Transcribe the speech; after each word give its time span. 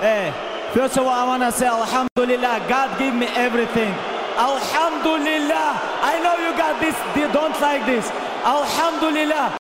Hey, 0.00 0.32
first 0.74 0.96
of 0.96 1.06
all, 1.06 1.12
I 1.12 1.24
want 1.26 1.42
to 1.42 1.50
say 1.50 1.66
Alhamdulillah. 1.66 2.66
God 2.68 2.96
gave 3.00 3.12
me 3.14 3.26
everything. 3.34 3.90
Alhamdulillah. 4.38 5.74
I 6.06 6.20
know 6.22 6.38
you 6.38 6.56
got 6.56 6.78
this. 6.80 6.94
You 7.16 7.26
don't 7.32 7.60
like 7.60 7.84
this. 7.84 8.08
Alhamdulillah. 8.46 9.58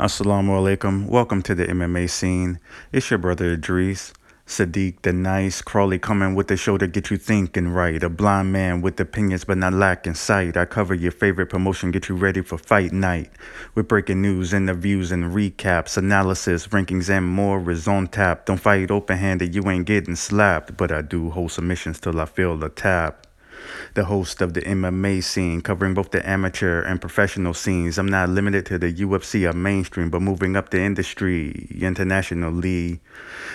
Assalamu 0.00 0.56
alaikum. 0.56 1.08
Welcome 1.08 1.42
to 1.42 1.54
the 1.54 1.66
MMA 1.66 2.08
scene. 2.08 2.58
It's 2.90 3.10
your 3.10 3.18
brother 3.18 3.54
Idrees. 3.54 4.14
Sadiq 4.48 5.02
the 5.02 5.12
nice, 5.12 5.60
Crawley 5.60 5.98
coming 5.98 6.34
with 6.34 6.48
the 6.48 6.56
show 6.56 6.78
to 6.78 6.86
get 6.86 7.10
you 7.10 7.18
thinking 7.18 7.68
right. 7.68 8.02
A 8.02 8.08
blind 8.08 8.50
man 8.50 8.80
with 8.80 8.98
opinions 8.98 9.44
but 9.44 9.58
not 9.58 9.74
lacking 9.74 10.14
sight. 10.14 10.56
I 10.56 10.64
cover 10.64 10.94
your 10.94 11.12
favorite 11.12 11.50
promotion, 11.50 11.90
get 11.90 12.08
you 12.08 12.14
ready 12.14 12.40
for 12.40 12.56
fight 12.56 12.90
night. 12.90 13.30
With 13.74 13.88
breaking 13.88 14.22
news, 14.22 14.54
interviews, 14.54 15.12
and 15.12 15.34
recaps, 15.34 15.98
analysis, 15.98 16.66
rankings, 16.68 17.10
and 17.10 17.28
more 17.28 17.70
is 17.70 17.86
on 17.86 18.08
tap. 18.08 18.46
Don't 18.46 18.58
fight 18.58 18.90
open 18.90 19.18
handed, 19.18 19.54
you 19.54 19.68
ain't 19.68 19.84
getting 19.84 20.16
slapped. 20.16 20.78
But 20.78 20.92
I 20.92 21.02
do 21.02 21.28
hold 21.28 21.52
submissions 21.52 22.00
till 22.00 22.18
I 22.18 22.24
feel 22.24 22.56
the 22.56 22.70
tap 22.70 23.27
the 23.94 24.04
host 24.04 24.42
of 24.42 24.54
the 24.54 24.60
MMA 24.62 25.22
scene, 25.22 25.60
covering 25.60 25.94
both 25.94 26.10
the 26.10 26.28
amateur 26.28 26.82
and 26.82 27.00
professional 27.00 27.54
scenes. 27.54 27.98
I'm 27.98 28.08
not 28.08 28.28
limited 28.28 28.66
to 28.66 28.78
the 28.78 28.92
UFC 28.92 29.48
or 29.48 29.52
mainstream, 29.54 30.10
but 30.10 30.22
moving 30.22 30.56
up 30.56 30.70
the 30.70 30.80
industry 30.80 31.68
internationally. 31.80 33.00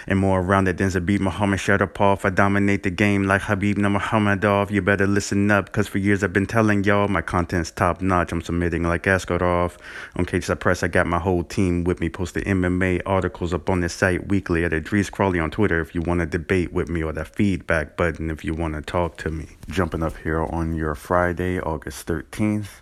And 0.08 0.20
more 0.20 0.42
around 0.42 0.68
it 0.68 0.78
than 0.78 0.90
Zabit 0.90 1.20
Magomedsharipov. 1.20 2.26
I 2.26 2.30
dominate 2.30 2.84
the 2.84 2.90
game 2.90 3.24
like 3.24 3.44
Habib 3.44 3.78
Nurmagomedov. 3.78 4.70
You 4.72 4.82
better 4.82 5.08
listen 5.08 5.50
up, 5.50 5.66
because 5.68 5.88
for 5.88 5.98
years 5.98 6.24
I've 6.24 6.34
been 6.34 6.46
telling 6.46 6.84
y'all 6.84 7.08
my 7.08 7.22
content's 7.22 7.72
top 7.72 8.02
notch. 8.02 8.32
I'm 8.32 8.42
submitting 8.42 8.84
like 8.84 9.04
Askarov. 9.04 9.78
On 10.16 10.26
Cage 10.26 10.50
Press, 10.60 10.84
I 10.84 10.88
got 10.88 11.08
my 11.08 11.20
whole 11.20 11.44
team 11.44 11.84
with 11.84 12.00
me, 12.00 12.10
posting 12.10 12.44
MMA 12.44 13.02
articles 13.06 13.54
up 13.54 13.70
on 13.70 13.80
the 13.80 13.90
site 13.90 14.28
weekly 14.28 14.66
at 14.66 14.72
Idrees 14.72 15.10
Crawley 15.10 15.40
on 15.40 15.52
Twitter 15.52 15.80
if 15.80 15.96
you 15.96 16.02
want 16.02 16.20
to 16.20 16.26
debate 16.26 16.74
with 16.74 16.90
me, 16.90 17.02
or 17.02 17.14
that 17.14 17.28
feedback 17.28 17.96
button 17.96 18.30
if 18.30 18.44
you 18.44 18.54
want 18.54 18.74
to 18.76 18.82
talk 18.82 19.18
to 19.18 19.30
me. 19.32 19.48
Jumping 19.94 20.08
up 20.08 20.18
here 20.24 20.42
on 20.42 20.74
your 20.74 20.96
Friday, 20.96 21.60
August 21.60 22.08
13th. 22.08 22.82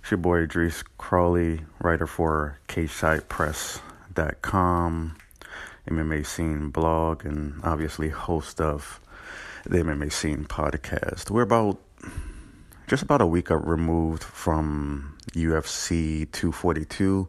It's 0.00 0.12
your 0.12 0.18
boy 0.18 0.46
Idrees 0.46 0.84
Crawley, 0.96 1.62
writer 1.80 2.06
for 2.06 2.60
CageSidePress.com, 2.68 5.16
MMA 5.90 6.24
Scene 6.24 6.70
blog, 6.70 7.24
and 7.24 7.60
obviously 7.64 8.10
host 8.10 8.60
of 8.60 9.00
the 9.64 9.78
MMA 9.78 10.12
Scene 10.12 10.44
podcast. 10.44 11.32
We're 11.32 11.42
about 11.42 11.80
just 12.86 13.02
about 13.02 13.20
a 13.20 13.26
week 13.26 13.50
up 13.50 13.66
removed 13.66 14.22
from 14.22 15.16
UFC 15.32 16.30
242, 16.30 17.28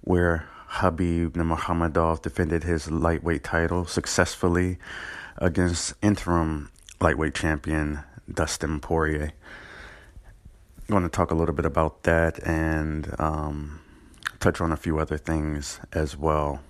where 0.00 0.48
Habib 0.68 1.34
Nurmagomedov 1.34 2.22
defended 2.22 2.64
his 2.64 2.90
lightweight 2.90 3.44
title 3.44 3.84
successfully 3.84 4.78
against 5.36 5.92
interim 6.00 6.70
lightweight 7.02 7.34
champion 7.34 8.00
Dustin 8.30 8.80
Poirier. 8.80 9.32
I'm 10.80 10.86
going 10.88 11.02
to 11.02 11.08
talk 11.08 11.30
a 11.30 11.34
little 11.34 11.54
bit 11.54 11.64
about 11.64 12.02
that 12.02 12.44
and 12.46 13.14
um, 13.18 13.80
touch 14.40 14.60
on 14.60 14.72
a 14.72 14.76
few 14.76 14.98
other 14.98 15.16
things 15.16 15.80
as 15.92 16.16
well. 16.16 16.60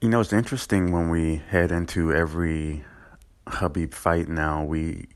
You 0.00 0.08
know, 0.08 0.20
it's 0.20 0.32
interesting 0.32 0.92
when 0.92 1.08
we 1.08 1.36
head 1.36 1.70
into 1.70 2.12
every 2.12 2.84
Habib 3.46 3.92
fight 3.92 4.28
now, 4.28 4.64
we 4.64 5.06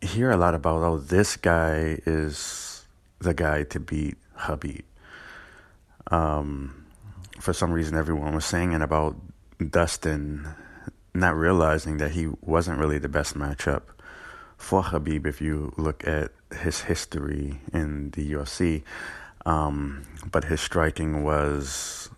hear 0.00 0.30
a 0.30 0.36
lot 0.36 0.54
about, 0.54 0.82
oh, 0.82 0.98
this 0.98 1.36
guy 1.36 1.98
is 2.06 2.86
the 3.20 3.34
guy 3.34 3.64
to 3.64 3.80
beat 3.80 4.16
Habib. 4.34 4.84
Um, 6.10 6.86
for 7.40 7.52
some 7.52 7.72
reason, 7.72 7.96
everyone 7.96 8.34
was 8.34 8.44
saying 8.44 8.72
it 8.72 8.82
about 8.82 9.16
Dustin, 9.70 10.48
not 11.14 11.36
realizing 11.36 11.98
that 11.98 12.12
he 12.12 12.28
wasn't 12.40 12.78
really 12.78 12.98
the 12.98 13.08
best 13.08 13.34
matchup 13.34 13.82
for 14.58 14.82
Habib 14.82 15.26
if 15.26 15.40
you 15.40 15.72
look 15.76 16.06
at 16.06 16.32
his 16.60 16.82
history 16.82 17.60
in 17.72 18.10
the 18.10 18.32
UFC. 18.32 18.82
Um, 19.46 20.02
but 20.30 20.44
his 20.44 20.60
striking 20.60 21.24
was, 21.24 22.10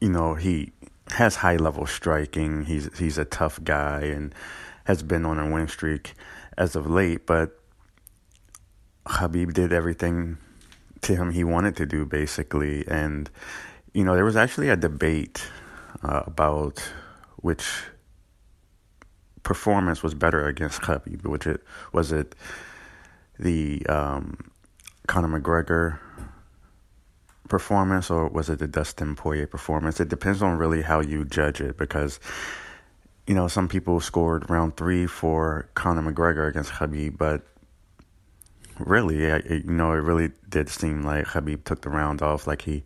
you 0.00 0.10
know, 0.10 0.34
he 0.34 0.72
has 1.12 1.36
high 1.36 1.56
level 1.56 1.86
striking. 1.86 2.66
He's 2.66 2.96
he's 2.96 3.18
a 3.18 3.24
tough 3.24 3.58
guy 3.64 4.02
and 4.02 4.32
has 4.84 5.02
been 5.02 5.24
on 5.24 5.38
a 5.38 5.50
win 5.50 5.66
streak 5.66 6.14
as 6.56 6.76
of 6.76 6.88
late. 6.88 7.26
But 7.26 7.58
Habib 9.06 9.54
did 9.54 9.72
everything 9.72 10.36
to 11.00 11.16
him 11.16 11.32
he 11.32 11.42
wanted 11.42 11.76
to 11.76 11.86
do, 11.86 12.04
basically. 12.04 12.86
And 12.86 13.30
you 13.94 14.04
know, 14.04 14.14
there 14.14 14.24
was 14.24 14.36
actually 14.36 14.68
a 14.68 14.76
debate 14.76 15.48
uh, 16.02 16.22
about 16.26 16.78
which 17.36 17.84
performance 19.42 20.02
was 20.02 20.14
better 20.14 20.46
against 20.46 20.82
Khabib? 20.82 21.26
Which 21.26 21.46
it 21.46 21.62
was 21.92 22.12
it 22.12 22.34
the 23.38 23.84
um, 23.86 24.50
Conor 25.06 25.40
McGregor 25.40 25.98
performance 27.48 28.10
or 28.10 28.28
was 28.28 28.48
it 28.48 28.60
the 28.60 28.68
Dustin 28.68 29.16
Poirier 29.16 29.46
performance? 29.46 30.00
It 30.00 30.08
depends 30.08 30.42
on 30.42 30.56
really 30.56 30.82
how 30.82 31.00
you 31.00 31.24
judge 31.24 31.60
it 31.60 31.76
because 31.76 32.20
you 33.26 33.34
know 33.34 33.48
some 33.48 33.68
people 33.68 34.00
scored 34.00 34.48
round 34.48 34.76
three 34.76 35.06
for 35.06 35.68
Conor 35.74 36.12
McGregor 36.12 36.48
against 36.48 36.72
Khabib, 36.72 37.18
but 37.18 37.42
really, 38.80 39.24
it, 39.24 39.64
you 39.64 39.72
know, 39.72 39.92
it 39.92 39.96
really 39.96 40.30
did 40.48 40.68
seem 40.68 41.02
like 41.02 41.26
Khabib 41.26 41.64
took 41.64 41.82
the 41.82 41.90
round 41.90 42.22
off 42.22 42.46
like 42.46 42.62
he 42.62 42.82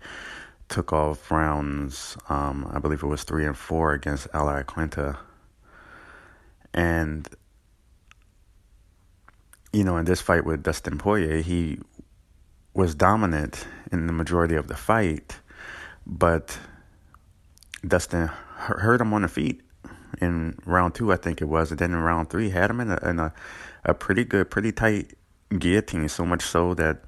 took 0.68 0.92
off 0.92 1.30
rounds. 1.30 2.16
Um, 2.28 2.70
I 2.72 2.78
believe 2.78 3.02
it 3.02 3.06
was 3.06 3.24
three 3.24 3.46
and 3.46 3.56
four 3.56 3.92
against 3.92 4.28
Al 4.34 4.46
Iaquinta. 4.46 5.16
And 6.74 7.28
you 9.72 9.82
know, 9.82 9.96
in 9.96 10.04
this 10.04 10.20
fight 10.20 10.44
with 10.44 10.62
Dustin 10.62 10.98
Poirier, 10.98 11.40
he 11.40 11.78
was 12.74 12.94
dominant 12.94 13.66
in 13.90 14.06
the 14.06 14.12
majority 14.12 14.54
of 14.54 14.68
the 14.68 14.76
fight, 14.76 15.38
but 16.06 16.58
Dustin 17.86 18.28
hurt 18.28 19.00
him 19.00 19.12
on 19.12 19.22
the 19.22 19.28
feet 19.28 19.62
in 20.20 20.56
round 20.64 20.94
two, 20.94 21.12
I 21.12 21.16
think 21.16 21.40
it 21.40 21.46
was, 21.46 21.70
and 21.70 21.78
then 21.78 21.92
in 21.92 21.98
round 21.98 22.30
three 22.30 22.50
had 22.50 22.70
him 22.70 22.80
in 22.80 22.90
a, 22.90 23.08
in 23.08 23.18
a, 23.18 23.32
a 23.84 23.94
pretty 23.94 24.24
good, 24.24 24.50
pretty 24.50 24.72
tight 24.72 25.14
guillotine. 25.58 26.08
So 26.08 26.24
much 26.24 26.42
so 26.42 26.74
that 26.74 27.02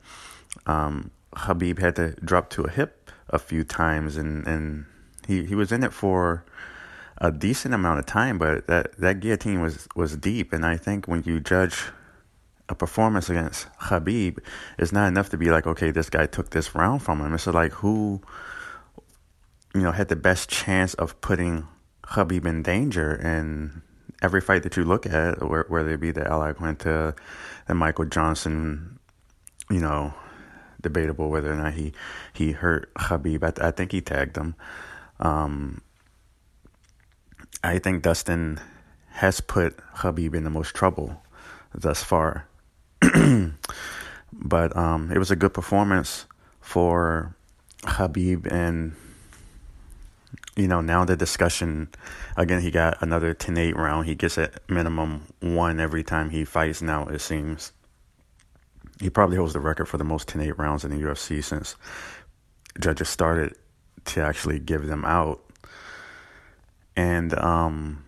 um, 0.67 1.11
Habib 1.35 1.79
had 1.79 1.97
to 1.97 2.13
drop 2.25 2.51
to 2.51 2.63
a 2.63 2.71
hip 2.71 3.11
a 3.31 3.39
few 3.39 3.65
times, 3.65 4.17
and 4.17 4.47
and 4.47 4.87
he 5.27 5.45
he 5.45 5.55
was 5.55 5.73
in 5.73 5.85
it 5.85 5.93
for 5.93 6.45
a 7.19 7.33
decent 7.33 7.75
amount 7.75 7.99
of 7.99 8.07
time, 8.07 8.39
but 8.39 8.67
that, 8.67 8.97
that 8.99 9.21
guillotine 9.21 9.61
was, 9.61 9.89
was 9.97 10.17
deep. 10.17 10.53
And 10.53 10.65
I 10.65 10.77
think 10.77 11.07
when 11.07 11.23
you 11.25 11.41
judge 11.41 11.83
a 12.69 12.75
performance 12.75 13.31
against 13.31 13.69
Habib, 13.79 14.39
it's 14.79 14.93
not 14.93 15.09
enough 15.09 15.31
to 15.31 15.39
be 15.39 15.51
like, 15.51 15.67
okay, 15.67 15.91
this 15.91 16.11
guy 16.11 16.27
took 16.27 16.51
this 16.51 16.75
round 16.75 17.03
from 17.03 17.21
him. 17.21 17.33
It's 17.33 17.47
like 17.47 17.73
who, 17.73 18.21
you 19.75 19.83
know, 19.83 19.93
had 19.93 20.09
the 20.09 20.17
best 20.17 20.51
chance 20.51 20.95
of 20.95 21.21
putting 21.21 21.67
Habib 22.05 22.45
in 22.45 22.63
danger. 22.63 23.15
And 23.15 23.83
every 24.21 24.41
fight 24.41 24.63
that 24.65 24.77
you 24.77 24.85
look 24.85 25.07
at, 25.07 25.43
whether 25.71 25.95
it 25.95 26.01
be 26.01 26.11
the 26.11 26.27
Al 26.27 26.41
Iaquinta 26.41 27.17
and 27.69 27.79
Michael 27.79 28.07
Johnson, 28.07 28.99
you 29.71 29.81
know, 29.81 30.13
debatable 30.83 31.31
whether 31.31 31.53
or 31.53 31.57
not 31.57 31.75
he, 31.75 31.93
he 32.33 32.53
hurt 32.53 32.91
Habib. 32.97 33.43
I, 33.43 33.53
I 33.61 33.71
think 33.71 33.93
he 33.93 34.01
tagged 34.01 34.37
him. 34.37 34.55
Um, 35.19 35.81
I 37.67 37.81
think 37.81 38.03
Dustin 38.03 38.61
has 39.15 39.41
put 39.41 39.77
Habib 39.95 40.35
in 40.37 40.45
the 40.45 40.51
most 40.51 40.75
trouble 40.75 41.21
thus 41.75 42.03
far. 42.03 42.47
but 44.33 44.77
um, 44.77 45.11
it 45.11 45.19
was 45.19 45.33
a 45.33 45.37
good 45.37 45.53
performance 45.53 46.27
for 46.61 47.35
Habib, 47.85 48.47
and 48.47 48.95
you 50.55 50.69
know 50.69 50.81
now 50.81 51.05
the 51.05 51.17
discussion 51.17 51.89
again. 52.37 52.61
He 52.61 52.71
got 52.71 53.03
another 53.03 53.35
10-8 53.35 53.75
round. 53.75 54.07
He 54.07 54.15
gets 54.15 54.39
a 54.39 54.51
minimum 54.69 55.23
one 55.41 55.81
every 55.81 56.05
time 56.05 56.31
he 56.31 56.45
fights. 56.45 56.81
Now 56.81 57.09
it 57.09 57.21
seems 57.21 57.73
he 59.01 59.11
probably 59.11 59.39
holds 59.39 59.55
the 59.55 59.61
record 59.61 59.87
for 59.87 59.99
the 59.99 60.05
most 60.05 60.29
10-8 60.29 60.57
rounds 60.57 60.85
in 60.85 60.93
the 60.93 61.05
UFC 61.05 61.43
since 61.43 61.75
judges 62.79 63.09
started 63.09 63.57
to 64.05 64.21
actually 64.23 64.61
give 64.61 64.87
them 64.87 65.05
out 65.05 65.41
and 66.97 67.39
um, 67.39 68.05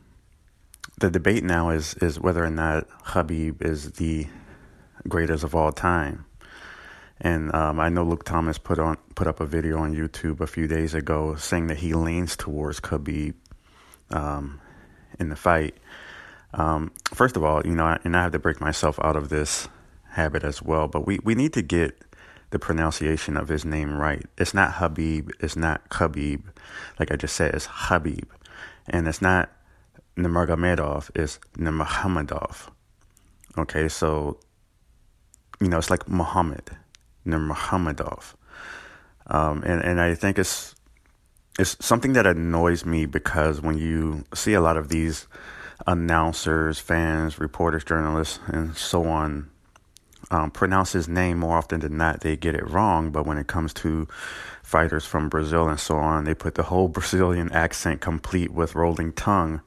the 0.99 1.11
debate 1.11 1.45
now 1.45 1.71
is 1.71 1.95
is 1.95 2.19
whether 2.19 2.45
or 2.45 2.51
not 2.51 2.87
Habib 3.05 3.63
is 3.63 3.93
the 3.93 4.27
greatest 5.07 5.45
of 5.45 5.55
all 5.55 5.73
time. 5.73 6.25
And 7.21 7.53
um, 7.55 7.81
I 7.81 7.89
know 7.89 8.05
Luke 8.05 8.25
Thomas 8.25 8.59
put 8.59 8.79
on 8.79 8.97
put 9.15 9.27
up 9.27 9.41
a 9.41 9.47
video 9.47 9.79
on 9.79 9.95
YouTube 9.95 10.41
a 10.41 10.47
few 10.47 10.67
days 10.67 10.95
ago 10.95 11.35
saying 11.35 11.67
that 11.69 11.79
he 11.79 11.93
leans 11.95 12.37
towards 12.37 12.81
Khabib 12.81 13.35
um, 14.11 14.61
in 15.19 15.29
the 15.29 15.37
fight. 15.37 15.77
Um, 16.55 16.93
first 17.13 17.37
of 17.37 17.45
all, 17.45 17.67
you 17.67 17.75
know, 17.75 17.99
and 18.05 18.17
I 18.17 18.23
have 18.23 18.33
to 18.33 18.39
break 18.39 18.61
myself 18.61 18.99
out 19.03 19.17
of 19.17 19.29
this 19.29 19.69
habit 20.11 20.45
as 20.45 20.63
well. 20.63 20.89
But 20.89 21.07
we, 21.07 21.19
we 21.23 21.35
need 21.35 21.53
to 21.55 21.63
get 21.63 22.01
the 22.51 22.59
pronunciation 22.59 23.37
of 23.37 23.49
his 23.49 23.65
name 23.65 23.95
right. 23.95 24.25
It's 24.39 24.55
not 24.55 24.75
Habib, 24.75 25.31
it's 25.41 25.57
not 25.57 25.89
Khabib. 25.91 26.45
Like 26.99 27.13
I 27.13 27.17
just 27.17 27.37
said, 27.37 27.55
it's 27.55 27.69
Habib. 27.71 28.31
And 28.89 29.07
it's 29.07 29.23
not 29.23 29.51
Nurmagomedov, 30.17 31.11
it's 31.15 31.39
Nurmagomedov. 31.57 32.71
Okay, 33.57 33.89
so, 33.89 34.39
you 35.61 35.69
know, 35.69 35.79
it's 35.79 35.91
like 35.91 36.09
Muhammad, 36.09 36.71
Nurmagomedov. 37.27 38.35
Um, 39.27 39.63
and, 39.65 39.83
and 39.83 40.01
I 40.01 40.15
think 40.15 40.39
it's, 40.39 40.75
it's 41.59 41.77
something 41.85 42.15
that 42.15 42.27
annoys 42.27 42.85
me 42.85 43.07
because 43.07 43.61
when 43.61 43.79
you 43.79 44.25
see 44.35 44.55
a 44.55 44.61
lot 44.61 44.77
of 44.77 44.89
these 44.89 45.27
announcers, 45.87 46.79
fans, 46.79 47.39
reporters, 47.39 47.85
journalists, 47.85 48.41
and 48.47 48.77
so 48.77 49.07
on 49.07 49.51
um, 50.31 50.51
pronounce 50.51 50.93
his 50.93 51.09
name 51.09 51.39
more 51.39 51.57
often 51.57 51.81
than 51.81 51.97
not, 51.97 52.21
they 52.21 52.37
get 52.37 52.55
it 52.55 52.69
wrong. 52.69 53.11
But 53.11 53.27
when 53.27 53.39
it 53.39 53.47
comes 53.47 53.73
to 53.75 54.07
fighters 54.63 55.05
from 55.05 55.29
Brazil 55.29 55.69
and 55.69 55.81
so 55.81 55.97
on, 55.97 56.25
they 56.25 56.35
put 56.35 56.55
the 56.55 56.65
whole 56.65 56.89
Brazilian 56.99 57.51
accent 57.53 58.01
complete 58.01 58.53
with 58.53 58.75
rolling 58.75 59.13
tongue 59.13 59.61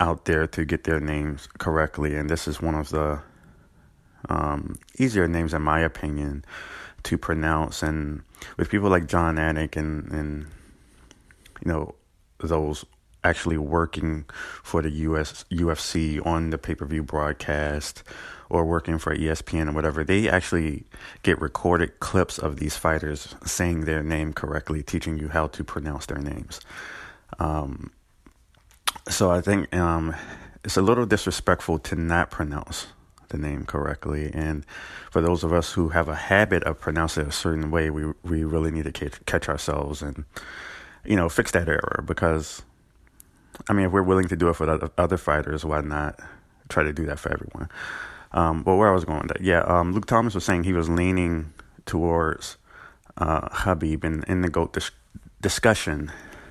out 0.00 0.24
there 0.24 0.46
to 0.48 0.64
get 0.64 0.84
their 0.84 1.00
names 1.00 1.48
correctly. 1.58 2.14
And 2.14 2.28
this 2.28 2.48
is 2.48 2.60
one 2.60 2.74
of 2.74 2.90
the 2.90 3.20
um, 4.28 4.76
easier 4.98 5.28
names, 5.28 5.54
in 5.54 5.62
my 5.62 5.80
opinion, 5.80 6.44
to 7.04 7.18
pronounce. 7.18 7.82
And 7.82 8.22
with 8.56 8.70
people 8.70 8.88
like 8.88 9.06
Jon 9.06 9.36
Anik 9.36 9.76
and, 9.76 10.10
and 10.12 10.46
you 11.64 11.72
know, 11.72 11.94
those 12.38 12.84
actually 13.24 13.58
working 13.58 14.24
for 14.62 14.82
the 14.82 14.90
US 14.90 15.44
UFC 15.50 16.24
on 16.24 16.50
the 16.50 16.58
pay-per-view 16.58 17.02
broadcast 17.02 18.02
or 18.50 18.64
working 18.64 18.98
for 18.98 19.16
ESPN 19.16 19.70
or 19.70 19.72
whatever, 19.72 20.04
they 20.04 20.28
actually 20.28 20.84
get 21.22 21.40
recorded 21.40 22.00
clips 22.00 22.38
of 22.38 22.56
these 22.56 22.76
fighters 22.76 23.34
saying 23.44 23.82
their 23.82 24.02
name 24.02 24.32
correctly, 24.32 24.82
teaching 24.82 25.18
you 25.18 25.28
how 25.28 25.46
to 25.48 25.64
pronounce 25.64 26.06
their 26.06 26.18
names. 26.18 26.60
Um, 27.38 27.90
so 29.08 29.30
I 29.30 29.40
think 29.40 29.74
um, 29.74 30.14
it's 30.64 30.76
a 30.76 30.82
little 30.82 31.06
disrespectful 31.06 31.78
to 31.80 31.96
not 31.96 32.30
pronounce 32.30 32.88
the 33.32 33.38
name 33.38 33.64
correctly. 33.64 34.30
And 34.32 34.64
for 35.10 35.20
those 35.20 35.42
of 35.42 35.52
us 35.52 35.72
who 35.72 35.88
have 35.88 36.08
a 36.08 36.14
habit 36.14 36.62
of 36.64 36.78
pronouncing 36.78 37.24
it 37.24 37.28
a 37.28 37.32
certain 37.32 37.70
way, 37.70 37.90
we 37.90 38.12
we 38.22 38.44
really 38.44 38.70
need 38.70 38.84
to 38.84 38.92
catch, 38.92 39.24
catch 39.26 39.48
ourselves 39.48 40.02
and 40.02 40.24
you 41.04 41.16
know 41.16 41.28
fix 41.28 41.50
that 41.52 41.68
error 41.68 42.04
because 42.06 42.62
I 43.68 43.72
mean 43.72 43.86
if 43.86 43.92
we're 43.92 44.02
willing 44.02 44.28
to 44.28 44.36
do 44.36 44.48
it 44.48 44.56
for 44.56 44.90
other 44.98 45.16
fighters, 45.16 45.64
why 45.64 45.80
not 45.80 46.18
try 46.68 46.82
to 46.82 46.92
do 46.92 47.06
that 47.06 47.18
for 47.18 47.32
everyone? 47.32 47.68
Um, 48.32 48.62
but 48.62 48.76
where 48.76 48.88
I 48.88 48.92
was 48.92 49.04
going 49.04 49.20
with 49.20 49.28
that, 49.28 49.42
yeah, 49.42 49.60
um, 49.60 49.92
Luke 49.92 50.06
Thomas 50.06 50.34
was 50.34 50.44
saying 50.44 50.64
he 50.64 50.72
was 50.72 50.88
leaning 50.88 51.52
towards 51.84 52.56
uh, 53.18 53.48
Habib 53.50 54.04
in, 54.04 54.24
in 54.24 54.40
the 54.40 54.48
GOAT 54.48 54.72
dis- 54.72 54.90
discussion, 55.42 56.10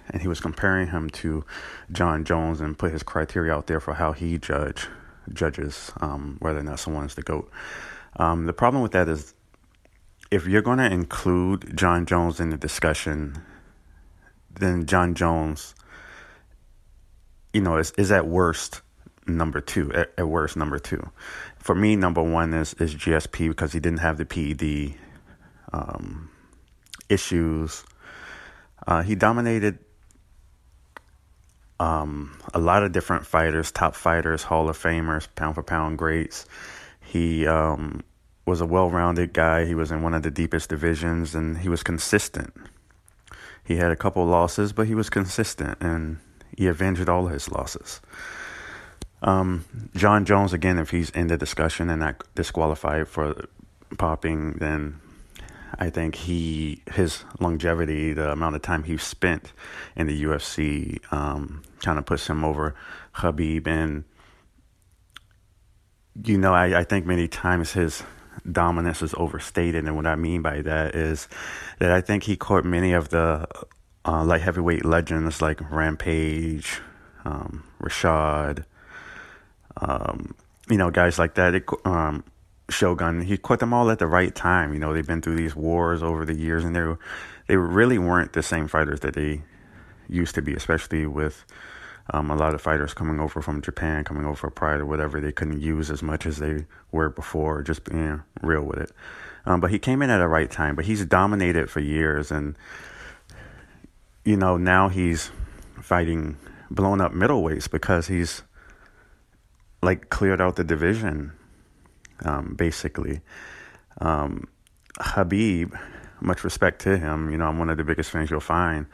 and 0.10 0.22
he 0.22 0.28
was 0.28 0.40
comparing 0.40 0.90
him 0.90 1.10
to 1.10 1.44
Jon 1.92 2.24
Jones 2.24 2.62
and 2.62 2.78
put 2.78 2.92
his 2.92 3.02
criteria 3.02 3.54
out 3.54 3.66
there 3.66 3.80
for 3.80 3.96
how 3.96 4.12
he 4.12 4.38
judge 4.38 4.88
judges 5.34 5.92
um, 6.02 6.38
whether 6.40 6.60
or 6.60 6.64
not 6.64 6.80
someone's 6.80 7.16
the 7.16 7.22
GOAT. 7.24 7.50
Um, 8.18 8.46
the 8.46 8.54
problem 8.54 8.84
with 8.84 8.92
that 8.92 9.08
is 9.08 9.34
if 10.30 10.48
you're 10.48 10.62
going 10.62 10.78
to 10.80 10.92
include 10.92 11.78
Jon 11.78 12.06
Jones 12.06 12.40
in 12.40 12.50
the 12.50 12.58
discussion, 12.58 13.42
then 14.54 14.86
Jon 14.86 15.14
Jones, 15.14 15.76
you 17.54 17.62
know, 17.62 17.78
is, 17.78 17.92
is 17.98 18.12
at 18.12 18.28
worst 18.28 18.82
number 19.28 19.62
two, 19.62 19.92
at, 19.94 20.12
at 20.18 20.28
worst 20.28 20.58
number 20.58 20.80
two 20.80 21.10
for 21.62 21.76
me, 21.76 21.96
number 21.96 22.24
one 22.24 22.54
is 22.54 22.74
is 22.76 22.96
GSP 22.96 23.50
because 23.50 23.72
he 23.72 23.80
didn't 23.80 24.00
have 24.00 24.18
the 24.18 24.26
PED 24.26 25.00
um, 25.72 26.30
issues. 27.08 27.84
Uh, 28.88 29.04
he 29.04 29.14
dominated 29.14 29.78
um, 31.80 32.38
a 32.54 32.60
lot 32.60 32.84
of 32.84 32.92
different 32.92 33.26
fighters, 33.26 33.72
top 33.72 33.96
fighters, 33.96 34.44
Hall 34.44 34.70
of 34.70 34.78
Famers, 34.78 35.28
pound 35.36 35.56
for 35.56 35.64
pound 35.64 36.00
greats. 36.00 36.46
He 37.00 37.46
um, 37.46 38.04
was 38.46 38.60
a 38.60 38.66
well 38.66 38.90
rounded 38.90 39.34
guy. 39.34 39.66
He 39.66 39.76
was 39.76 39.92
in 39.92 40.02
one 40.02 40.16
of 40.16 40.24
the 40.24 40.32
deepest 40.32 40.70
divisions 40.70 41.36
and 41.36 41.60
he 41.60 41.70
was 41.70 41.84
consistent. 41.84 42.54
He 43.64 43.76
had 43.76 43.92
a 43.92 43.96
couple 43.96 44.26
losses, 44.26 44.74
but 44.74 44.88
he 44.88 44.96
was 44.96 45.12
consistent 45.12 45.78
and 45.80 46.18
he 46.58 46.68
avenged 46.68 47.08
all 47.10 47.28
his 47.28 47.50
losses. 47.52 48.02
Um, 49.22 49.66
Jon 49.96 50.26
Jones, 50.26 50.54
again, 50.54 50.80
if 50.80 50.90
he's 50.90 51.10
in 51.12 51.28
the 51.28 51.38
discussion 51.38 51.90
and 51.90 52.00
not 52.00 52.24
disqualified 52.34 53.08
for 53.08 53.48
popping, 53.98 54.54
then 54.54 55.00
I 55.78 55.90
think 55.90 56.16
he 56.16 56.82
his 56.92 57.24
longevity, 57.40 58.14
the 58.14 58.32
amount 58.32 58.56
of 58.56 58.62
time 58.62 58.84
he 58.84 58.98
spent 58.98 59.54
in 59.96 60.08
the 60.08 60.24
UFC, 60.24 61.00
um, 61.14 61.62
kind 61.82 62.00
of 62.00 62.06
puts 62.06 62.28
him 62.28 62.44
over 62.44 62.76
Habib. 63.14 63.68
And 63.68 64.04
you 66.24 66.38
know, 66.38 66.54
I, 66.54 66.80
I 66.80 66.84
think 66.84 67.06
many 67.06 67.28
times 67.28 67.74
his 67.74 68.04
dominance 68.52 69.02
is 69.02 69.14
overstated, 69.18 69.86
and 69.86 69.96
what 69.96 70.08
I 70.08 70.16
mean 70.16 70.42
by 70.42 70.62
that 70.62 70.96
is 70.96 71.28
that 71.80 71.92
I 71.92 72.02
think 72.02 72.24
he 72.24 72.36
caught 72.36 72.66
many 72.66 72.94
of 72.94 73.10
the 73.10 73.48
uh, 74.06 74.24
light 74.24 74.42
heavyweight 74.42 74.86
legends 74.86 75.42
like 75.42 75.60
Rampage, 75.72 76.82
um, 77.26 77.64
Rashad 77.82 78.66
um, 79.78 80.36
you 80.70 80.78
know, 80.78 80.92
guys 80.92 81.20
like 81.20 81.36
that. 81.36 81.56
It, 81.56 81.66
um, 81.86 82.24
Shogun, 82.70 83.22
he 83.22 83.38
caught 83.38 83.60
them 83.60 83.74
all 83.74 83.90
at 83.92 84.00
the 84.00 84.08
right 84.08 84.34
time. 84.34 84.74
You 84.74 84.80
know, 84.80 84.94
they've 84.94 85.06
been 85.06 85.22
through 85.22 85.36
these 85.36 85.56
wars 85.56 86.02
over 86.02 86.26
the 86.26 86.36
years, 86.36 86.64
and 86.64 86.76
they 86.76 86.96
they 87.48 87.58
really 87.58 87.98
weren't 87.98 88.34
the 88.34 88.44
same 88.44 88.68
fighters 88.68 89.02
that 89.02 89.14
they 89.14 89.42
used 90.08 90.36
to 90.36 90.42
be, 90.42 90.54
especially 90.54 91.06
with 91.06 91.46
um, 92.14 92.32
a 92.32 92.36
lot 92.36 92.54
of 92.54 92.62
fighters 92.62 92.94
coming 92.94 93.20
over 93.20 93.42
from 93.42 93.62
Japan, 93.62 94.04
coming 94.04 94.26
over 94.26 94.50
Pride 94.50 94.80
or 94.80 94.86
whatever. 94.86 95.20
They 95.20 95.32
couldn't 95.32 95.62
use 95.62 95.92
as 95.92 96.02
much 96.02 96.26
as 96.26 96.38
they 96.38 96.66
were 96.92 97.10
before, 97.10 97.62
just 97.62 97.84
being 97.84 98.24
real 98.42 98.64
with 98.64 98.80
it. 98.80 98.92
Um, 99.46 99.60
but 99.60 99.72
he 99.72 99.80
came 99.80 100.02
in 100.02 100.10
at 100.10 100.20
the 100.20 100.28
right 100.28 100.50
time. 100.50 100.76
But 100.76 100.86
he's 100.86 101.04
dominated 101.06 101.70
for 101.70 101.82
years, 101.82 102.32
and 102.32 102.56
you 104.24 104.38
know 104.38 104.58
now 104.58 104.90
he's 104.90 105.32
fighting 105.82 106.38
blown 106.70 107.02
up 107.02 107.12
middleweights 107.14 107.70
because 107.70 108.08
he's 108.08 108.44
like 109.82 110.10
cleared 110.10 110.42
out 110.42 110.56
the 110.56 110.64
division, 110.64 111.32
um, 112.24 112.54
basically. 112.56 113.22
Um, 114.00 114.48
Habib, 115.00 115.74
much 116.20 116.44
respect 116.44 116.82
to 116.82 116.98
him. 116.98 117.32
You 117.32 117.38
know, 117.38 117.46
I'm 117.46 117.58
one 117.58 117.70
of 117.70 117.78
the 117.78 117.84
biggest 117.84 118.12
fans 118.12 118.30
you'll 118.30 118.40
find. 118.40 118.86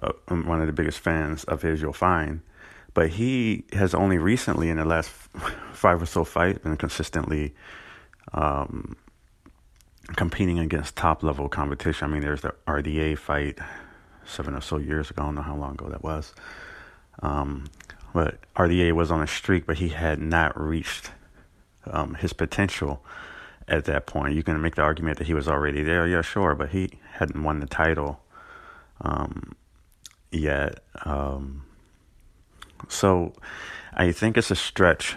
Uh, 0.00 0.12
I'm 0.28 0.46
one 0.46 0.60
of 0.60 0.66
the 0.66 0.72
biggest 0.72 1.00
fans 1.00 1.44
of 1.44 1.62
his 1.62 1.82
you'll 1.82 1.92
find. 1.92 2.40
But 2.94 3.10
he 3.10 3.64
has 3.72 3.94
only 3.94 4.18
recently, 4.18 4.70
in 4.70 4.76
the 4.76 4.84
last 4.84 5.10
five 5.72 6.00
or 6.00 6.06
so 6.06 6.24
fights, 6.24 6.58
been 6.60 6.76
consistently 6.76 7.54
um, 8.32 8.96
competing 10.16 10.58
against 10.58 10.96
top 10.96 11.22
level 11.22 11.48
competition. 11.48 12.08
I 12.08 12.12
mean, 12.12 12.22
there's 12.22 12.42
the 12.42 12.54
RDA 12.66 13.18
fight 13.18 13.58
seven 14.28 14.54
or 14.54 14.60
so 14.60 14.76
years 14.76 15.10
ago. 15.10 15.22
I 15.22 15.26
don't 15.26 15.34
know 15.36 15.42
how 15.42 15.56
long 15.56 15.72
ago 15.72 15.88
that 15.88 16.02
was. 16.02 16.34
Um, 17.20 17.64
but 18.12 18.38
RDA 18.56 18.92
was 18.92 19.10
on 19.10 19.22
a 19.22 19.26
streak, 19.26 19.66
but 19.66 19.78
he 19.78 19.88
had 19.88 20.20
not 20.20 20.58
reached 20.58 21.10
um, 21.86 22.14
his 22.14 22.32
potential 22.32 23.04
at 23.66 23.84
that 23.84 24.06
point. 24.06 24.34
You 24.34 24.42
can 24.42 24.60
make 24.60 24.76
the 24.76 24.82
argument 24.82 25.18
that 25.18 25.26
he 25.26 25.34
was 25.34 25.48
already 25.48 25.82
there, 25.82 26.06
yeah, 26.06 26.22
sure, 26.22 26.54
but 26.54 26.70
he 26.70 26.90
hadn't 27.12 27.42
won 27.42 27.60
the 27.60 27.66
title 27.66 28.20
um, 29.00 29.54
yet. 30.30 30.80
Um, 31.04 31.64
so 32.88 33.34
I 33.94 34.12
think 34.12 34.36
it's 34.36 34.50
a 34.50 34.56
stretch 34.56 35.16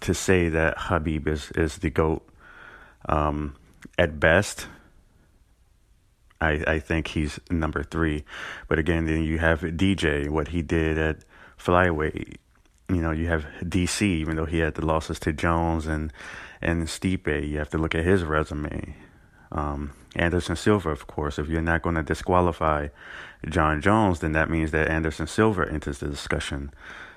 to 0.00 0.14
say 0.14 0.48
that 0.48 0.74
Habib 0.78 1.26
is, 1.26 1.50
is 1.52 1.78
the 1.78 1.90
GOAT. 1.90 2.22
Um, 3.08 3.56
at 3.96 4.20
best, 4.20 4.66
I, 6.40 6.62
I 6.66 6.78
think 6.78 7.08
he's 7.08 7.40
number 7.50 7.82
three. 7.82 8.24
But 8.68 8.78
again, 8.78 9.06
then 9.06 9.22
you 9.22 9.38
have 9.38 9.60
DJ, 9.60 10.28
what 10.28 10.48
he 10.48 10.62
did 10.62 10.98
at 10.98 11.18
flyweight. 11.58 12.36
You 12.88 13.02
know, 13.02 13.10
you 13.10 13.26
have 13.26 13.44
DC, 13.62 14.02
even 14.02 14.36
though 14.36 14.46
he 14.46 14.58
had 14.58 14.74
the 14.74 14.86
losses 14.86 15.18
to 15.20 15.32
Jones 15.32 15.86
and 15.86 16.12
and 16.62 16.86
Stipe. 16.86 17.48
You 17.48 17.58
have 17.58 17.70
to 17.70 17.78
look 17.78 17.94
at 17.94 18.04
his 18.04 18.24
resume. 18.24 18.94
Um, 19.52 19.92
Anderson 20.16 20.56
Silva, 20.56 20.90
of 20.90 21.06
course. 21.06 21.38
If 21.38 21.48
you're 21.48 21.62
not 21.62 21.82
going 21.82 21.94
to 21.94 22.02
disqualify 22.02 22.88
Jon 23.48 23.80
Jones, 23.80 24.20
then 24.20 24.32
that 24.32 24.50
means 24.50 24.70
that 24.72 24.88
Anderson 24.88 25.26
Silva 25.26 25.66
enters 25.70 25.98
the 25.98 26.08
discussion 26.08 26.72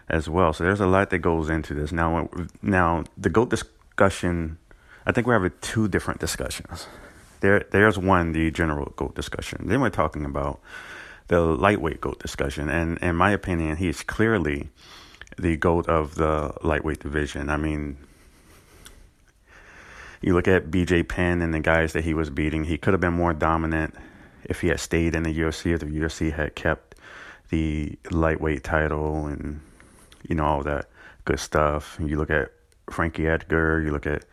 as 0.10 0.30
well. 0.30 0.54
So 0.54 0.64
there's 0.64 0.82
a 0.82 0.88
lot 0.88 1.10
that 1.10 1.20
goes 1.20 1.50
into 1.50 1.74
this. 1.74 1.92
Now, 1.92 2.30
now 2.62 3.06
the 3.18 3.30
GOAT 3.30 3.50
discussion, 3.50 4.58
I 5.06 5.12
think 5.12 5.26
we're 5.26 5.34
having 5.34 5.54
two 5.62 5.88
different 5.88 6.20
discussions. 6.20 6.88
There, 7.42 7.66
there's 7.72 7.98
one, 7.98 8.32
the 8.32 8.50
general 8.52 8.94
GOAT 8.96 9.16
discussion. 9.16 9.68
Then 9.68 9.82
we're 9.82 9.90
talking 9.90 10.26
about 10.26 10.62
the 11.28 11.42
lightweight 11.42 12.02
GOAT 12.02 12.20
discussion. 12.20 12.70
And 12.70 12.98
in 13.00 13.16
my 13.16 13.32
opinion, 13.32 13.78
he's 13.78 14.04
clearly 14.04 14.70
the 15.38 15.58
GOAT 15.58 15.88
of 15.88 16.16
the 16.16 16.54
lightweight 16.64 17.00
division. 17.00 17.50
I 17.50 17.58
mean, 17.58 17.98
You 20.22 20.36
look 20.36 20.48
at 20.48 20.70
BJ 20.70 21.08
Penn 21.08 21.42
and 21.42 21.54
the 21.54 21.60
guys 21.60 21.94
that 21.94 22.04
he 22.04 22.14
was 22.14 22.30
beating, 22.30 22.66
he 22.66 22.78
could 22.78 22.94
have 22.94 23.02
been 23.02 23.14
more 23.14 23.34
dominant 23.34 23.96
if 24.44 24.62
he 24.62 24.68
had 24.68 24.80
stayed 24.80 25.16
in 25.16 25.24
the 25.24 25.34
UFC, 25.34 25.74
if 25.74 25.80
the 25.80 25.88
UFC 25.88 26.32
had 26.32 26.54
kept 26.54 26.96
the 27.50 27.98
lightweight 28.12 28.64
title 28.64 29.26
and, 29.26 29.62
you 30.28 30.36
know, 30.36 30.46
all 30.46 30.64
that 30.64 30.90
good 31.26 31.40
stuff. 31.40 31.98
You 32.00 32.18
look 32.18 32.30
at 32.30 32.52
Frankie 32.90 33.28
Edgar, 33.28 33.82
you 33.82 33.92
look 33.92 34.06
at 34.06 34.26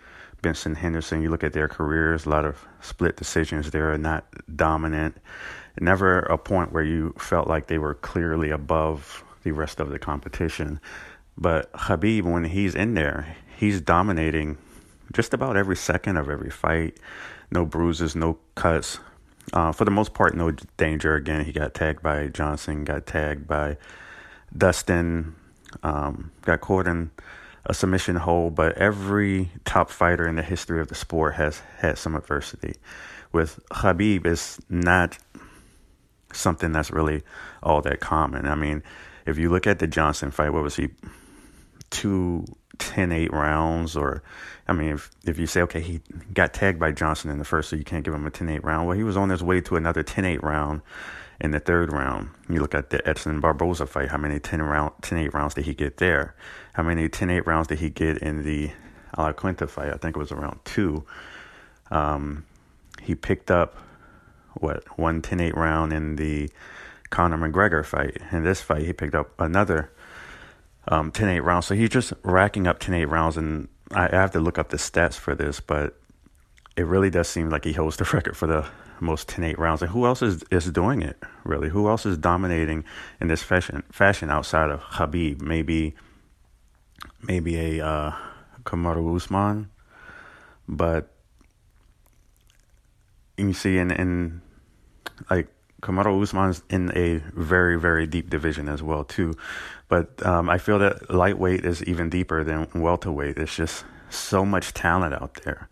Benson 0.48 0.76
Henderson, 0.76 1.20
you 1.20 1.28
look 1.28 1.44
at 1.44 1.52
their 1.52 1.68
careers, 1.68 2.24
a 2.24 2.30
lot 2.30 2.46
of 2.46 2.66
split 2.80 3.18
decisions 3.18 3.70
They're 3.70 3.98
not 3.98 4.24
dominant. 4.56 5.18
Never 5.78 6.20
a 6.20 6.38
point 6.38 6.72
where 6.72 6.82
you 6.82 7.14
felt 7.18 7.48
like 7.48 7.66
they 7.66 7.76
were 7.76 7.92
clearly 7.92 8.48
above 8.48 9.22
the 9.42 9.52
rest 9.52 9.78
of 9.78 9.90
the 9.90 9.98
competition. 9.98 10.80
But 11.36 11.70
Khabib, 11.74 12.22
when 12.22 12.44
he's 12.44 12.74
in 12.74 12.94
there, 12.94 13.36
he's 13.58 13.82
dominating 13.82 14.56
just 15.12 15.34
about 15.34 15.58
every 15.58 15.76
second 15.76 16.16
of 16.16 16.30
every 16.30 16.48
fight. 16.48 16.98
No 17.50 17.66
bruises, 17.66 18.16
no 18.16 18.38
cuts. 18.54 19.00
Uh, 19.52 19.72
for 19.72 19.84
the 19.84 19.90
most 19.90 20.14
part, 20.14 20.34
no 20.34 20.52
danger. 20.78 21.14
Again, 21.14 21.44
he 21.44 21.52
got 21.52 21.74
tagged 21.74 22.02
by 22.02 22.28
Johnson, 22.28 22.84
got 22.84 23.04
tagged 23.04 23.46
by 23.46 23.76
Dustin, 24.56 25.34
um, 25.82 26.32
got 26.40 26.62
caught 26.62 26.86
in 26.86 27.10
a 27.66 27.74
submission 27.74 28.16
hold. 28.16 28.54
But 28.54 28.76
every 28.78 29.50
top 29.64 29.90
fighter 29.90 30.26
in 30.26 30.36
the 30.36 30.42
history 30.42 30.80
of 30.80 30.88
the 30.88 30.94
sport 30.94 31.34
has 31.34 31.60
had 31.78 31.98
some 31.98 32.14
adversity. 32.14 32.74
With 33.32 33.60
Khabib, 33.70 34.26
it's 34.26 34.58
not 34.68 35.18
something 36.32 36.72
that's 36.72 36.90
really 36.90 37.22
all 37.62 37.82
that 37.82 38.00
common. 38.00 38.46
I 38.46 38.54
mean, 38.54 38.82
if 39.26 39.38
you 39.38 39.50
look 39.50 39.66
at 39.66 39.78
the 39.78 39.86
Johnson 39.86 40.30
fight, 40.30 40.50
what 40.50 40.62
was 40.62 40.76
he? 40.76 40.88
Two 41.90 42.44
10 42.78 43.12
8 43.12 43.32
rounds 43.32 43.96
or 43.96 44.22
i 44.66 44.72
mean 44.72 44.90
if, 44.90 45.10
if 45.26 45.38
you 45.38 45.46
say 45.46 45.62
okay 45.62 45.80
he 45.80 46.00
got 46.32 46.54
tagged 46.54 46.78
by 46.78 46.92
johnson 46.92 47.30
in 47.30 47.38
the 47.38 47.44
first 47.44 47.68
so 47.68 47.76
you 47.76 47.84
can't 47.84 48.04
give 48.04 48.14
him 48.14 48.26
a 48.26 48.30
10 48.30 48.48
8 48.48 48.64
round 48.64 48.86
well 48.86 48.96
he 48.96 49.02
was 49.02 49.16
on 49.16 49.28
his 49.30 49.42
way 49.42 49.60
to 49.60 49.76
another 49.76 50.02
10 50.02 50.24
8 50.24 50.42
round 50.42 50.80
in 51.40 51.50
the 51.50 51.60
third 51.60 51.92
round 51.92 52.30
you 52.48 52.60
look 52.60 52.74
at 52.74 52.90
the 52.90 53.06
edson 53.06 53.40
barboza 53.40 53.86
fight 53.86 54.08
how 54.08 54.16
many 54.16 54.38
10 54.38 54.62
round 54.62 54.92
10 55.02 55.18
8 55.18 55.34
rounds 55.34 55.54
did 55.54 55.64
he 55.64 55.74
get 55.74 55.98
there 55.98 56.34
how 56.78 56.84
many 56.84 57.08
10 57.08 57.28
8 57.28 57.46
rounds 57.46 57.66
did 57.66 57.80
he 57.80 57.90
get 57.90 58.18
in 58.18 58.44
the 58.44 58.70
Iaquinta 59.16 59.68
fight 59.68 59.92
i 59.92 59.96
think 59.96 60.14
it 60.14 60.18
was 60.18 60.30
around 60.30 60.60
two 60.64 61.04
um, 61.90 62.44
he 63.02 63.14
picked 63.14 63.50
up 63.50 63.76
what 64.54 64.84
one 64.98 65.20
10 65.20 65.40
8 65.40 65.56
round 65.56 65.92
in 65.92 66.14
the 66.16 66.48
conor 67.10 67.36
mcgregor 67.36 67.84
fight 67.84 68.18
in 68.30 68.44
this 68.44 68.60
fight 68.60 68.82
he 68.82 68.92
picked 68.92 69.14
up 69.14 69.40
another 69.40 69.90
um, 70.90 71.12
10 71.12 71.28
8 71.28 71.40
rounds. 71.40 71.66
So 71.66 71.74
he's 71.74 71.90
just 71.90 72.12
racking 72.22 72.66
up 72.66 72.78
10 72.78 72.94
8 72.94 73.04
rounds. 73.06 73.36
And 73.36 73.68
I, 73.92 74.06
I 74.06 74.16
have 74.16 74.32
to 74.32 74.40
look 74.40 74.58
up 74.58 74.70
the 74.70 74.76
stats 74.76 75.14
for 75.14 75.34
this, 75.34 75.60
but 75.60 75.94
it 76.76 76.86
really 76.86 77.10
does 77.10 77.28
seem 77.28 77.50
like 77.50 77.64
he 77.64 77.72
holds 77.72 77.96
the 77.96 78.04
record 78.12 78.36
for 78.36 78.46
the 78.46 78.66
most 79.00 79.28
10 79.28 79.44
8 79.44 79.58
rounds. 79.58 79.82
And 79.82 79.90
who 79.90 80.06
else 80.06 80.22
is, 80.22 80.42
is 80.50 80.70
doing 80.70 81.02
it, 81.02 81.22
really? 81.44 81.68
Who 81.68 81.88
else 81.88 82.06
is 82.06 82.18
dominating 82.18 82.84
in 83.20 83.28
this 83.28 83.42
fashion, 83.42 83.82
fashion 83.92 84.30
outside 84.30 84.70
of 84.70 84.80
Habib? 84.82 85.40
Maybe, 85.40 85.94
maybe 87.22 87.78
a 87.78 87.86
uh, 87.86 88.16
Kamaru 88.64 89.16
Usman. 89.16 89.70
But 90.68 91.10
you 93.36 93.52
see, 93.52 93.78
in, 93.78 93.90
in 93.90 94.42
like 95.30 95.48
Kamaru 95.82 96.22
Usman's 96.22 96.62
in 96.68 96.90
a 96.96 97.18
very, 97.38 97.78
very 97.78 98.06
deep 98.06 98.30
division 98.30 98.68
as 98.68 98.82
well, 98.82 99.04
too. 99.04 99.34
But 99.88 100.24
um, 100.26 100.50
I 100.50 100.58
feel 100.58 100.78
that 100.80 101.10
lightweight 101.10 101.64
is 101.64 101.82
even 101.84 102.10
deeper 102.10 102.44
than 102.44 102.68
welterweight. 102.74 103.38
It's 103.38 103.56
just 103.56 103.84
so 104.10 104.44
much 104.44 104.74
talent 104.74 105.14
out 105.14 105.34
there. 105.44 105.68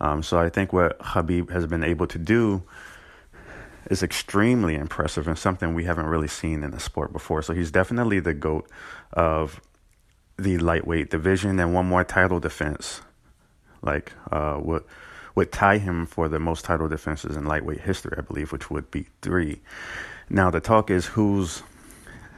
Um, 0.00 0.22
so 0.22 0.38
I 0.38 0.48
think 0.48 0.72
what 0.72 0.98
Khabib 0.98 1.50
has 1.50 1.66
been 1.66 1.84
able 1.84 2.06
to 2.06 2.18
do 2.18 2.62
is 3.90 4.02
extremely 4.02 4.74
impressive 4.74 5.26
and 5.28 5.38
something 5.38 5.74
we 5.74 5.84
haven't 5.84 6.06
really 6.06 6.28
seen 6.28 6.62
in 6.62 6.70
the 6.70 6.80
sport 6.80 7.12
before. 7.12 7.42
So 7.42 7.54
he's 7.54 7.70
definitely 7.70 8.20
the 8.20 8.34
GOAT 8.34 8.68
of 9.12 9.60
the 10.42 10.58
lightweight 10.58 11.10
division 11.10 11.58
and 11.58 11.74
one 11.74 11.86
more 11.86 12.04
title 12.04 12.40
defense. 12.40 13.02
Like, 13.82 14.12
uh, 14.30 14.56
what 14.56 14.84
would 15.34 15.52
tie 15.52 15.78
him 15.78 16.06
for 16.06 16.28
the 16.28 16.38
most 16.38 16.64
title 16.64 16.88
defenses 16.88 17.36
in 17.36 17.44
lightweight 17.46 17.80
history, 17.80 18.14
I 18.18 18.20
believe, 18.20 18.52
which 18.52 18.70
would 18.70 18.90
be 18.90 19.06
three. 19.22 19.60
Now, 20.28 20.50
the 20.50 20.60
talk 20.60 20.90
is 20.90 21.06
who's 21.06 21.62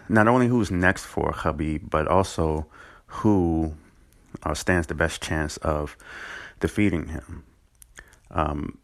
not 0.09 0.28
only 0.28 0.47
who's 0.47 0.71
next 0.71 1.04
for 1.04 1.32
Khabib, 1.32 1.88
but 1.90 2.06
also 2.06 2.66
who 3.06 3.75
uh, 4.42 4.54
stands 4.54 4.87
the 4.87 4.94
best 4.94 5.23
chance 5.23 5.56
of 5.59 5.97
defeating 6.61 7.09
him. 7.09 7.44
Um, 8.30 8.78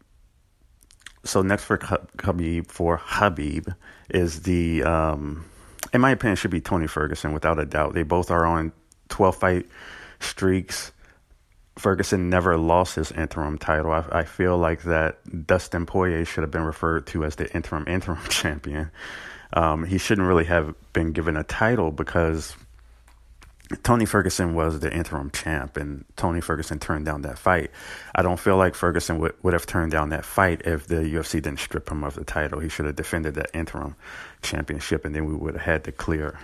so 1.23 1.41
next 1.41 1.65
for 1.65 1.77
Khabib 1.77 2.67
for 2.67 2.97
Khabib 2.97 3.75
is 4.09 4.43
the, 4.43 4.83
um, 4.83 5.45
in 5.93 6.01
my 6.01 6.11
opinion, 6.11 6.35
should 6.35 6.51
be 6.51 6.61
Tony 6.61 6.87
Ferguson 6.87 7.33
without 7.33 7.59
a 7.59 7.65
doubt. 7.65 7.93
They 7.93 8.03
both 8.03 8.31
are 8.31 8.45
on 8.45 8.71
12 9.09 9.35
fight 9.35 9.65
streaks. 10.19 10.91
Ferguson 11.77 12.29
never 12.29 12.57
lost 12.57 12.95
his 12.95 13.11
interim 13.11 13.57
title. 13.57 13.91
I, 13.91 14.03
I, 14.11 14.23
feel 14.25 14.57
like 14.57 14.83
that 14.83 15.47
Dustin 15.47 15.85
Poirier 15.85 16.25
should 16.25 16.41
have 16.41 16.51
been 16.51 16.63
referred 16.63 17.07
to 17.07 17.23
as 17.23 17.35
the 17.35 17.53
interim 17.55 17.85
interim 17.87 18.19
champion. 18.29 18.91
Um, 19.53 19.85
he 19.85 19.97
shouldn't 19.97 20.27
really 20.27 20.43
have 20.45 20.75
been 20.93 21.13
given 21.13 21.37
a 21.37 21.43
title 21.43 21.91
because 21.91 22.55
Tony 23.83 24.05
Ferguson 24.05 24.55
was 24.55 24.79
the 24.79 24.91
interim 24.91 25.29
champ, 25.29 25.77
and 25.77 26.03
Tony 26.15 26.41
Ferguson 26.41 26.79
turned 26.79 27.05
down 27.05 27.21
that 27.21 27.37
fight. 27.37 27.69
I 28.15 28.23
don't 28.23 28.39
feel 28.39 28.57
like 28.57 28.73
Ferguson 28.73 29.19
would, 29.19 29.35
would 29.43 29.53
have 29.53 29.67
turned 29.67 29.91
down 29.91 30.09
that 30.09 30.25
fight 30.25 30.63
if 30.65 30.87
the 30.87 30.95
UFC 30.95 31.33
didn't 31.33 31.59
strip 31.59 31.89
him 31.89 32.03
of 32.03 32.15
the 32.15 32.23
title. 32.23 32.59
He 32.59 32.69
should 32.69 32.85
have 32.85 32.95
defended 32.95 33.35
that 33.35 33.51
interim 33.53 33.95
championship, 34.41 35.05
and 35.05 35.13
then 35.13 35.25
we 35.25 35.35
would 35.35 35.53
have 35.53 35.63
had 35.63 35.83
the 35.83 35.91
clear 35.91 36.39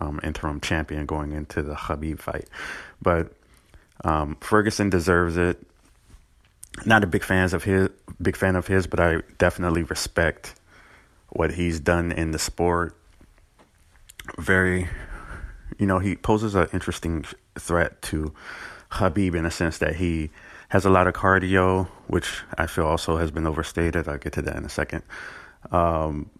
um, 0.00 0.20
interim 0.22 0.60
champion 0.60 1.06
going 1.06 1.32
into 1.32 1.62
the 1.62 1.74
Khabib 1.74 2.18
fight. 2.18 2.48
But 3.02 3.32
um, 4.04 4.36
Ferguson 4.40 4.90
deserves 4.90 5.36
it. 5.36 5.66
Not 6.86 7.02
a 7.02 7.06
big 7.06 7.24
fans 7.24 7.52
of 7.52 7.64
his, 7.64 7.88
big 8.22 8.36
fan 8.36 8.56
of 8.56 8.66
his, 8.66 8.86
but 8.86 9.00
I 9.00 9.22
definitely 9.38 9.82
respect 9.82 10.54
what 11.30 11.52
he's 11.52 11.80
done 11.80 12.12
in 12.12 12.30
the 12.30 12.38
sport. 12.38 12.96
Very, 14.38 14.88
you 15.78 15.86
know, 15.86 15.98
he 15.98 16.16
poses 16.16 16.54
an 16.54 16.68
interesting 16.72 17.24
threat 17.58 18.00
to 18.02 18.32
Khabib 18.90 19.34
in 19.34 19.44
a 19.44 19.50
sense 19.50 19.78
that 19.78 19.96
he 19.96 20.30
has 20.68 20.84
a 20.84 20.90
lot 20.90 21.08
of 21.08 21.14
cardio, 21.14 21.88
which 22.06 22.42
I 22.56 22.66
feel 22.66 22.86
also 22.86 23.16
has 23.16 23.30
been 23.30 23.46
overstated. 23.46 24.08
I'll 24.08 24.18
get 24.18 24.32
to 24.34 24.42
that 24.42 24.56
in 24.56 24.64
a 24.64 24.68
second. 24.68 25.02
Um, 25.72 26.30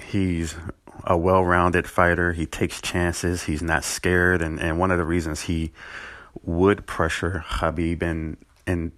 he's 0.00 0.54
a 1.04 1.16
well-rounded 1.16 1.88
fighter. 1.88 2.32
He 2.32 2.46
takes 2.46 2.80
chances. 2.80 3.44
He's 3.44 3.62
not 3.62 3.84
scared, 3.84 4.42
and 4.42 4.60
and 4.60 4.78
one 4.78 4.90
of 4.90 4.98
the 4.98 5.04
reasons 5.04 5.42
he 5.42 5.72
would 6.42 6.86
pressure 6.86 7.44
Khabib 7.48 8.02
and 8.02 8.36
and 8.66 8.92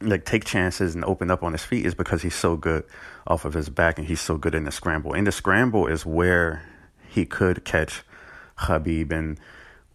like 0.00 0.24
take 0.24 0.44
chances 0.44 0.94
and 0.94 1.04
open 1.04 1.30
up 1.30 1.42
on 1.42 1.52
his 1.52 1.64
feet 1.64 1.84
is 1.84 1.94
because 1.94 2.22
he's 2.22 2.34
so 2.34 2.56
good 2.56 2.84
off 3.26 3.44
of 3.44 3.54
his 3.54 3.68
back 3.68 3.98
and 3.98 4.08
he's 4.08 4.20
so 4.20 4.36
good 4.36 4.54
in 4.54 4.64
the 4.64 4.72
scramble. 4.72 5.12
In 5.12 5.24
the 5.24 5.32
scramble 5.32 5.86
is 5.86 6.06
where 6.06 6.62
he 7.08 7.26
could 7.26 7.64
catch 7.64 8.02
Khabib 8.58 9.12
and 9.12 9.38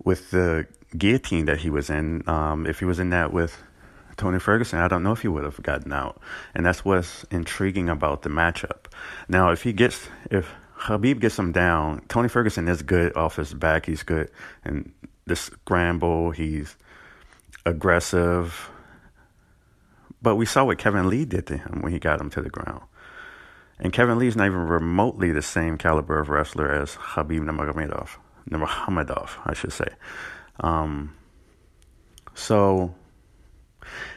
with 0.04 0.32
the 0.32 0.68
guillotine 0.96 1.46
that 1.46 1.60
he 1.60 1.70
was 1.70 1.90
in, 1.90 2.28
um, 2.30 2.68
if 2.68 2.80
he 2.80 2.86
was 2.86 3.00
in 3.00 3.10
that 3.10 3.34
with 3.34 3.62
Tony 4.18 4.40
Ferguson, 4.40 4.80
I 4.80 4.88
don't 4.88 5.04
know 5.04 5.12
if 5.12 5.22
he 5.22 5.28
would 5.28 5.44
have 5.44 5.62
gotten 5.62 5.92
out. 5.92 6.22
And 6.54 6.66
that's 6.66 6.86
what's 6.86 7.26
intriguing 7.32 7.90
about 7.90 8.22
the 8.22 8.30
matchup. 8.30 8.86
Now, 9.28 9.50
if 9.50 9.64
he 9.64 9.74
gets, 9.74 10.08
if 10.30 10.50
Khabib 10.80 11.20
gets 11.20 11.38
him 11.40 11.52
down, 11.52 12.02
Tony 12.08 12.28
Ferguson 12.28 12.68
is 12.68 12.82
good 12.82 13.16
off 13.16 13.38
his 13.38 13.54
back. 13.54 13.86
He's 13.86 14.04
good 14.04 14.30
in 14.66 14.94
the 15.26 15.36
scramble. 15.36 16.32
He's 16.32 16.76
aggressive. 17.66 18.70
But 20.22 20.36
we 20.36 20.46
saw 20.46 20.66
what 20.66 20.78
Kevin 20.78 21.10
Lee 21.10 21.26
did 21.26 21.48
to 21.48 21.58
him 21.58 21.82
when 21.82 21.92
he 21.92 22.00
got 22.00 22.20
him 22.20 22.30
to 22.32 22.42
the 22.42 22.50
ground. 22.50 22.84
And 23.80 23.92
Kevin 23.92 24.18
Lee's 24.18 24.36
not 24.36 24.48
even 24.48 24.68
remotely 24.68 25.32
the 25.32 25.42
same 25.42 25.78
caliber 25.78 26.20
of 26.20 26.30
wrestler 26.30 26.72
as 26.72 26.96
Habib 27.00 27.44
Nurmagomedov. 27.44 28.10
Nurmagomedov, 28.50 29.30
I 29.46 29.54
should 29.54 29.74
say. 29.74 29.88
Um, 30.62 31.16
so 32.34 32.96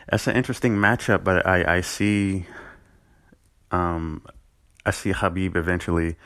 that's 0.08 0.26
an 0.26 0.36
interesting 0.36 0.76
matchup, 0.76 1.24
but 1.24 1.46
I, 1.46 1.76
I 1.76 1.80
see 1.80 2.46
um, 3.70 4.22
I 4.86 4.90
see 4.90 5.12
Khabib 5.12 5.56
eventually 5.56 6.16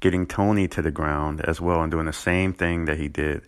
getting 0.00 0.26
Tony 0.26 0.68
to 0.68 0.82
the 0.82 0.90
ground 0.90 1.40
as 1.42 1.60
well 1.60 1.82
and 1.82 1.90
doing 1.90 2.06
the 2.06 2.12
same 2.12 2.52
thing 2.52 2.84
that 2.86 2.98
he 2.98 3.08
did 3.08 3.42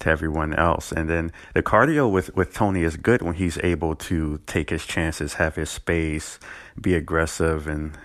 to 0.00 0.08
everyone 0.08 0.54
else. 0.54 0.92
And 0.92 1.08
then 1.08 1.32
the 1.54 1.62
cardio 1.62 2.10
with, 2.10 2.34
with 2.34 2.54
Tony 2.54 2.82
is 2.82 2.96
good 2.96 3.22
when 3.22 3.34
he's 3.34 3.58
able 3.58 3.94
to 3.96 4.40
take 4.46 4.70
his 4.70 4.86
chances, 4.86 5.34
have 5.34 5.56
his 5.56 5.70
space, 5.70 6.38
be 6.80 6.94
aggressive, 6.94 7.66
and, 7.66 7.96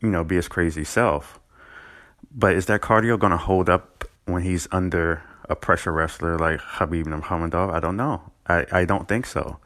you 0.00 0.10
know, 0.10 0.24
be 0.24 0.36
his 0.36 0.48
crazy 0.48 0.84
self. 0.84 1.38
But 2.34 2.54
is 2.54 2.66
that 2.66 2.80
cardio 2.80 3.18
going 3.18 3.30
to 3.30 3.36
hold 3.36 3.70
up 3.70 4.04
when 4.24 4.42
he's 4.42 4.66
under 4.72 5.22
a 5.48 5.54
pressure 5.54 5.92
wrestler 5.92 6.36
like 6.38 6.60
Khabib 6.60 7.04
Nurmagomedov? 7.04 7.72
I 7.72 7.80
don't 7.80 7.96
know. 7.96 8.22
I, 8.48 8.66
I 8.72 8.84
don't 8.84 9.08
think 9.08 9.26
so. 9.26 9.58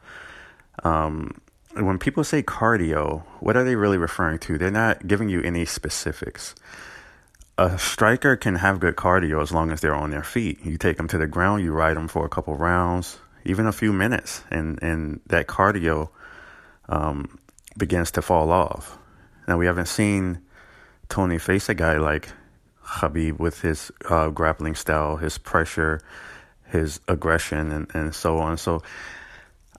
Um, 0.83 1.41
when 1.73 1.97
people 1.97 2.23
say 2.23 2.43
cardio, 2.43 3.23
what 3.39 3.57
are 3.57 3.63
they 3.63 3.75
really 3.75 3.97
referring 3.97 4.39
to? 4.39 4.57
They're 4.57 4.71
not 4.71 5.07
giving 5.07 5.29
you 5.29 5.41
any 5.41 5.65
specifics. 5.65 6.53
A 7.61 7.77
striker 7.77 8.35
can 8.35 8.55
have 8.55 8.79
good 8.79 8.95
cardio 8.95 9.39
as 9.39 9.51
long 9.51 9.69
as 9.69 9.81
they're 9.81 9.93
on 9.93 10.09
their 10.09 10.23
feet. 10.23 10.65
You 10.65 10.79
take 10.79 10.97
them 10.97 11.07
to 11.09 11.19
the 11.19 11.27
ground, 11.27 11.63
you 11.63 11.71
ride 11.71 11.95
them 11.95 12.07
for 12.07 12.25
a 12.25 12.29
couple 12.29 12.55
rounds, 12.55 13.19
even 13.45 13.67
a 13.67 13.71
few 13.71 13.93
minutes, 13.93 14.43
and, 14.49 14.81
and 14.81 15.19
that 15.27 15.45
cardio 15.45 16.09
um, 16.89 17.37
begins 17.77 18.09
to 18.11 18.23
fall 18.23 18.51
off. 18.51 18.97
Now, 19.47 19.59
we 19.59 19.67
haven't 19.67 19.89
seen 19.89 20.41
Tony 21.07 21.37
face 21.37 21.69
a 21.69 21.75
guy 21.75 21.97
like 21.97 22.29
Khabib 22.83 23.37
with 23.37 23.61
his 23.61 23.91
uh, 24.09 24.29
grappling 24.29 24.73
style, 24.73 25.17
his 25.17 25.37
pressure, 25.37 26.01
his 26.65 26.99
aggression, 27.07 27.71
and, 27.71 27.87
and 27.93 28.15
so 28.15 28.39
on. 28.39 28.57
So 28.57 28.81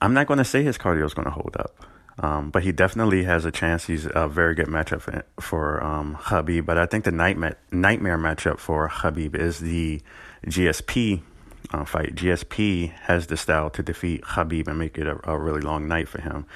I'm 0.01 0.15
not 0.15 0.29
going 0.29 0.39
to 0.39 0.45
say 0.45 0.63
his 0.63 0.79
cardio 0.79 1.05
is 1.05 1.15
going 1.15 1.27
to 1.27 1.33
hold 1.33 1.57
up. 1.59 1.85
Um, 2.19 2.51
but 2.51 2.63
he 2.63 2.73
definitely 2.73 3.25
has 3.25 3.45
a 3.45 3.51
chance. 3.51 3.87
He's 3.87 4.07
a 4.15 4.29
very 4.29 4.55
good 4.55 4.67
matchup 4.67 5.23
for, 5.41 5.83
um, 5.83 6.17
Khabib. 6.17 6.67
But 6.67 6.79
I 6.79 6.87
think 6.87 7.05
the 7.05 7.13
nightmare, 7.13 7.57
nightmare 7.71 8.19
matchup 8.19 8.59
for 8.59 8.89
Habib 8.89 9.35
is 9.35 9.61
the 9.61 10.03
GSP 10.47 11.23
uh, 11.73 11.85
fight. 11.85 12.15
GSP 12.15 12.93
has 12.93 13.27
the 13.29 13.37
style 13.37 13.71
to 13.71 13.83
defeat 13.83 14.23
Habib 14.25 14.69
and 14.69 14.79
make 14.79 14.99
it 14.99 15.07
a, 15.07 15.19
a 15.29 15.39
really 15.39 15.61
long 15.61 15.89
night 15.89 16.09
for 16.09 16.21
him. 16.21 16.47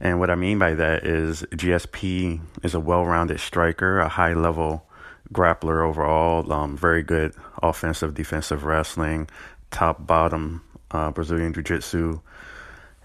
And 0.00 0.18
what 0.18 0.30
I 0.30 0.34
mean 0.34 0.58
by 0.58 0.74
that 0.74 1.04
is 1.04 1.42
GSP 1.52 2.40
is 2.62 2.74
a 2.74 2.80
well 2.80 3.04
rounded 3.04 3.40
striker, 3.40 3.98
a 3.98 4.08
high 4.08 4.34
level 4.34 4.86
grappler 5.32 5.86
overall, 5.86 6.50
um, 6.52 6.76
very 6.76 7.02
good 7.02 7.34
offensive, 7.62 8.14
defensive 8.14 8.64
wrestling, 8.64 9.28
top 9.70 10.06
bottom 10.06 10.62
uh, 10.90 11.10
Brazilian 11.10 11.52
Jiu 11.52 11.62
Jitsu. 11.62 12.20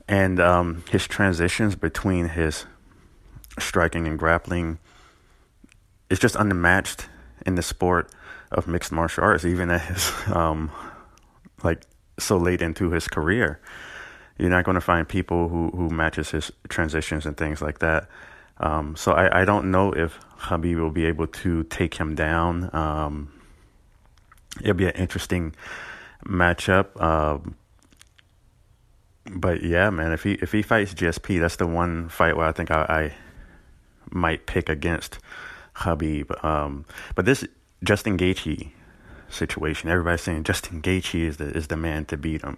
And 0.07 0.39
um, 0.39 0.83
his 0.89 1.07
transitions 1.07 1.75
between 1.75 2.29
his 2.29 2.65
striking 3.57 4.07
and 4.07 4.19
grappling 4.19 4.77
is 6.09 6.19
just 6.19 6.35
unmatched 6.35 7.07
in 7.45 7.55
the 7.55 7.63
sport 7.63 8.11
of 8.51 8.67
mixed 8.67 8.91
martial 8.91 9.23
arts, 9.23 9.45
even 9.45 9.71
at 9.71 9.81
his, 9.81 10.11
um, 10.27 10.71
like, 11.63 11.83
so 12.19 12.37
late 12.37 12.61
into 12.61 12.91
his 12.91 13.07
career. 13.07 13.59
You're 14.37 14.49
not 14.49 14.65
going 14.65 14.75
to 14.75 14.81
find 14.81 15.07
people 15.07 15.49
who, 15.49 15.69
who 15.69 15.89
matches 15.89 16.31
his 16.31 16.51
transitions 16.69 17.25
and 17.25 17.37
things 17.37 17.61
like 17.61 17.79
that. 17.79 18.07
Um, 18.57 18.95
so 18.95 19.13
I, 19.13 19.41
I 19.41 19.45
don't 19.45 19.71
know 19.71 19.91
if 19.91 20.19
Khabib 20.39 20.79
will 20.79 20.91
be 20.91 21.05
able 21.05 21.27
to 21.27 21.63
take 21.65 21.95
him 21.95 22.15
down. 22.15 22.69
Um, 22.73 23.31
it'll 24.61 24.73
be 24.73 24.85
an 24.85 24.95
interesting 24.95 25.55
matchup. 26.25 26.87
Uh, 26.95 27.39
but 29.31 29.63
yeah, 29.63 29.89
man, 29.89 30.11
if 30.11 30.23
he 30.23 30.33
if 30.33 30.51
he 30.51 30.61
fights 30.61 30.93
GSP, 30.93 31.39
that's 31.39 31.55
the 31.55 31.67
one 31.67 32.09
fight 32.09 32.37
where 32.37 32.47
I 32.47 32.51
think 32.51 32.69
I, 32.71 32.81
I 32.81 33.13
might 34.11 34.45
pick 34.45 34.69
against 34.69 35.19
Khabib. 35.75 36.43
Um, 36.43 36.85
but 37.15 37.25
this 37.25 37.43
Justin 37.83 38.17
Gaethje 38.17 38.69
situation, 39.29 39.89
everybody's 39.89 40.21
saying 40.21 40.43
Justin 40.43 40.81
Gaethje 40.81 41.27
is 41.27 41.37
the 41.37 41.45
is 41.45 41.67
the 41.67 41.77
man 41.77 42.05
to 42.05 42.17
beat 42.17 42.43
him. 42.43 42.57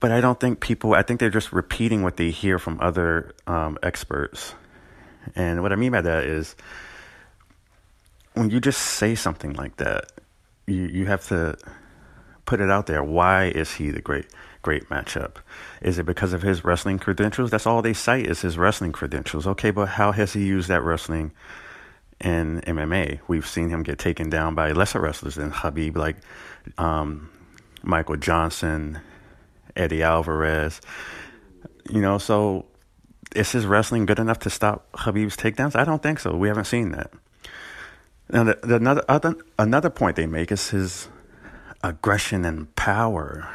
But 0.00 0.12
I 0.12 0.20
don't 0.20 0.38
think 0.38 0.60
people. 0.60 0.94
I 0.94 1.02
think 1.02 1.18
they're 1.18 1.30
just 1.30 1.52
repeating 1.52 2.02
what 2.02 2.18
they 2.18 2.30
hear 2.30 2.58
from 2.58 2.78
other 2.80 3.34
um, 3.46 3.78
experts. 3.82 4.54
And 5.34 5.62
what 5.62 5.72
I 5.72 5.76
mean 5.76 5.92
by 5.92 6.02
that 6.02 6.24
is 6.24 6.56
when 8.34 8.50
you 8.50 8.60
just 8.60 8.80
say 8.80 9.14
something 9.14 9.54
like 9.54 9.76
that, 9.78 10.12
you 10.66 10.82
you 10.82 11.06
have 11.06 11.26
to 11.28 11.56
put 12.44 12.60
it 12.60 12.70
out 12.70 12.86
there. 12.86 13.02
Why 13.02 13.46
is 13.46 13.72
he 13.72 13.90
the 13.90 14.02
great? 14.02 14.26
Great 14.62 14.88
matchup. 14.88 15.36
Is 15.80 15.98
it 15.98 16.06
because 16.06 16.32
of 16.32 16.42
his 16.42 16.64
wrestling 16.64 16.98
credentials? 16.98 17.50
That's 17.50 17.66
all 17.66 17.82
they 17.82 17.92
cite 17.92 18.26
is 18.26 18.40
his 18.40 18.58
wrestling 18.58 18.92
credentials. 18.92 19.46
Okay, 19.46 19.70
but 19.70 19.86
how 19.86 20.12
has 20.12 20.32
he 20.32 20.44
used 20.44 20.68
that 20.68 20.82
wrestling 20.82 21.32
in 22.20 22.60
MMA? 22.62 23.20
We've 23.28 23.46
seen 23.46 23.70
him 23.70 23.82
get 23.82 23.98
taken 23.98 24.30
down 24.30 24.54
by 24.54 24.72
lesser 24.72 25.00
wrestlers 25.00 25.36
than 25.36 25.50
Khabib, 25.50 25.96
like 25.96 26.16
um, 26.76 27.30
Michael 27.82 28.16
Johnson, 28.16 29.00
Eddie 29.76 30.02
Alvarez. 30.02 30.80
You 31.88 32.00
know, 32.00 32.18
so 32.18 32.66
is 33.34 33.52
his 33.52 33.66
wrestling 33.66 34.06
good 34.06 34.18
enough 34.18 34.40
to 34.40 34.50
stop 34.50 34.90
Khabib's 34.92 35.36
takedowns? 35.36 35.76
I 35.76 35.84
don't 35.84 36.02
think 36.02 36.18
so. 36.18 36.36
We 36.36 36.48
haven't 36.48 36.64
seen 36.64 36.92
that. 36.92 37.10
Now, 38.30 38.44
the, 38.44 38.58
the, 38.62 38.76
another 38.76 39.04
other, 39.08 39.34
another 39.58 39.88
point 39.88 40.16
they 40.16 40.26
make 40.26 40.52
is 40.52 40.70
his 40.70 41.08
aggression 41.82 42.44
and 42.44 42.74
power 42.76 43.48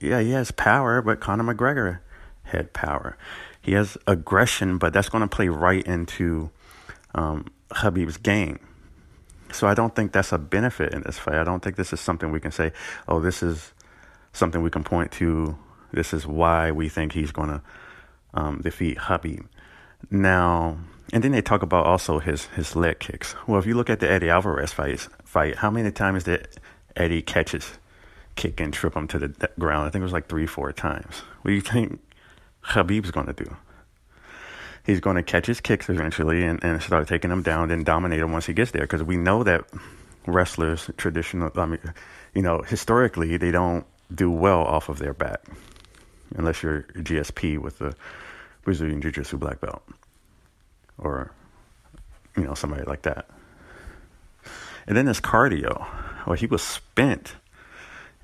yeah, 0.00 0.20
he 0.20 0.30
has 0.30 0.50
power, 0.50 1.02
but 1.02 1.20
Conor 1.20 1.54
McGregor 1.54 2.00
had 2.44 2.72
power. 2.72 3.16
He 3.60 3.72
has 3.72 3.98
aggression, 4.06 4.78
but 4.78 4.92
that's 4.92 5.08
going 5.08 5.22
to 5.22 5.28
play 5.28 5.48
right 5.48 5.84
into 5.84 6.50
um, 7.14 7.46
Khabib's 7.70 8.16
game. 8.16 8.60
So 9.52 9.66
I 9.66 9.74
don't 9.74 9.94
think 9.94 10.12
that's 10.12 10.32
a 10.32 10.38
benefit 10.38 10.92
in 10.92 11.02
this 11.02 11.18
fight. 11.18 11.36
I 11.36 11.44
don't 11.44 11.62
think 11.62 11.76
this 11.76 11.92
is 11.92 12.00
something 12.00 12.30
we 12.30 12.40
can 12.40 12.52
say, 12.52 12.72
oh, 13.08 13.20
this 13.20 13.42
is 13.42 13.72
something 14.32 14.62
we 14.62 14.70
can 14.70 14.84
point 14.84 15.12
to. 15.12 15.56
This 15.92 16.12
is 16.12 16.26
why 16.26 16.70
we 16.70 16.88
think 16.88 17.12
he's 17.12 17.32
going 17.32 17.48
to 17.48 17.62
um, 18.34 18.60
defeat 18.60 18.98
Habib. 18.98 19.46
Now, 20.10 20.78
and 21.12 21.22
then 21.22 21.32
they 21.32 21.42
talk 21.42 21.62
about 21.62 21.86
also 21.86 22.18
his 22.18 22.46
his 22.46 22.76
leg 22.76 22.98
kicks. 22.98 23.34
Well, 23.46 23.58
if 23.58 23.66
you 23.66 23.74
look 23.74 23.88
at 23.88 24.00
the 24.00 24.10
Eddie 24.10 24.28
Alvarez 24.28 24.72
fight, 24.72 25.08
fight, 25.24 25.56
how 25.56 25.70
many 25.70 25.90
times 25.90 26.24
did 26.24 26.48
Eddie 26.96 27.22
catches 27.22 27.78
kick 28.36 28.60
and 28.60 28.72
trip 28.72 28.94
him 28.94 29.08
to 29.08 29.18
the 29.18 29.50
ground. 29.58 29.86
I 29.86 29.90
think 29.90 30.00
it 30.00 30.04
was 30.04 30.12
like 30.12 30.28
three, 30.28 30.46
four 30.46 30.72
times. 30.72 31.18
What 31.42 31.50
do 31.50 31.54
you 31.54 31.60
think 31.60 32.00
Khabib's 32.62 33.10
going 33.10 33.26
to 33.26 33.32
do? 33.32 33.56
He's 34.84 35.00
going 35.00 35.16
to 35.16 35.22
catch 35.22 35.46
his 35.46 35.60
kicks 35.60 35.88
eventually 35.88 36.44
and, 36.44 36.62
and 36.62 36.80
start 36.80 37.08
taking 37.08 37.30
them 37.30 37.42
down 37.42 37.70
and 37.72 37.84
dominate 37.84 38.20
him 38.20 38.30
once 38.30 38.46
he 38.46 38.52
gets 38.52 38.70
there. 38.70 38.82
Because 38.82 39.02
we 39.02 39.16
know 39.16 39.42
that 39.42 39.64
wrestlers, 40.26 40.90
traditional, 40.96 41.50
I 41.56 41.66
mean, 41.66 41.80
you 42.34 42.42
know, 42.42 42.62
historically, 42.62 43.36
they 43.36 43.50
don't 43.50 43.84
do 44.14 44.30
well 44.30 44.60
off 44.60 44.88
of 44.88 44.98
their 44.98 45.14
back 45.14 45.42
unless 46.36 46.62
you're 46.62 46.82
GSP 46.94 47.58
with 47.58 47.78
the 47.78 47.96
Brazilian 48.62 49.00
Jiu 49.00 49.10
Jitsu 49.10 49.38
black 49.38 49.60
belt 49.60 49.82
or, 50.98 51.32
you 52.36 52.44
know, 52.44 52.54
somebody 52.54 52.84
like 52.84 53.02
that. 53.02 53.28
And 54.86 54.96
then 54.96 55.06
there's 55.06 55.20
cardio. 55.20 55.86
Well, 56.26 56.36
he 56.36 56.46
was 56.46 56.62
spent 56.62 57.34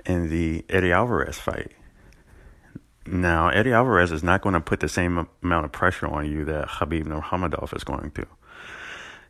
in 0.06 0.30
the 0.30 0.64
Eddie 0.68 0.92
Alvarez 0.92 1.38
fight. 1.38 1.72
Now, 3.06 3.48
Eddie 3.48 3.72
Alvarez 3.72 4.12
is 4.12 4.22
not 4.22 4.42
going 4.42 4.54
to 4.54 4.60
put 4.60 4.80
the 4.80 4.88
same 4.88 5.26
amount 5.42 5.64
of 5.64 5.72
pressure 5.72 6.06
on 6.06 6.30
you 6.30 6.44
that 6.44 6.68
Khabib 6.68 7.04
Nurmagomedov 7.04 7.74
is 7.76 7.82
going 7.84 8.12
to. 8.12 8.26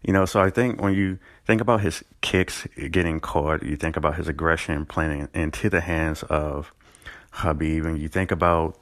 You 0.02 0.12
know, 0.12 0.24
so 0.24 0.40
I 0.40 0.50
think 0.50 0.80
when 0.80 0.94
you 0.94 1.18
think 1.46 1.60
about 1.60 1.80
his 1.80 2.04
kicks 2.20 2.66
getting 2.90 3.20
caught, 3.20 3.62
you 3.62 3.76
think 3.76 3.96
about 3.96 4.16
his 4.16 4.28
aggression 4.28 4.84
playing 4.84 5.28
into 5.32 5.70
the 5.70 5.80
hands 5.80 6.22
of 6.24 6.72
Khabib, 7.32 7.86
and 7.86 7.98
you 7.98 8.08
think 8.08 8.30
about, 8.30 8.78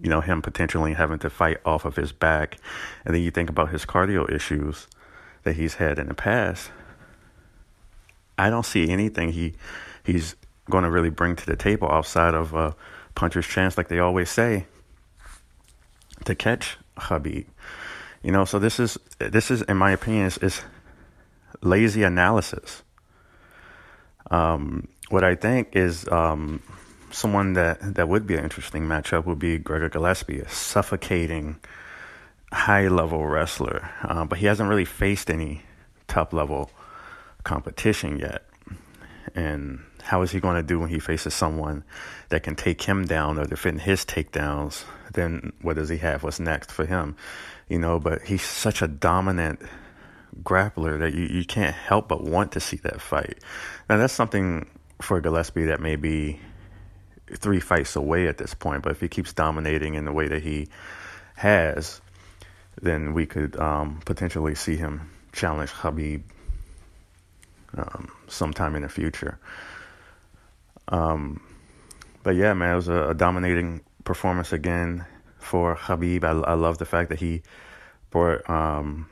you 0.00 0.10
know, 0.10 0.20
him 0.20 0.42
potentially 0.42 0.92
having 0.92 1.18
to 1.20 1.30
fight 1.30 1.56
off 1.64 1.84
of 1.84 1.96
his 1.96 2.12
back, 2.12 2.58
and 3.04 3.14
then 3.14 3.22
you 3.22 3.30
think 3.30 3.50
about 3.50 3.70
his 3.70 3.84
cardio 3.84 4.30
issues 4.30 4.86
that 5.42 5.56
he's 5.56 5.74
had 5.74 5.98
in 5.98 6.08
the 6.08 6.14
past. 6.14 6.70
I 8.38 8.50
don't 8.50 8.66
see 8.66 8.90
anything 8.90 9.32
he 9.32 9.54
he's 10.06 10.36
going 10.70 10.84
to 10.84 10.90
really 10.90 11.10
bring 11.10 11.36
to 11.36 11.46
the 11.46 11.56
table 11.56 11.90
outside 11.90 12.34
of 12.34 12.54
a 12.54 12.74
puncher's 13.14 13.46
chance, 13.46 13.76
like 13.76 13.88
they 13.88 13.98
always 13.98 14.30
say, 14.30 14.66
to 16.24 16.34
catch 16.34 16.76
Khabib. 16.96 17.46
You 18.22 18.32
know, 18.32 18.44
so 18.44 18.58
this 18.58 18.80
is 18.80 18.98
this 19.18 19.50
is, 19.50 19.62
in 19.62 19.76
my 19.76 19.92
opinion, 19.92 20.26
is, 20.26 20.38
is 20.38 20.62
lazy 21.60 22.02
analysis. 22.02 22.82
Um, 24.30 24.88
what 25.08 25.22
I 25.22 25.36
think 25.36 25.76
is 25.76 26.08
um, 26.08 26.60
someone 27.10 27.52
that, 27.54 27.94
that 27.94 28.08
would 28.08 28.26
be 28.26 28.34
an 28.34 28.44
interesting 28.44 28.82
matchup 28.82 29.24
would 29.26 29.38
be 29.38 29.58
Gregor 29.58 29.88
Gillespie, 29.88 30.40
a 30.40 30.48
suffocating, 30.48 31.60
high 32.52 32.88
level 32.88 33.24
wrestler, 33.26 33.88
uh, 34.02 34.24
but 34.24 34.38
he 34.38 34.46
hasn't 34.46 34.68
really 34.68 34.84
faced 34.84 35.30
any 35.30 35.62
top 36.08 36.32
level 36.32 36.70
competition 37.44 38.18
yet. 38.18 38.48
And 39.34 39.80
how 40.06 40.22
is 40.22 40.30
he 40.30 40.38
going 40.38 40.54
to 40.54 40.62
do 40.62 40.78
when 40.78 40.88
he 40.88 41.00
faces 41.00 41.34
someone 41.34 41.82
that 42.28 42.44
can 42.44 42.54
take 42.54 42.80
him 42.82 43.06
down 43.06 43.38
or 43.38 43.44
defend 43.44 43.80
his 43.80 44.04
takedowns? 44.04 44.84
Then 45.12 45.52
what 45.62 45.74
does 45.74 45.88
he 45.88 45.96
have? 45.98 46.22
What's 46.22 46.38
next 46.38 46.70
for 46.70 46.86
him? 46.86 47.16
You 47.68 47.80
know, 47.80 47.98
but 47.98 48.22
he's 48.22 48.42
such 48.42 48.82
a 48.82 48.86
dominant 48.86 49.60
grappler 50.44 51.00
that 51.00 51.12
you, 51.12 51.24
you 51.24 51.44
can't 51.44 51.74
help 51.74 52.06
but 52.06 52.22
want 52.22 52.52
to 52.52 52.60
see 52.60 52.76
that 52.78 53.00
fight. 53.00 53.40
Now, 53.90 53.96
that's 53.96 54.12
something 54.12 54.68
for 55.02 55.20
Gillespie 55.20 55.64
that 55.64 55.80
may 55.80 55.96
be 55.96 56.38
three 57.34 57.58
fights 57.58 57.96
away 57.96 58.28
at 58.28 58.38
this 58.38 58.54
point, 58.54 58.84
but 58.84 58.92
if 58.92 59.00
he 59.00 59.08
keeps 59.08 59.32
dominating 59.32 59.94
in 59.94 60.04
the 60.04 60.12
way 60.12 60.28
that 60.28 60.42
he 60.42 60.68
has, 61.34 62.00
then 62.80 63.12
we 63.12 63.26
could 63.26 63.58
um, 63.58 64.00
potentially 64.04 64.54
see 64.54 64.76
him 64.76 65.10
challenge 65.32 65.70
Khabib 65.70 66.22
um, 67.76 68.08
sometime 68.28 68.76
in 68.76 68.82
the 68.82 68.88
future. 68.88 69.40
Um, 70.88 71.40
but 72.22 72.36
yeah, 72.36 72.54
man, 72.54 72.72
it 72.72 72.76
was 72.76 72.88
a, 72.88 73.10
a, 73.10 73.14
dominating 73.14 73.82
performance 74.04 74.52
again 74.52 75.04
for 75.38 75.76
Khabib. 75.76 76.24
I, 76.24 76.30
I 76.50 76.54
love 76.54 76.78
the 76.78 76.84
fact 76.84 77.08
that 77.10 77.20
he 77.20 77.42
brought 78.10 78.48
um, 78.48 79.08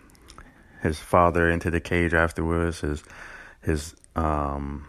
his 0.83 0.99
father 0.99 1.51
into 1.51 1.71
the 1.71 1.81
cage 1.81 2.15
afterwards, 2.15 2.81
his 2.81 3.03
his 3.61 3.95
um, 4.15 4.87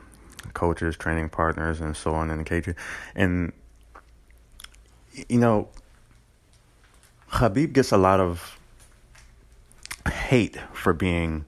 coaches, 0.53 0.97
training 0.97 1.29
partners, 1.29 1.81
and 1.81 1.95
so 1.95 2.13
on 2.13 2.29
in 2.29 2.37
the 2.37 2.43
cage. 2.43 2.69
And 3.15 3.51
you 5.29 5.39
know, 5.39 5.69
Khabib 7.31 7.73
gets 7.73 7.91
a 7.91 7.97
lot 7.97 8.19
of 8.19 8.59
hate 10.11 10.57
for 10.73 10.93
being 10.93 11.45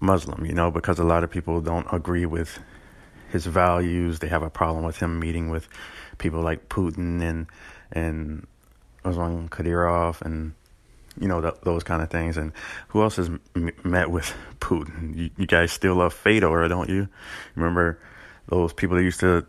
Muslim, 0.00 0.44
you 0.44 0.52
know, 0.52 0.70
because 0.70 0.98
a 0.98 1.04
lot 1.04 1.24
of 1.24 1.30
people 1.30 1.60
don't 1.60 1.86
agree 1.92 2.26
with 2.26 2.58
his 3.34 3.44
values. 3.44 4.20
They 4.20 4.28
have 4.28 4.42
a 4.42 4.50
problem 4.50 4.84
with 4.84 4.96
him 4.96 5.20
meeting 5.20 5.50
with 5.50 5.68
people 6.16 6.40
like 6.40 6.70
Putin 6.70 7.20
and 7.20 7.46
and 7.92 8.46
Ramzan 9.04 9.50
Kadyrov 9.50 10.22
and 10.22 10.54
you 11.20 11.28
know 11.28 11.40
th- 11.40 11.54
those 11.62 11.84
kind 11.84 12.00
of 12.00 12.10
things. 12.10 12.36
And 12.38 12.52
who 12.88 13.02
else 13.02 13.16
has 13.16 13.28
m- 13.28 13.70
met 13.84 14.10
with 14.10 14.32
Putin? 14.60 15.14
You, 15.16 15.30
you 15.36 15.46
guys 15.46 15.72
still 15.72 15.96
love 15.96 16.14
Fedor, 16.14 16.66
don't 16.68 16.88
you? 16.88 17.08
Remember 17.54 17.98
those 18.48 18.72
people 18.72 18.96
that 18.96 19.02
used 19.02 19.20
to 19.20 19.46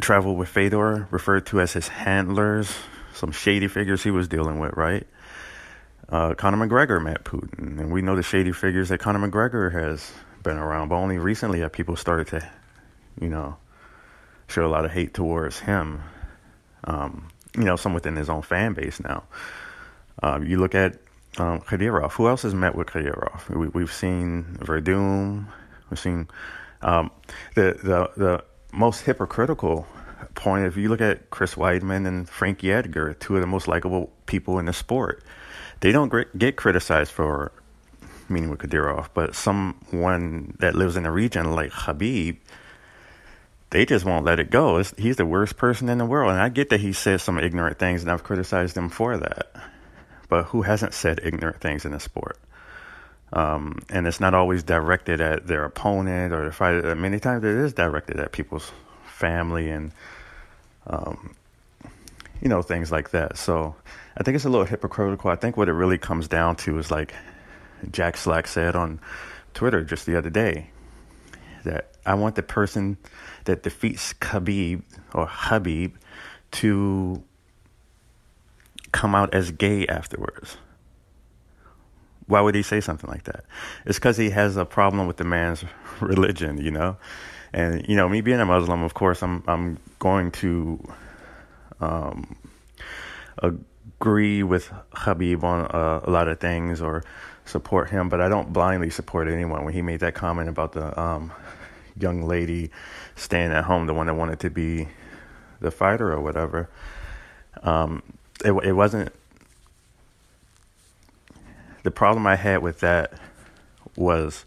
travel 0.00 0.36
with 0.36 0.48
Fedor, 0.48 1.08
referred 1.10 1.46
to 1.46 1.60
as 1.60 1.72
his 1.72 1.88
handlers, 1.88 2.74
some 3.14 3.32
shady 3.32 3.68
figures 3.68 4.02
he 4.02 4.10
was 4.10 4.28
dealing 4.28 4.58
with, 4.58 4.74
right? 4.76 5.06
Uh, 6.08 6.34
Conor 6.34 6.66
McGregor 6.66 7.02
met 7.02 7.24
Putin, 7.24 7.78
and 7.78 7.92
we 7.92 8.00
know 8.00 8.16
the 8.16 8.22
shady 8.22 8.52
figures 8.52 8.88
that 8.88 8.98
Conor 8.98 9.28
McGregor 9.28 9.72
has 9.72 10.10
been 10.42 10.56
around, 10.56 10.88
but 10.88 10.96
only 10.96 11.18
recently 11.18 11.60
have 11.60 11.72
people 11.72 11.96
started 11.96 12.28
to, 12.28 12.50
you 13.20 13.28
know, 13.28 13.56
show 14.48 14.66
a 14.66 14.68
lot 14.68 14.84
of 14.84 14.90
hate 14.90 15.14
towards 15.14 15.58
him. 15.58 16.02
Um, 16.84 17.28
you 17.56 17.64
know, 17.64 17.76
some 17.76 17.94
within 17.94 18.16
his 18.16 18.28
own 18.28 18.42
fan 18.42 18.74
base 18.74 19.00
now. 19.00 19.24
Uh, 20.22 20.40
you 20.42 20.58
look 20.58 20.74
at 20.74 20.94
um, 21.38 21.60
Kadyrov. 21.60 22.12
Who 22.12 22.28
else 22.28 22.42
has 22.42 22.54
met 22.54 22.74
with 22.74 22.88
Kadyrov? 22.88 23.74
We, 23.74 23.82
have 23.82 23.92
seen 23.92 24.58
Werdum. 24.60 25.46
We've 25.90 25.98
seen 25.98 26.28
um, 26.82 27.10
the 27.54 27.78
the 27.82 28.10
the 28.16 28.44
most 28.72 29.02
hypocritical 29.02 29.86
point. 30.34 30.66
If 30.66 30.76
you 30.76 30.88
look 30.88 31.00
at 31.00 31.30
Chris 31.30 31.54
Weidman 31.54 32.06
and 32.06 32.28
Frankie 32.28 32.72
Edgar, 32.72 33.14
two 33.14 33.36
of 33.36 33.40
the 33.40 33.46
most 33.46 33.68
likable 33.68 34.12
people 34.26 34.58
in 34.58 34.66
the 34.66 34.72
sport, 34.72 35.22
they 35.80 35.92
don't 35.92 36.12
get 36.36 36.56
criticized 36.56 37.12
for 37.12 37.52
meeting 38.28 38.50
with 38.50 38.60
Kadyrov, 38.60 39.08
but 39.14 39.34
someone 39.34 40.56
that 40.60 40.74
lives 40.74 40.96
in 40.96 41.06
a 41.06 41.10
region 41.10 41.54
like 41.54 41.70
Khabib, 41.70 42.36
they 43.70 43.84
just 43.84 44.04
won't 44.04 44.24
let 44.24 44.40
it 44.40 44.50
go. 44.50 44.78
It's, 44.78 44.94
he's 44.96 45.16
the 45.16 45.26
worst 45.26 45.56
person 45.56 45.88
in 45.88 45.98
the 45.98 46.06
world, 46.06 46.30
and 46.32 46.40
I 46.40 46.48
get 46.48 46.70
that 46.70 46.80
he 46.80 46.92
says 46.92 47.22
some 47.22 47.38
ignorant 47.38 47.78
things, 47.78 48.02
and 48.02 48.10
I've 48.10 48.24
criticized 48.24 48.76
him 48.76 48.88
for 48.88 49.18
that. 49.18 49.50
But 50.28 50.44
who 50.44 50.62
hasn't 50.62 50.94
said 50.94 51.20
ignorant 51.22 51.60
things 51.60 51.84
in 51.84 51.92
the 51.92 52.00
sport? 52.00 52.38
Um, 53.32 53.80
and 53.90 54.06
it's 54.06 54.20
not 54.20 54.34
always 54.34 54.62
directed 54.62 55.20
at 55.20 55.46
their 55.46 55.64
opponent 55.64 56.32
or 56.32 56.46
the 56.46 56.52
fighter. 56.52 56.94
Many 56.94 57.20
times 57.20 57.44
it 57.44 57.50
is 57.50 57.74
directed 57.74 58.18
at 58.20 58.32
people's 58.32 58.72
family 59.06 59.70
and, 59.70 59.92
um, 60.86 61.34
you 62.40 62.48
know, 62.48 62.62
things 62.62 62.90
like 62.90 63.10
that. 63.10 63.36
So 63.36 63.74
I 64.16 64.22
think 64.22 64.34
it's 64.34 64.46
a 64.46 64.48
little 64.50 64.66
hypocritical. 64.66 65.30
I 65.30 65.36
think 65.36 65.58
what 65.58 65.68
it 65.68 65.74
really 65.74 65.98
comes 65.98 66.26
down 66.26 66.56
to 66.56 66.78
is 66.78 66.90
like 66.90 67.12
Jack 67.90 68.16
Slack 68.16 68.46
said 68.46 68.74
on 68.74 68.98
Twitter 69.52 69.84
just 69.84 70.06
the 70.06 70.16
other 70.16 70.30
day 70.30 70.70
that 71.64 71.92
I 72.06 72.14
want 72.14 72.34
the 72.34 72.42
person 72.42 72.96
that 73.44 73.62
defeats 73.62 74.12
Khabib 74.14 74.82
or 75.14 75.26
Habib 75.26 75.96
to 76.52 77.22
come 78.92 79.14
out 79.14 79.34
as 79.34 79.50
gay 79.50 79.86
afterwards. 79.86 80.56
Why 82.26 82.40
would 82.40 82.54
he 82.54 82.62
say 82.62 82.80
something 82.80 83.08
like 83.08 83.24
that? 83.24 83.44
It's 83.86 83.98
because 83.98 84.16
he 84.16 84.30
has 84.30 84.56
a 84.56 84.64
problem 84.64 85.06
with 85.06 85.16
the 85.16 85.24
man's 85.24 85.64
religion, 86.00 86.58
you 86.58 86.70
know. 86.70 86.96
And 87.52 87.86
you 87.88 87.96
know, 87.96 88.08
me 88.08 88.20
being 88.20 88.40
a 88.40 88.46
Muslim, 88.46 88.82
of 88.82 88.94
course, 88.94 89.22
I'm 89.22 89.42
I'm 89.46 89.78
going 89.98 90.30
to 90.32 90.86
um, 91.80 92.36
agree 93.42 94.42
with 94.42 94.70
Habib 94.92 95.44
on 95.44 95.66
uh, 95.66 96.00
a 96.04 96.10
lot 96.10 96.28
of 96.28 96.40
things 96.40 96.82
or 96.82 97.02
support 97.44 97.88
him, 97.90 98.08
but 98.08 98.20
I 98.20 98.28
don't 98.28 98.52
blindly 98.52 98.90
support 98.90 99.28
anyone. 99.28 99.64
When 99.64 99.72
he 99.72 99.82
made 99.82 100.00
that 100.00 100.14
comment 100.14 100.48
about 100.48 100.72
the 100.72 100.98
um, 101.00 101.32
young 102.00 102.22
lady 102.22 102.70
staying 103.16 103.52
at 103.52 103.64
home, 103.64 103.86
the 103.86 103.94
one 103.94 104.06
that 104.06 104.14
wanted 104.14 104.40
to 104.40 104.50
be 104.50 104.88
the 105.60 105.70
fighter 105.70 106.12
or 106.12 106.20
whatever, 106.20 106.68
um, 107.62 108.02
it, 108.44 108.52
it 108.64 108.72
wasn't 108.72 109.12
the 111.82 111.90
problem 111.90 112.26
I 112.26 112.36
had 112.36 112.62
with 112.62 112.80
that 112.80 113.12
was 113.96 114.44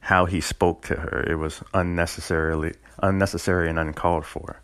how 0.00 0.24
he 0.24 0.40
spoke 0.40 0.86
to 0.86 0.94
her. 0.94 1.24
It 1.28 1.36
was 1.36 1.62
unnecessarily 1.74 2.74
unnecessary 3.00 3.68
and 3.68 3.78
uncalled 3.78 4.26
for. 4.26 4.60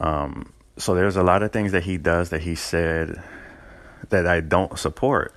Um, 0.00 0.52
so 0.76 0.94
there's 0.94 1.16
a 1.16 1.22
lot 1.22 1.42
of 1.42 1.52
things 1.52 1.72
that 1.72 1.84
he 1.84 1.96
does 1.96 2.30
that 2.30 2.42
he 2.42 2.54
said 2.54 3.22
that 4.10 4.26
I 4.26 4.40
don't 4.40 4.78
support. 4.78 5.34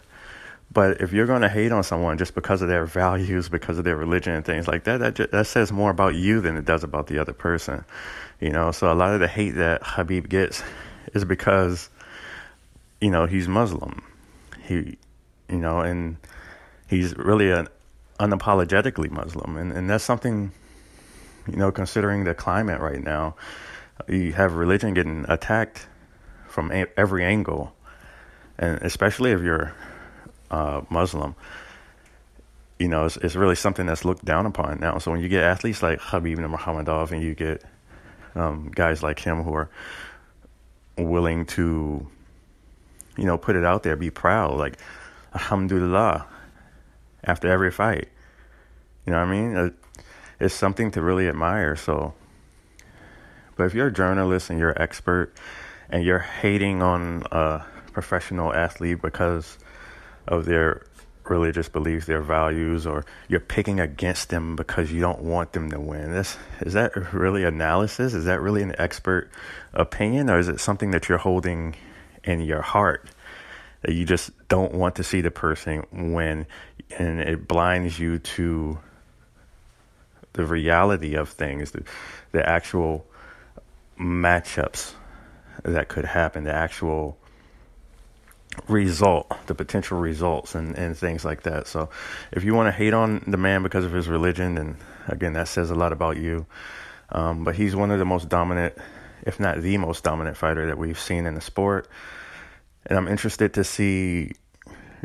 But 0.71 1.01
if 1.01 1.13
you're 1.13 1.25
going 1.25 1.41
to 1.41 1.49
hate 1.49 1.71
on 1.71 1.83
someone 1.83 2.17
just 2.17 2.35
because 2.35 2.61
of 2.61 2.67
their 2.67 2.85
values, 2.85 3.47
because 3.49 3.77
of 3.77 3.85
their 3.85 3.95
religion 3.95 4.33
and 4.33 4.45
things 4.45 4.67
like 4.67 4.83
that, 4.83 4.99
that 4.99 5.15
just, 5.15 5.31
that 5.31 5.47
says 5.47 5.71
more 5.71 5.89
about 5.89 6.15
you 6.15 6.41
than 6.41 6.57
it 6.57 6.65
does 6.65 6.83
about 6.83 7.07
the 7.07 7.19
other 7.19 7.33
person. 7.33 7.85
You 8.39 8.49
know, 8.49 8.71
so 8.71 8.91
a 8.91 8.93
lot 8.93 9.13
of 9.13 9.19
the 9.19 9.27
hate 9.27 9.55
that 9.55 9.81
Habib 9.83 10.29
gets 10.29 10.61
is 11.13 11.25
because 11.25 11.89
you 13.01 13.09
know 13.09 13.25
he's 13.25 13.47
Muslim. 13.47 14.03
He 14.63 14.97
you 15.49 15.57
know, 15.57 15.79
and 15.79 16.17
he's 16.87 17.17
really 17.17 17.51
an 17.51 17.67
unapologetically 18.19 19.09
Muslim, 19.09 19.55
and 19.57 19.71
and 19.71 19.89
that's 19.89 20.03
something, 20.03 20.51
you 21.49 21.55
know, 21.55 21.71
considering 21.71 22.25
the 22.25 22.33
climate 22.33 22.81
right 22.81 23.01
now, 23.01 23.35
you 24.07 24.33
have 24.33 24.53
religion 24.53 24.93
getting 24.93 25.25
attacked 25.29 25.87
from 26.47 26.71
every 26.97 27.23
angle, 27.23 27.73
and 28.57 28.81
especially 28.81 29.31
if 29.31 29.41
you're 29.41 29.73
uh, 30.51 30.81
Muslim. 30.89 31.35
You 32.79 32.87
know, 32.87 33.05
it's, 33.05 33.17
it's 33.17 33.35
really 33.35 33.55
something 33.55 33.85
that's 33.85 34.05
looked 34.05 34.23
down 34.23 34.45
upon 34.45 34.79
now. 34.79 34.99
So 34.99 35.11
when 35.11 35.21
you 35.21 35.29
get 35.29 35.43
athletes 35.43 35.81
like 35.81 35.99
Khabib 35.99 36.37
Nurmagomedov, 36.37 37.11
and 37.11 37.23
you 37.23 37.33
get 37.33 37.63
um, 38.35 38.71
guys 38.73 39.01
like 39.01 39.19
him 39.19 39.43
who 39.43 39.53
are 39.53 39.69
willing 40.97 41.45
to, 41.45 42.07
you 43.17 43.25
know, 43.25 43.37
put 43.37 43.55
it 43.55 43.65
out 43.65 43.83
there, 43.83 43.95
be 43.95 44.11
proud, 44.11 44.57
like 44.57 44.77
alhamdulillah 45.33 46.25
after 47.23 47.47
every 47.47 47.71
fight. 47.71 48.09
You 49.05 49.13
know 49.13 49.19
what 49.19 49.29
I 49.29 49.31
mean? 49.31 49.73
It's 50.39 50.53
something 50.53 50.91
to 50.91 51.01
really 51.01 51.27
admire. 51.27 51.75
So, 51.75 52.13
but 53.55 53.65
if 53.65 53.73
you're 53.73 53.87
a 53.87 53.93
journalist 53.93 54.49
and 54.49 54.59
you're 54.59 54.71
an 54.71 54.81
expert 54.81 55.33
and 55.89 56.03
you're 56.03 56.19
hating 56.19 56.81
on 56.81 57.23
a 57.31 57.65
professional 57.91 58.53
athlete 58.53 59.01
because 59.01 59.57
of 60.27 60.45
their 60.45 60.83
religious 61.25 61.67
beliefs, 61.67 62.05
their 62.05 62.21
values, 62.21 62.85
or 62.85 63.05
you're 63.27 63.39
picking 63.39 63.79
against 63.79 64.29
them 64.29 64.55
because 64.55 64.91
you 64.91 65.01
don't 65.01 65.19
want 65.19 65.53
them 65.53 65.69
to 65.71 65.79
win. 65.79 66.11
This, 66.11 66.37
is 66.61 66.73
that 66.73 66.95
really 67.13 67.43
analysis? 67.43 68.13
Is 68.13 68.25
that 68.25 68.39
really 68.39 68.63
an 68.63 68.75
expert 68.77 69.29
opinion, 69.73 70.29
or 70.29 70.39
is 70.39 70.47
it 70.47 70.59
something 70.59 70.91
that 70.91 71.09
you're 71.09 71.17
holding 71.17 71.75
in 72.23 72.41
your 72.41 72.61
heart? 72.61 73.09
that 73.81 73.93
you 73.93 74.05
just 74.05 74.31
don't 74.47 74.73
want 74.73 74.95
to 74.95 75.03
see 75.03 75.21
the 75.21 75.31
person 75.31 75.85
win, 75.91 76.45
and 76.97 77.19
it 77.19 77.47
blinds 77.47 77.97
you 77.99 78.19
to 78.19 78.77
the 80.33 80.45
reality 80.45 81.15
of 81.15 81.29
things, 81.29 81.71
the, 81.71 81.83
the 82.31 82.47
actual 82.47 83.05
matchups 83.99 84.93
that 85.63 85.87
could 85.87 86.05
happen, 86.05 86.43
the 86.43 86.53
actual 86.53 87.17
result, 88.67 89.31
the 89.47 89.55
potential 89.55 89.99
results, 89.99 90.55
and, 90.55 90.77
and 90.77 90.97
things 90.97 91.23
like 91.23 91.43
that. 91.43 91.67
So, 91.67 91.89
if 92.31 92.43
you 92.43 92.53
want 92.53 92.67
to 92.67 92.71
hate 92.71 92.93
on 92.93 93.23
the 93.27 93.37
man 93.37 93.63
because 93.63 93.85
of 93.85 93.91
his 93.91 94.07
religion, 94.07 94.55
then 94.55 94.77
again, 95.07 95.33
that 95.33 95.47
says 95.47 95.71
a 95.71 95.75
lot 95.75 95.91
about 95.93 96.17
you. 96.17 96.45
Um, 97.09 97.43
but 97.43 97.55
he's 97.55 97.75
one 97.75 97.91
of 97.91 97.99
the 97.99 98.05
most 98.05 98.27
dominant, 98.29 98.75
if 99.23 99.39
not 99.39 99.61
the 99.61 99.77
most 99.77 100.03
dominant 100.03 100.37
fighter 100.37 100.67
that 100.67 100.77
we've 100.77 100.99
seen 100.99 101.25
in 101.25 101.35
the 101.35 101.41
sport 101.41 101.87
and 102.87 102.97
I'm 102.97 103.07
interested 103.07 103.53
to 103.55 103.63
see, 103.63 104.31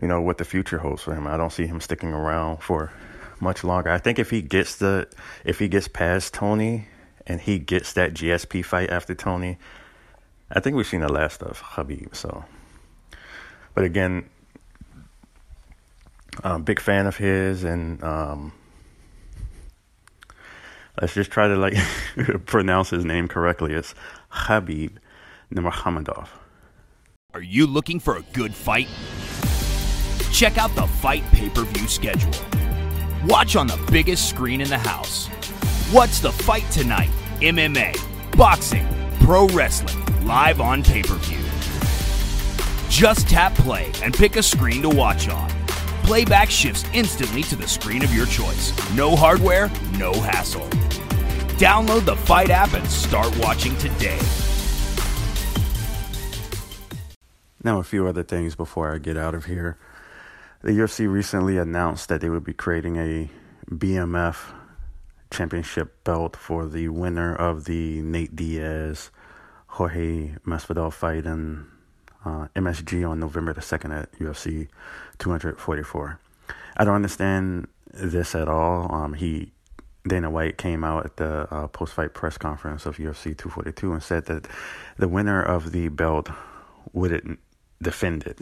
you 0.01 0.09
know, 0.09 0.21
what 0.21 0.39
the 0.39 0.45
future 0.45 0.79
holds 0.79 1.03
for 1.03 1.15
him. 1.15 1.27
I 1.27 1.37
don't 1.37 1.53
see 1.53 1.67
him 1.67 1.81
sticking 1.81 2.13
around 2.13 2.59
for 2.59 2.93
much 3.41 3.65
longer. 3.65 3.91
I 3.91 3.99
think 3.99 4.19
if 4.19 4.31
he 4.31 4.41
gets 4.41 4.77
the, 4.77 5.09
if 5.45 5.59
he 5.59 5.69
gets 5.69 5.89
past 5.89 6.33
Tony, 6.33 6.89
and 7.27 7.41
he 7.41 7.59
gets 7.59 7.93
that 7.93 8.15
GSP 8.15 8.65
fight 8.65 8.91
after 8.91 9.15
Tony, 9.15 9.59
I 10.51 10.61
think 10.61 10.77
we've 10.77 10.87
seen 10.87 11.03
the 11.03 11.13
last 11.13 11.43
of 11.43 11.61
Khabib. 11.61 12.15
So, 12.17 12.45
but 13.75 13.85
again, 13.85 14.29
I'm 16.43 16.57
a 16.57 16.65
big 16.65 16.81
fan 16.81 17.07
of 17.07 17.17
his, 17.17 17.65
and 17.65 18.03
um, 18.03 18.53
let's 21.01 21.15
just 21.15 21.31
try 21.31 21.49
to 21.49 21.57
like 21.57 21.75
pronounce 22.47 22.91
his 22.91 23.05
name 23.05 23.29
correctly. 23.29 23.75
It's 23.75 23.95
Khabib 24.31 24.93
Nurmagomedov. 25.53 26.29
Are 27.35 27.43
you 27.43 27.67
looking 27.67 27.99
for 27.99 28.17
a 28.17 28.23
good 28.33 28.55
fight? 28.55 28.89
Check 30.33 30.59
out 30.59 30.75
the 30.75 30.87
Fight 30.87 31.23
pay 31.33 31.49
per 31.51 31.65
view 31.65 31.87
schedule. 31.87 32.33
Watch 33.27 33.57
on 33.57 33.67
the 33.67 33.79
biggest 33.91 34.29
screen 34.29 34.61
in 34.61 34.69
the 34.69 34.79
house. 34.79 35.29
What's 35.93 36.21
the 36.21 36.33
fight 36.33 36.69
tonight? 36.71 37.11
MMA, 37.41 37.97
boxing, 38.37 38.87
pro 39.21 39.47
wrestling, 39.49 40.27
live 40.27 40.61
on 40.61 40.83
pay 40.83 41.03
per 41.03 41.15
view. 41.17 41.52
Just 42.93 43.27
tap 43.27 43.55
play 43.55 43.91
and 44.05 44.13
pick 44.13 44.37
a 44.37 44.43
screen 44.43 44.83
to 44.83 44.89
watch 44.91 45.27
on. 45.27 45.49
Playback 46.05 46.51
shifts 46.51 46.85
instantly 46.93 47.43
to 47.45 47.57
the 47.57 47.67
screen 47.67 48.05
of 48.05 48.15
your 48.15 48.27
choice. 48.27 48.71
No 48.95 49.17
hardware, 49.17 49.73
no 49.99 50.13
hassle. 50.13 50.69
Download 51.57 52.05
the 52.05 52.15
Fight 52.15 52.51
app 52.51 52.75
and 52.75 52.87
start 52.87 53.35
watching 53.39 53.75
today. 53.79 54.19
Now, 57.65 57.79
a 57.79 57.83
few 57.83 58.07
other 58.07 58.23
things 58.23 58.55
before 58.57 58.95
I 58.95 58.99
get 58.99 59.17
out 59.17 59.35
of 59.35 59.47
here. 59.47 59.79
The 60.61 60.73
UFC 60.73 61.11
recently 61.11 61.57
announced 61.57 62.11
that 62.11 62.21
they 62.21 62.29
would 62.29 62.45
be 62.45 62.53
creating 62.53 62.99
a 62.99 63.31
BMF 63.71 64.53
championship 65.31 66.05
belt 66.05 66.37
for 66.37 66.67
the 66.67 66.89
winner 66.89 67.35
of 67.35 67.65
the 67.65 68.03
Nate 68.03 68.37
Diaz 68.37 69.11
Jorge 69.67 70.35
Masvidal 70.47 70.93
fight 70.93 71.25
in 71.25 71.72
uh, 72.25 72.49
MSG 72.55 73.09
on 73.09 73.21
November 73.21 73.53
the 73.53 73.61
2nd 73.61 73.97
at 73.97 74.13
UFC 74.19 74.69
244. 75.19 76.21
I 76.77 76.85
don't 76.85 76.95
understand 76.95 77.69
this 77.93 78.35
at 78.35 78.49
all. 78.49 78.93
Um, 78.93 79.15
he 79.15 79.53
Dana 80.07 80.31
White 80.31 80.59
came 80.59 80.83
out 80.83 81.05
at 81.05 81.17
the 81.17 81.47
uh, 81.55 81.69
post-fight 81.69 82.13
press 82.13 82.37
conference 82.37 82.87
of 82.87 82.97
UFC 82.97 83.37
242 83.37 83.93
and 83.93 84.03
said 84.03 84.27
that 84.27 84.49
the 84.97 85.07
winner 85.07 85.41
of 85.41 85.71
the 85.73 85.89
belt 85.89 86.29
wouldn't 86.93 87.39
defend 87.81 88.25
it. 88.25 88.41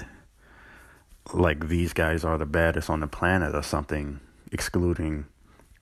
Like 1.34 1.68
these 1.68 1.92
guys 1.92 2.24
are 2.24 2.38
the 2.38 2.46
baddest 2.46 2.88
on 2.88 3.00
the 3.00 3.06
planet 3.06 3.54
or 3.54 3.62
something, 3.62 4.20
excluding, 4.50 5.26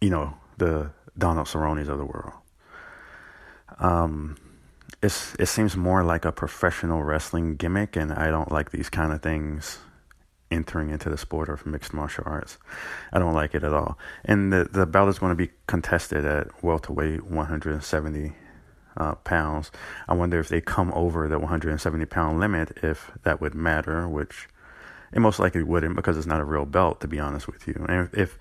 you 0.00 0.10
know, 0.10 0.34
the 0.56 0.90
Donald 1.16 1.46
Cerrone's 1.46 1.88
of 1.88 1.98
the 1.98 2.04
world. 2.04 2.32
Um, 3.78 4.36
it's 5.02 5.34
it 5.38 5.46
seems 5.46 5.76
more 5.76 6.02
like 6.02 6.24
a 6.24 6.32
professional 6.32 7.02
wrestling 7.02 7.56
gimmick, 7.56 7.96
and 7.96 8.12
I 8.12 8.28
don't 8.28 8.50
like 8.50 8.70
these 8.70 8.88
kind 8.88 9.12
of 9.12 9.22
things 9.22 9.78
entering 10.50 10.90
into 10.90 11.10
the 11.10 11.18
sport 11.18 11.48
of 11.48 11.66
mixed 11.66 11.92
martial 11.92 12.24
arts. 12.26 12.56
I 13.12 13.18
don't 13.18 13.34
like 13.34 13.54
it 13.54 13.62
at 13.62 13.72
all. 13.72 13.98
And 14.24 14.52
the 14.52 14.68
the 14.70 14.86
belt 14.86 15.08
is 15.08 15.18
going 15.18 15.30
to 15.30 15.36
be 15.36 15.52
contested 15.66 16.24
at 16.24 16.62
welterweight 16.62 17.24
170 17.24 18.32
uh, 18.96 19.14
pounds. 19.16 19.70
I 20.08 20.14
wonder 20.14 20.40
if 20.40 20.48
they 20.48 20.60
come 20.60 20.92
over 20.94 21.28
the 21.28 21.38
170 21.38 22.04
pound 22.06 22.40
limit, 22.40 22.78
if 22.82 23.10
that 23.22 23.40
would 23.40 23.54
matter, 23.54 24.08
which 24.08 24.48
it 25.12 25.20
most 25.20 25.38
likely 25.38 25.62
wouldn't 25.62 25.96
because 25.96 26.16
it's 26.16 26.26
not 26.26 26.40
a 26.40 26.44
real 26.44 26.66
belt, 26.66 27.00
to 27.00 27.08
be 27.08 27.20
honest 27.20 27.46
with 27.46 27.66
you. 27.66 27.86
And 27.88 28.08
if, 28.08 28.18
if 28.18 28.38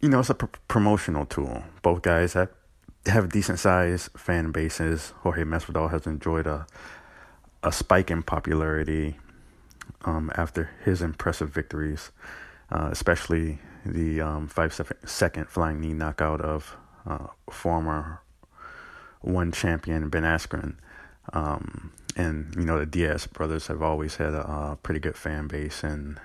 you 0.00 0.08
know, 0.08 0.20
it's 0.20 0.30
a 0.30 0.34
pr- 0.34 0.46
promotional 0.66 1.26
tool. 1.26 1.62
Both 1.82 2.02
guys 2.02 2.32
have 2.34 2.48
have 3.06 3.30
decent 3.30 3.58
sized 3.58 4.10
fan 4.12 4.52
bases. 4.52 5.12
Jorge 5.22 5.44
Masvidal 5.44 5.90
has 5.90 6.06
enjoyed 6.06 6.46
a 6.46 6.66
a 7.62 7.72
spike 7.72 8.10
in 8.10 8.22
popularity 8.22 9.16
um, 10.04 10.30
after 10.34 10.70
his 10.84 11.02
impressive 11.02 11.50
victories, 11.50 12.10
uh, 12.70 12.88
especially 12.90 13.58
the 13.84 14.20
um, 14.20 14.48
five 14.48 14.78
second 15.04 15.48
flying 15.48 15.80
knee 15.80 15.92
knockout 15.92 16.40
of 16.40 16.76
uh, 17.06 17.26
former 17.50 18.20
one 19.20 19.52
champion 19.52 20.08
Ben 20.08 20.22
Askren. 20.22 20.76
Um, 21.32 21.92
and 22.16 22.54
you 22.56 22.64
know 22.64 22.78
the 22.78 22.86
Diaz 22.86 23.26
brothers 23.26 23.68
have 23.68 23.82
always 23.82 24.16
had 24.16 24.34
a, 24.34 24.40
a, 24.40 24.78
pretty 24.82 25.00
good 25.00 25.16
fan 25.16 25.46
base, 25.46 25.84
and 25.84 26.18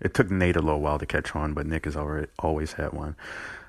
it 0.00 0.14
took 0.14 0.30
Nate 0.30 0.56
a 0.56 0.62
little 0.62 0.80
while 0.80 0.98
to 0.98 1.06
catch 1.06 1.36
on, 1.36 1.54
but 1.54 1.66
Nick 1.66 1.84
has 1.84 1.96
already 1.96 2.28
always 2.38 2.72
had 2.72 2.92
one. 2.92 3.14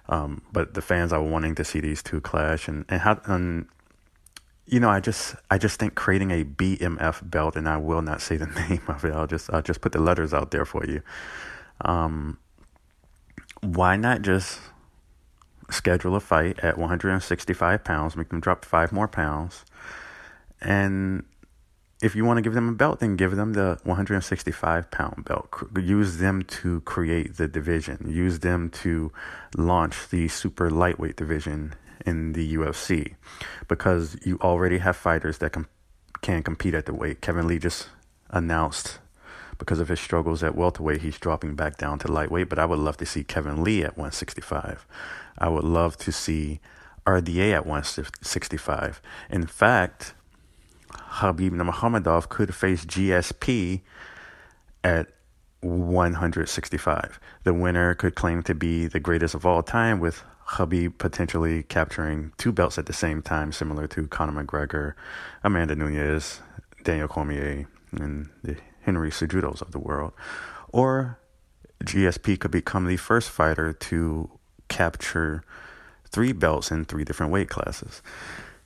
Um, 0.10 0.42
but 0.52 0.74
the 0.74 0.82
fans 0.82 1.14
are 1.14 1.22
wanting 1.22 1.54
to 1.56 1.64
see 1.64 1.80
these 1.80 2.02
two 2.02 2.20
clash, 2.20 2.68
and 2.68 2.84
and 2.90 3.00
how 3.02 3.22
and 3.26 3.68
you 4.66 4.80
know 4.80 4.90
I 4.90 5.00
just 5.00 5.36
I 5.52 5.60
just 5.60 5.80
think 5.80 5.94
creating 5.94 6.32
a 6.32 6.44
BMF 6.44 7.30
belt, 7.30 7.56
and 7.56 7.70
I 7.70 7.78
will 7.78 8.02
not 8.02 8.20
say 8.20 8.36
the 8.36 8.48
name 8.70 8.82
of 8.88 9.06
it. 9.06 9.14
I'll 9.14 9.28
just 9.28 9.54
I'll 9.54 9.62
just 9.62 9.82
put 9.82 9.92
the 9.92 10.02
letters 10.02 10.34
out 10.34 10.50
there 10.50 10.66
for 10.66 10.84
you. 10.86 11.04
Um, 11.82 12.40
why 13.62 13.98
not 13.98 14.24
just 14.24 14.60
schedule 15.70 16.16
a 16.16 16.20
fight 16.20 16.60
at 16.60 16.80
165 16.80 17.84
pounds, 17.84 18.16
make 18.16 18.30
them 18.30 18.40
drop 18.40 18.66
five 18.66 18.92
more 18.92 19.08
pounds, 19.08 19.64
and 20.60 21.24
if 22.02 22.16
you 22.16 22.24
want 22.24 22.38
to 22.38 22.42
give 22.42 22.54
them 22.54 22.70
a 22.70 22.74
belt, 22.74 23.00
then 23.00 23.16
give 23.16 23.36
them 23.36 23.54
the 23.54 23.80
165 23.84 24.92
pound 24.92 25.26
belt. 25.26 25.50
Use 25.78 26.18
them 26.18 26.44
to 26.44 26.82
create 26.82 27.36
the 27.36 27.48
division. 27.48 28.06
Use 28.10 28.40
them 28.40 28.70
to 28.70 29.12
launch 29.58 30.10
the 30.10 30.28
super 30.30 30.70
lightweight 30.70 31.18
division 31.18 31.74
in 32.06 32.34
the 32.34 32.56
UFC 32.56 33.16
because 33.68 34.18
you 34.26 34.40
already 34.42 34.78
have 34.78 34.96
fighters 34.96 35.40
that 35.40 35.52
can, 35.52 35.68
can 36.22 36.42
compete 36.42 36.74
at 36.74 36.86
the 36.86 36.94
weight. 36.94 37.22
Kevin 37.22 37.48
Lee 37.48 37.60
just 37.60 37.90
announced 38.30 39.00
because 39.58 39.80
of 39.80 39.90
his 39.90 40.00
struggles 40.00 40.42
at 40.42 40.56
welterweight, 40.56 41.02
he's 41.02 41.20
dropping 41.20 41.56
back 41.56 41.78
down 41.78 42.00
to 42.00 42.12
lightweight. 42.12 42.48
But 42.48 42.60
I 42.60 42.66
would 42.66 42.80
love 42.80 42.96
to 42.98 43.06
see 43.06 43.26
Kevin 43.26 43.62
Lee 43.62 43.84
at 43.84 43.98
165. 43.98 44.88
I 45.38 45.50
would 45.50 45.66
love 45.66 45.98
to 45.98 46.14
see 46.14 46.62
RDA 47.06 47.54
at 47.54 47.66
165. 47.66 49.02
In 49.30 49.46
fact, 49.46 50.14
Khabib 50.94 51.52
Nurmagomedov 51.52 52.30
could 52.30 52.54
face 52.56 52.86
GSP 52.86 53.82
at 54.84 55.08
165. 55.62 57.20
The 57.44 57.54
winner 57.54 57.94
could 57.94 58.16
claim 58.16 58.44
to 58.44 58.56
be 58.56 58.88
the 58.88 59.00
greatest 59.00 59.36
of 59.36 59.46
all 59.46 59.62
time, 59.62 60.00
with 60.00 60.24
Khabib 60.48 60.98
potentially 60.98 61.64
capturing 61.64 62.32
two 62.38 62.52
belts 62.52 62.78
at 62.78 62.86
the 62.86 62.94
same 62.94 63.22
time, 63.22 63.52
similar 63.52 63.88
to 63.88 64.08
Conor 64.08 64.44
McGregor, 64.44 64.94
Amanda 65.44 65.76
Nunes, 65.76 66.42
Daniel 66.84 67.08
Cormier, 67.08 67.68
and 67.92 68.30
the 68.44 68.58
Henry 68.82 69.12
Cejudos 69.12 69.62
of 69.62 69.72
the 69.72 69.80
world. 69.80 70.14
Or 70.70 71.20
GSP 71.84 72.40
could 72.40 72.52
become 72.52 72.88
the 72.88 72.98
first 72.98 73.30
fighter 73.30 73.74
to 73.74 74.30
capture 74.70 75.44
three 76.10 76.32
belts 76.32 76.72
in 76.72 76.86
three 76.86 77.04
different 77.04 77.32
weight 77.32 77.50
classes 77.50 78.02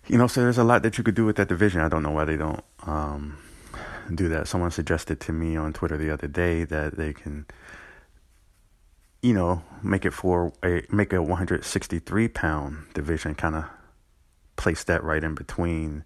you 0.08 0.18
know, 0.18 0.28
so 0.28 0.42
there's 0.42 0.58
a 0.58 0.64
lot 0.64 0.84
that 0.84 0.98
you 0.98 1.04
could 1.04 1.16
do 1.16 1.26
with 1.26 1.38
that 1.38 1.48
division. 1.48 1.82
I 1.82 1.90
don't 1.90 2.04
know 2.04 2.12
why 2.12 2.26
they 2.26 2.38
don't 2.38 2.64
um, 2.86 3.38
do 4.14 4.28
that. 4.30 4.48
Someone 4.48 4.72
suggested 4.72 5.20
to 5.22 5.32
me 5.32 5.56
on 5.56 5.74
Twitter 5.74 5.98
the 5.98 6.12
other 6.12 6.28
day 6.28 6.66
that 6.66 6.98
they 6.98 7.14
can, 7.14 7.46
you 9.22 9.34
know, 9.34 9.64
make 9.82 10.06
it 10.06 10.12
for 10.12 10.52
a 10.64 10.84
make 10.90 11.14
a 11.14 11.22
163 11.22 12.28
pound 12.28 12.86
division, 12.94 13.36
kind 13.36 13.56
of 13.56 13.66
place 14.56 14.84
that 14.84 15.04
right 15.04 15.24
in 15.24 15.36
between 15.36 16.04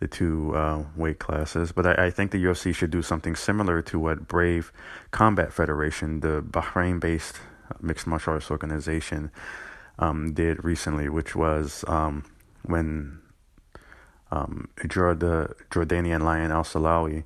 the 0.00 0.08
two 0.08 0.54
uh, 0.56 0.84
weight 0.96 1.20
classes. 1.20 1.70
But 1.70 1.86
I, 1.86 2.06
I, 2.06 2.10
think 2.10 2.32
the 2.32 2.44
UFC 2.44 2.74
should 2.74 2.90
do 2.90 3.02
something 3.02 3.36
similar 3.36 3.80
to 3.82 4.00
what 4.00 4.26
Brave 4.26 4.72
Combat 5.12 5.52
Federation, 5.52 6.20
the 6.20 6.42
Bahrain-based 6.42 7.36
mixed 7.80 8.08
martial 8.08 8.32
arts 8.32 8.50
organization, 8.50 9.30
um, 10.00 10.34
did 10.34 10.64
recently, 10.64 11.08
which 11.08 11.36
was 11.36 11.84
um, 11.86 12.24
when 12.64 13.20
um, 14.30 14.68
the 14.76 15.54
Jordanian 15.70 16.22
Lion 16.22 16.50
Al 16.50 16.64
Selawe 16.64 17.24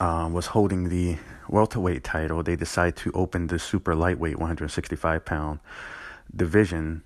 uh, 0.00 0.28
was 0.30 0.46
holding 0.46 0.88
the 0.88 1.18
welterweight 1.48 2.04
title, 2.04 2.42
they 2.42 2.56
decided 2.56 2.96
to 2.96 3.12
open 3.12 3.46
the 3.48 3.58
super 3.58 3.94
lightweight 3.94 4.38
165 4.38 5.24
pound 5.24 5.60
division 6.34 7.02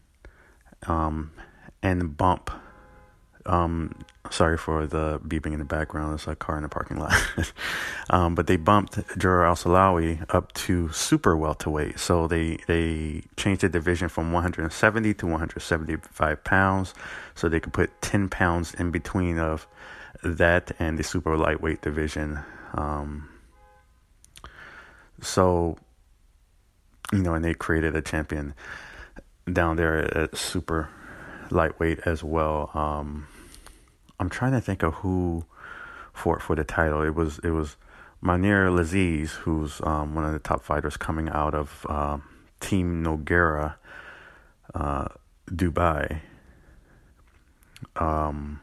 um, 0.86 1.32
and 1.82 2.16
bump 2.16 2.50
um, 3.48 3.94
sorry 4.30 4.58
for 4.58 4.86
the 4.86 5.20
beeping 5.26 5.52
in 5.52 5.58
the 5.58 5.64
background. 5.64 6.10
There's 6.10 6.28
a 6.28 6.36
car 6.36 6.56
in 6.56 6.62
the 6.62 6.68
parking 6.68 6.98
lot. 6.98 7.14
um, 8.10 8.34
but 8.34 8.46
they 8.46 8.56
bumped 8.56 8.98
Jarrah 9.18 9.48
Al 9.48 9.56
Selawe 9.56 10.24
up 10.28 10.52
to 10.52 10.90
super 10.90 11.36
welterweight. 11.36 11.98
So 11.98 12.28
they, 12.28 12.58
they 12.66 13.22
changed 13.36 13.62
the 13.62 13.68
division 13.68 14.08
from 14.08 14.32
170 14.32 15.14
to 15.14 15.26
175 15.26 16.44
pounds. 16.44 16.94
So 17.34 17.48
they 17.48 17.60
could 17.60 17.72
put 17.72 18.00
10 18.02 18.28
pounds 18.28 18.74
in 18.74 18.90
between 18.90 19.38
of 19.38 19.66
that 20.22 20.72
and 20.78 20.98
the 20.98 21.02
super 21.02 21.36
lightweight 21.36 21.80
division. 21.80 22.40
Um, 22.74 23.28
so, 25.20 25.78
you 27.12 27.22
know, 27.22 27.34
and 27.34 27.44
they 27.44 27.54
created 27.54 27.96
a 27.96 28.02
champion 28.02 28.54
down 29.50 29.76
there 29.76 30.16
at 30.16 30.36
super 30.36 30.90
lightweight 31.50 32.00
as 32.04 32.22
well. 32.22 32.70
Um, 32.74 33.26
I'm 34.20 34.28
trying 34.28 34.52
to 34.52 34.60
think 34.60 34.82
of 34.82 34.94
who 34.94 35.44
for 36.12 36.40
for 36.40 36.56
the 36.56 36.64
title. 36.64 37.02
It 37.02 37.14
was 37.14 37.38
it 37.44 37.50
was 37.50 37.76
Mounir 38.22 38.68
Lazzez, 38.70 39.30
who's 39.30 39.80
um, 39.82 40.14
one 40.14 40.24
of 40.24 40.32
the 40.32 40.38
top 40.38 40.62
fighters 40.62 40.96
coming 40.96 41.28
out 41.28 41.54
of 41.54 41.86
uh, 41.88 42.18
Team 42.60 43.04
Nogueira, 43.04 43.74
uh, 44.74 45.08
Dubai. 45.50 46.20
Um, 47.96 48.60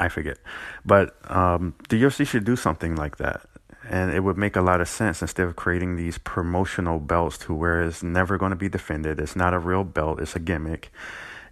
I 0.00 0.08
forget. 0.08 0.38
But 0.84 1.16
um, 1.30 1.74
the 1.88 2.00
UFC 2.02 2.26
should 2.26 2.44
do 2.44 2.56
something 2.56 2.94
like 2.94 3.16
that. 3.16 3.42
And 3.88 4.12
it 4.12 4.20
would 4.20 4.36
make 4.36 4.54
a 4.54 4.60
lot 4.60 4.80
of 4.80 4.88
sense 4.88 5.22
instead 5.22 5.46
of 5.46 5.56
creating 5.56 5.96
these 5.96 6.18
promotional 6.18 6.98
belts 6.98 7.38
to 7.38 7.54
where 7.54 7.82
it's 7.82 8.02
never 8.02 8.36
going 8.36 8.50
to 8.50 8.56
be 8.56 8.68
defended. 8.68 9.18
It's 9.18 9.34
not 9.34 9.54
a 9.54 9.58
real 9.58 9.82
belt, 9.82 10.20
it's 10.20 10.36
a 10.36 10.38
gimmick. 10.40 10.92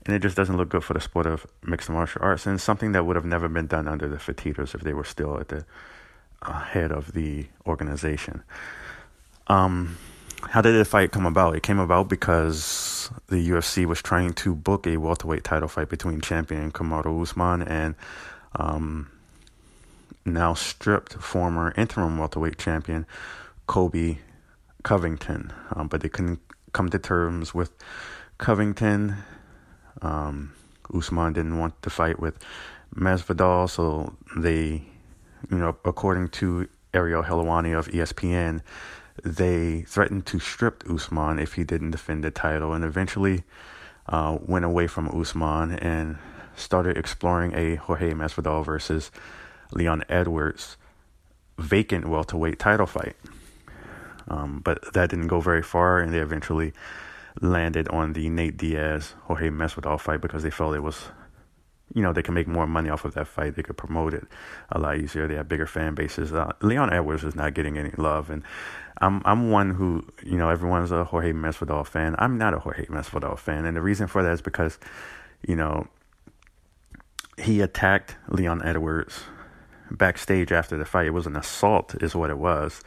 And 0.07 0.15
it 0.15 0.21
just 0.21 0.37
doesn't 0.37 0.57
look 0.57 0.69
good 0.69 0.85
for 0.85 0.95
the 0.95 1.01
sport 1.01 1.27
of 1.27 1.47
mixed 1.63 1.91
martial 1.91 2.23
arts. 2.23 2.47
And 2.47 2.61
something 2.61 2.93
that 2.93 3.05
would 3.05 3.17
have 3.17 3.25
never 3.25 3.49
been 3.49 3.67
done 3.67 3.89
under 3.89 4.09
the 4.09 4.17
Fertittas 4.17 4.75
if 4.75 4.83
they 4.83 4.95
were 4.95 5.05
still 5.05 5.39
at 5.39 5.49
the 5.49 5.65
uh, 6.43 6.61
head 6.61 6.93
of 6.93 7.13
the 7.13 7.47
organization. 7.67 8.43
Um, 9.49 9.97
how 10.43 10.61
did 10.61 10.79
the 10.79 10.85
fight 10.85 11.13
come 11.13 11.27
about? 11.27 11.57
It 11.57 11.63
came 11.63 11.79
about 11.79 12.09
because 12.09 13.11
the 13.29 13.49
UFC 13.51 13.85
was 13.85 14.01
trying 14.01 14.33
to 14.35 14.55
book 14.55 14.87
a 14.87 14.97
welterweight 14.97 15.45
title 15.45 15.69
fight 15.69 15.89
between 15.89 16.21
champion 16.21 16.71
Kamaru 16.71 17.23
Usman 17.23 17.63
and 17.63 17.95
um, 18.55 19.11
now 20.25 20.55
stripped 20.55 21.15
former 21.15 21.73
interim 21.77 22.19
welterweight 22.19 22.59
champion 22.59 23.07
Colby 23.67 24.21
Covington, 24.83 25.53
um, 25.75 25.89
but 25.89 26.01
they 26.01 26.09
couldn't 26.09 26.41
come 26.73 26.91
to 26.91 26.99
terms 26.99 27.53
with 27.53 27.73
Covington. 28.39 29.17
Um, 30.03 30.53
Usman 30.95 31.33
didn't 31.33 31.59
want 31.59 31.81
to 31.83 31.91
fight 31.91 32.21
with 32.21 32.39
Masvidal, 32.95 33.69
so 33.69 34.15
they, 34.37 34.83
you 35.51 35.59
know, 35.59 35.77
according 35.85 36.29
to 36.29 36.69
Ariel 36.95 37.23
Helwani 37.23 37.77
of 37.77 37.89
ESPN, 37.89 38.63
they 39.25 39.83
threatened 39.83 40.27
to 40.27 40.39
strip 40.39 40.85
Usman 40.89 41.39
if 41.39 41.55
he 41.55 41.65
didn't 41.65 41.91
defend 41.91 42.25
the 42.25 42.31
title, 42.31 42.73
and 42.73 42.85
eventually 42.85 43.45
uh, 44.09 44.39
went 44.41 44.65
away 44.65 44.87
from 44.87 45.09
Usman 45.09 45.73
and 45.73 46.19
started 46.55 46.97
exploring 46.97 47.55
a 47.55 47.77
Jorge 47.77 48.13
Masvidal 48.13 48.65
versus 48.65 49.11
Leon 49.73 50.05
Edwards 50.09 50.77
vacant 51.59 52.07
welterweight 52.07 52.59
title 52.59 52.87
fight. 52.87 53.17
Um, 54.29 54.61
but 54.61 54.93
that 54.93 55.11
didn't 55.11 55.29
go 55.29 55.41
very 55.41 55.63
far, 55.63 55.99
and 55.99 56.13
they 56.13 56.19
eventually 56.19 56.73
landed 57.41 57.89
on 57.89 58.13
the 58.13 58.29
Nate 58.29 58.57
Diaz 58.57 59.15
Jorge 59.25 59.51
Masvidal 59.51 60.01
fight 60.01 60.21
because 60.21 60.43
they 60.43 60.51
felt 60.51 60.75
it 60.75 60.81
was, 60.81 61.09
you 61.95 62.03
know, 62.03 62.13
they 62.13 62.23
can 62.23 62.35
make 62.35 62.49
more 62.49 62.67
money 62.67 62.89
off 62.89 63.05
of 63.05 63.15
that 63.15 63.27
fight. 63.27 63.57
They 63.57 63.63
could 63.63 63.77
promote 63.77 64.15
it 64.15 64.25
a 64.71 64.79
lot 64.79 64.97
easier. 64.97 65.27
They 65.29 65.35
have 65.35 65.49
bigger 65.49 65.67
fan 65.67 65.95
bases. 65.95 66.33
Uh, 66.33 66.53
Leon 66.63 66.93
Edwards 66.93 67.25
is 67.25 67.35
not 67.35 67.55
getting 67.55 67.79
any 67.79 67.93
love, 67.97 68.31
and 68.31 68.43
I'm 68.99 69.23
I'm 69.25 69.51
one 69.51 69.71
who 69.75 70.07
you 70.25 70.39
know 70.39 70.49
everyone's 70.49 70.91
a 70.93 71.05
Jorge 71.05 71.33
Masvidal 71.33 71.87
fan. 71.87 72.17
I'm 72.19 72.39
not 72.39 72.55
a 72.55 72.59
Jorge 72.59 72.87
Masvidal 72.87 73.39
fan, 73.39 73.65
and 73.65 73.77
the 73.77 73.83
reason 73.83 74.07
for 74.07 74.23
that 74.23 74.33
is 74.33 74.43
because, 74.43 74.79
you 75.47 75.57
know, 75.57 75.87
he 77.39 77.61
attacked 77.61 78.17
Leon 78.29 78.63
Edwards 78.65 79.25
backstage 79.91 80.53
after 80.53 80.77
the 80.77 80.85
fight. 80.85 81.07
It 81.07 81.11
was 81.11 81.27
an 81.27 81.37
assault, 81.37 81.95
is 82.03 82.15
what 82.15 82.31
it 82.31 82.39
was. 82.39 82.83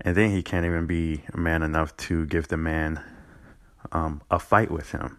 And 0.00 0.16
then 0.16 0.30
he 0.30 0.42
can't 0.42 0.66
even 0.66 0.86
be 0.86 1.22
man 1.34 1.62
enough 1.62 1.96
to 1.98 2.26
give 2.26 2.48
the 2.48 2.56
man 2.56 3.00
um, 3.92 4.22
a 4.30 4.38
fight 4.38 4.70
with 4.70 4.92
him 4.92 5.18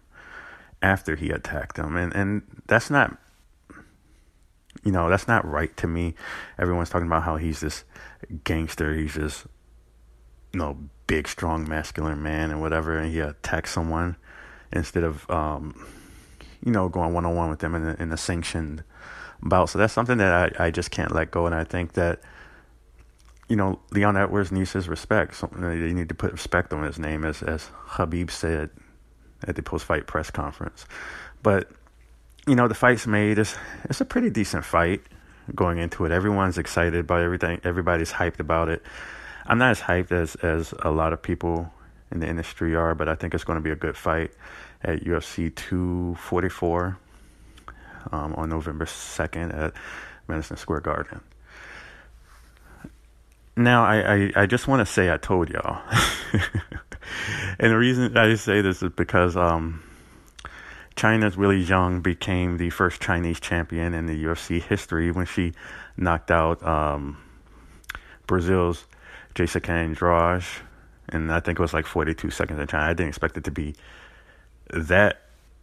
after 0.82 1.16
he 1.16 1.30
attacked 1.30 1.78
him. 1.78 1.96
And 1.96 2.14
and 2.14 2.42
that's 2.66 2.90
not 2.90 3.18
you 4.84 4.92
know, 4.92 5.08
that's 5.08 5.26
not 5.26 5.44
right 5.44 5.76
to 5.78 5.86
me. 5.86 6.14
Everyone's 6.58 6.90
talking 6.90 7.06
about 7.06 7.24
how 7.24 7.36
he's 7.36 7.60
this 7.60 7.84
gangster, 8.44 8.94
he's 8.94 9.14
this 9.14 9.46
you 10.52 10.60
know, 10.60 10.78
big, 11.06 11.28
strong, 11.28 11.68
masculine 11.68 12.22
man 12.22 12.50
and 12.50 12.60
whatever, 12.60 12.96
and 12.96 13.12
he 13.12 13.20
attacks 13.20 13.72
someone 13.72 14.16
instead 14.72 15.04
of 15.04 15.28
um, 15.30 15.86
you 16.64 16.72
know, 16.72 16.88
going 16.88 17.12
one 17.12 17.24
on 17.24 17.34
one 17.34 17.50
with 17.50 17.60
them 17.60 17.74
in 17.74 17.88
a, 17.88 17.94
in 17.94 18.12
a 18.12 18.16
sanctioned 18.16 18.82
bout. 19.42 19.70
So 19.70 19.78
that's 19.78 19.92
something 19.92 20.18
that 20.18 20.60
I, 20.60 20.66
I 20.66 20.70
just 20.70 20.90
can't 20.90 21.12
let 21.12 21.30
go. 21.30 21.46
And 21.46 21.54
I 21.54 21.64
think 21.64 21.92
that, 21.92 22.20
you 23.48 23.56
know, 23.56 23.78
Leon 23.92 24.16
Edwards 24.16 24.50
needs 24.50 24.72
his 24.72 24.88
respect. 24.88 25.36
So 25.36 25.48
they 25.52 25.92
need 25.92 26.08
to 26.08 26.14
put 26.14 26.32
respect 26.32 26.72
on 26.72 26.82
his 26.82 26.98
name, 26.98 27.24
as, 27.24 27.42
as 27.42 27.70
Khabib 27.88 28.30
said 28.30 28.70
at 29.46 29.56
the 29.56 29.62
post 29.62 29.84
fight 29.84 30.06
press 30.06 30.30
conference. 30.30 30.86
But, 31.42 31.70
you 32.46 32.56
know, 32.56 32.68
the 32.68 32.74
fight's 32.74 33.06
made. 33.06 33.38
It's, 33.38 33.56
it's 33.84 34.00
a 34.00 34.04
pretty 34.04 34.30
decent 34.30 34.64
fight 34.64 35.02
going 35.54 35.78
into 35.78 36.04
it. 36.04 36.12
Everyone's 36.12 36.58
excited 36.58 36.96
about 36.96 37.20
everything, 37.20 37.60
everybody's 37.62 38.12
hyped 38.12 38.40
about 38.40 38.68
it. 38.68 38.82
I'm 39.46 39.58
not 39.58 39.70
as 39.70 39.80
hyped 39.80 40.10
as, 40.10 40.34
as 40.36 40.74
a 40.80 40.90
lot 40.90 41.12
of 41.12 41.22
people 41.22 41.72
in 42.10 42.20
the 42.20 42.26
industry 42.26 42.74
are, 42.74 42.94
but 42.94 43.08
I 43.08 43.14
think 43.14 43.32
it's 43.34 43.44
going 43.44 43.56
to 43.58 43.62
be 43.62 43.70
a 43.70 43.76
good 43.76 43.96
fight 43.96 44.32
at 44.82 45.04
UFC 45.04 45.54
244 45.54 46.98
um, 48.10 48.34
on 48.34 48.48
November 48.48 48.86
2nd 48.86 49.56
at 49.56 49.72
Madison 50.26 50.56
Square 50.56 50.80
Garden. 50.80 51.20
Now, 53.56 53.84
I, 53.84 54.14
I, 54.14 54.32
I 54.36 54.46
just 54.46 54.68
want 54.68 54.86
to 54.86 54.92
say 54.92 55.10
I 55.10 55.16
told 55.16 55.48
y'all. 55.48 55.80
and 57.58 57.72
the 57.72 57.76
reason 57.76 58.16
I 58.16 58.34
say 58.34 58.60
this 58.60 58.82
is 58.82 58.92
because 58.94 59.34
um, 59.34 59.82
China's 60.94 61.36
Weili 61.36 61.64
Zhang 61.64 62.02
became 62.02 62.58
the 62.58 62.68
first 62.68 63.00
Chinese 63.00 63.40
champion 63.40 63.94
in 63.94 64.06
the 64.06 64.24
UFC 64.24 64.62
history 64.62 65.10
when 65.10 65.24
she 65.24 65.54
knocked 65.96 66.30
out 66.30 66.62
um, 66.66 67.16
Brazil's 68.26 68.84
Jessica 69.34 69.72
Andrade. 69.72 70.44
And 71.08 71.32
I 71.32 71.40
think 71.40 71.58
it 71.58 71.62
was 71.62 71.72
like 71.72 71.86
42 71.86 72.30
seconds 72.30 72.60
in 72.60 72.66
China. 72.66 72.84
I 72.84 72.92
didn't 72.92 73.08
expect 73.08 73.38
it 73.38 73.44
to 73.44 73.50
be 73.50 73.74
that 74.68 75.22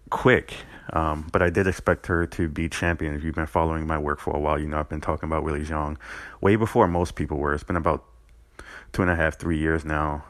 quick. 0.09 0.55
Um, 0.91 1.29
but 1.31 1.41
I 1.41 1.49
did 1.49 1.67
expect 1.67 2.07
her 2.07 2.25
to 2.27 2.49
be 2.49 2.67
champion. 2.67 3.13
If 3.15 3.23
you've 3.23 3.35
been 3.35 3.45
following 3.45 3.87
my 3.87 3.97
work 3.97 4.19
for 4.19 4.35
a 4.35 4.39
while, 4.39 4.59
you 4.59 4.67
know 4.67 4.79
I've 4.79 4.89
been 4.89 5.01
talking 5.01 5.27
about 5.27 5.43
Weili 5.43 5.65
Zhang 5.65 5.97
way 6.41 6.55
before 6.55 6.87
most 6.87 7.15
people 7.15 7.37
were. 7.37 7.53
It's 7.53 7.63
been 7.63 7.77
about 7.77 8.03
two 8.91 9.01
and 9.01 9.09
a 9.09 9.15
half, 9.15 9.39
three 9.39 9.57
years 9.57 9.85
now 9.85 10.25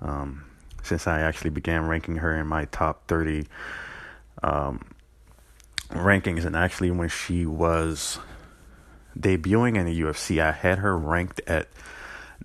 um, 0.00 0.44
since 0.82 1.06
I 1.06 1.20
actually 1.20 1.50
began 1.50 1.86
ranking 1.86 2.16
her 2.16 2.34
in 2.34 2.46
my 2.46 2.64
top 2.66 3.06
30 3.06 3.46
um, 4.42 4.84
rankings. 5.90 6.44
And 6.44 6.56
actually, 6.56 6.90
when 6.90 7.10
she 7.10 7.44
was 7.44 8.18
debuting 9.18 9.76
in 9.76 9.84
the 9.84 10.00
UFC, 10.00 10.40
I 10.40 10.52
had 10.52 10.78
her 10.78 10.96
ranked 10.96 11.42
at 11.46 11.68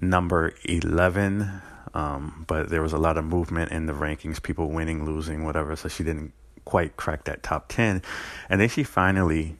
number 0.01 0.53
11 0.65 1.61
um, 1.93 2.45
but 2.47 2.69
there 2.69 2.81
was 2.81 2.93
a 2.93 2.97
lot 2.97 3.17
of 3.17 3.25
movement 3.25 3.71
in 3.71 3.85
the 3.85 3.93
rankings, 3.93 4.41
people 4.41 4.69
winning, 4.69 5.05
losing, 5.05 5.43
whatever. 5.43 5.75
So 5.75 5.89
she 5.89 6.03
didn't 6.03 6.33
quite 6.65 6.97
crack 6.97 7.25
that 7.25 7.43
top 7.43 7.67
10. 7.69 8.01
And 8.49 8.61
then 8.61 8.69
she 8.69 8.83
finally 8.83 9.57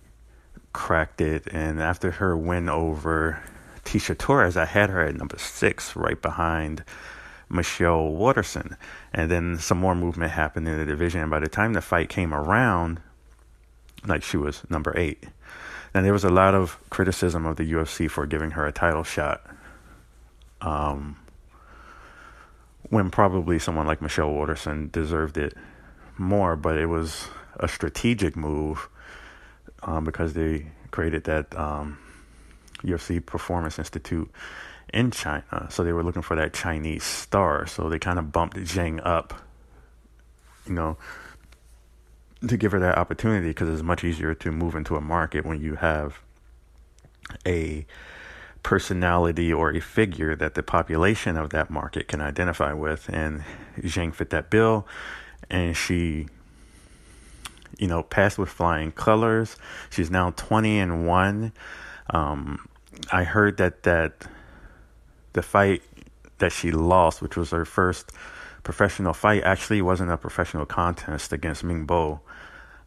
cracked 0.73 1.21
it. 1.21 1.47
And 1.51 1.81
after 1.81 2.11
her 2.11 2.35
win 2.35 2.69
over 2.69 3.41
Tecia 3.85 4.17
Torres, 4.17 4.57
I 4.57 4.65
had 4.65 4.89
her 4.89 5.01
at 5.01 5.15
number 5.15 5.37
six, 5.37 5.95
right 5.95 6.21
behind 6.21 6.83
Michelle 7.49 8.09
Waterson. 8.09 8.75
And 9.13 9.29
then 9.29 9.57
some 9.59 9.77
more 9.77 9.95
movement 9.95 10.31
happened 10.31 10.67
in 10.67 10.77
the 10.77 10.85
division. 10.85 11.21
And 11.21 11.31
by 11.31 11.39
the 11.39 11.47
time 11.47 11.73
the 11.73 11.81
fight 11.81 12.09
came 12.09 12.33
around, 12.33 13.01
like 14.05 14.23
she 14.23 14.37
was 14.37 14.63
number 14.69 14.93
eight. 14.97 15.23
And 15.93 16.05
there 16.05 16.13
was 16.13 16.23
a 16.23 16.29
lot 16.29 16.55
of 16.55 16.77
criticism 16.89 17.45
of 17.45 17.57
the 17.57 17.71
UFC 17.71 18.09
for 18.09 18.25
giving 18.25 18.51
her 18.51 18.65
a 18.65 18.71
title 18.71 19.03
shot. 19.03 19.45
Um, 20.61 21.17
when 22.89 23.09
probably 23.09 23.59
someone 23.59 23.85
like 23.85 24.01
Michelle 24.01 24.31
Waterson 24.31 24.89
deserved 24.91 25.37
it 25.37 25.55
more, 26.17 26.55
but 26.55 26.77
it 26.77 26.87
was 26.87 27.27
a 27.57 27.67
strategic 27.67 28.35
move 28.35 28.89
um, 29.83 30.03
because 30.03 30.33
they 30.33 30.67
created 30.91 31.23
that 31.25 31.57
um, 31.57 31.97
UFC 32.83 33.23
Performance 33.25 33.79
Institute 33.79 34.29
in 34.93 35.11
China. 35.11 35.67
So 35.69 35.83
they 35.83 35.93
were 35.93 36.03
looking 36.03 36.21
for 36.21 36.35
that 36.35 36.53
Chinese 36.53 37.03
star. 37.03 37.65
So 37.67 37.89
they 37.89 37.99
kind 37.99 38.19
of 38.19 38.31
bumped 38.31 38.57
Zhang 38.57 39.01
up, 39.03 39.33
you 40.67 40.73
know, 40.73 40.97
to 42.47 42.57
give 42.57 42.71
her 42.73 42.79
that 42.79 42.97
opportunity 42.97 43.47
because 43.47 43.69
it's 43.69 43.81
much 43.81 44.03
easier 44.03 44.33
to 44.35 44.51
move 44.51 44.75
into 44.75 44.95
a 44.95 45.01
market 45.01 45.45
when 45.45 45.61
you 45.61 45.75
have 45.75 46.19
a 47.45 47.85
personality 48.61 49.51
or 49.51 49.71
a 49.71 49.79
figure 49.79 50.35
that 50.35 50.55
the 50.55 50.63
population 50.63 51.37
of 51.37 51.49
that 51.49 51.69
market 51.69 52.07
can 52.07 52.21
identify 52.21 52.73
with. 52.73 53.09
And 53.09 53.43
Zhang 53.79 54.13
fit 54.13 54.29
that 54.29 54.49
bill, 54.49 54.87
and 55.49 55.75
she, 55.75 56.27
you 57.77 57.87
know, 57.87 58.03
passed 58.03 58.37
with 58.37 58.49
flying 58.49 58.91
colors. 58.91 59.57
She's 59.89 60.11
now 60.11 60.31
20 60.31 60.79
and 60.79 61.07
1. 61.07 61.51
Um, 62.09 62.67
I 63.11 63.23
heard 63.23 63.57
that, 63.57 63.83
that 63.83 64.25
the 65.33 65.41
fight 65.41 65.81
that 66.39 66.51
she 66.51 66.71
lost, 66.71 67.21
which 67.21 67.35
was 67.35 67.51
her 67.51 67.65
first 67.65 68.11
professional 68.63 69.13
fight, 69.13 69.43
actually 69.43 69.81
wasn't 69.81 70.11
a 70.11 70.17
professional 70.17 70.65
contest 70.65 71.33
against 71.33 71.63
Ming 71.63 71.85
Bo. 71.85 72.21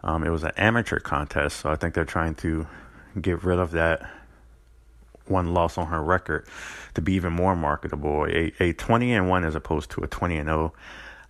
Um, 0.02 0.22
it 0.22 0.30
was 0.30 0.44
an 0.44 0.52
amateur 0.56 1.00
contest, 1.00 1.60
so 1.60 1.70
I 1.70 1.76
think 1.76 1.94
they're 1.94 2.04
trying 2.04 2.34
to 2.36 2.66
get 3.20 3.42
rid 3.42 3.58
of 3.58 3.72
that 3.72 4.08
one 5.26 5.52
loss 5.52 5.76
on 5.76 5.86
her 5.88 6.02
record 6.02 6.46
to 6.94 7.02
be 7.02 7.14
even 7.14 7.32
more 7.32 7.56
marketable. 7.56 8.26
A, 8.26 8.52
a 8.60 8.72
20 8.72 9.12
and 9.14 9.28
1 9.28 9.44
as 9.44 9.54
opposed 9.54 9.90
to 9.92 10.02
a 10.02 10.06
20 10.06 10.36
and 10.36 10.48
0 10.48 10.72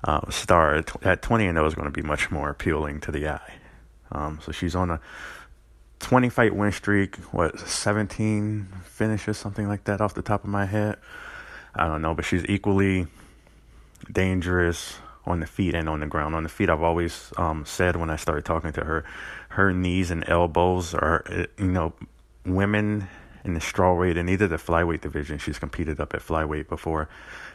uh, 0.05 0.30
star 0.30 0.84
at 1.03 1.22
20 1.22 1.47
and 1.47 1.57
0 1.57 1.66
is 1.66 1.74
going 1.74 1.86
to 1.86 1.90
be 1.90 2.03
much 2.03 2.30
more 2.30 2.51
appealing 2.51 3.01
to 3.01 3.12
the 3.12 3.28
eye. 3.28 3.55
Um, 4.12 4.38
so 4.42 4.53
she's 4.53 4.74
on 4.74 4.90
a 4.90 5.01
20 6.01 6.28
fight 6.28 6.55
win 6.55 6.72
streak, 6.72 7.16
what, 7.32 7.59
17 7.59 8.68
finishes, 8.84 9.38
something 9.38 9.68
like 9.68 9.84
that 9.84 10.01
off 10.01 10.14
the 10.14 10.22
top 10.22 10.44
of 10.44 10.51
my 10.51 10.66
head. 10.66 10.97
I 11.74 11.86
don't 11.86 12.03
know, 12.03 12.14
but 12.14 12.24
she's 12.24 12.44
equally 12.47 13.07
dangerous 14.11 14.97
on 15.24 15.40
the 15.40 15.47
feet 15.47 15.74
and 15.74 15.88
on 15.88 16.01
the 16.01 16.07
ground. 16.07 16.34
On 16.34 16.42
the 16.42 16.49
feet, 16.49 16.70
I've 16.70 16.82
always 16.82 17.32
um, 17.36 17.66
said 17.66 17.97
when 17.97 18.11
I 18.11 18.16
started 18.16 18.44
talking 18.44 18.72
to 18.74 18.84
her, 18.84 19.05
her 19.51 19.72
knees 19.72 20.11
and 20.11 20.24
elbows 20.28 20.94
are, 20.94 21.24
uh, 21.26 21.47
you 21.59 21.70
know, 21.70 21.92
women 22.44 23.09
in 23.44 23.55
the 23.55 23.61
strawweight 23.61 24.18
and 24.18 24.30
either 24.30 24.47
the 24.47 24.57
flyweight 24.57 25.01
division. 25.01 25.38
She's 25.38 25.59
competed 25.59 26.01
up 26.01 26.14
at 26.14 26.20
flyweight 26.20 26.68
before. 26.68 27.09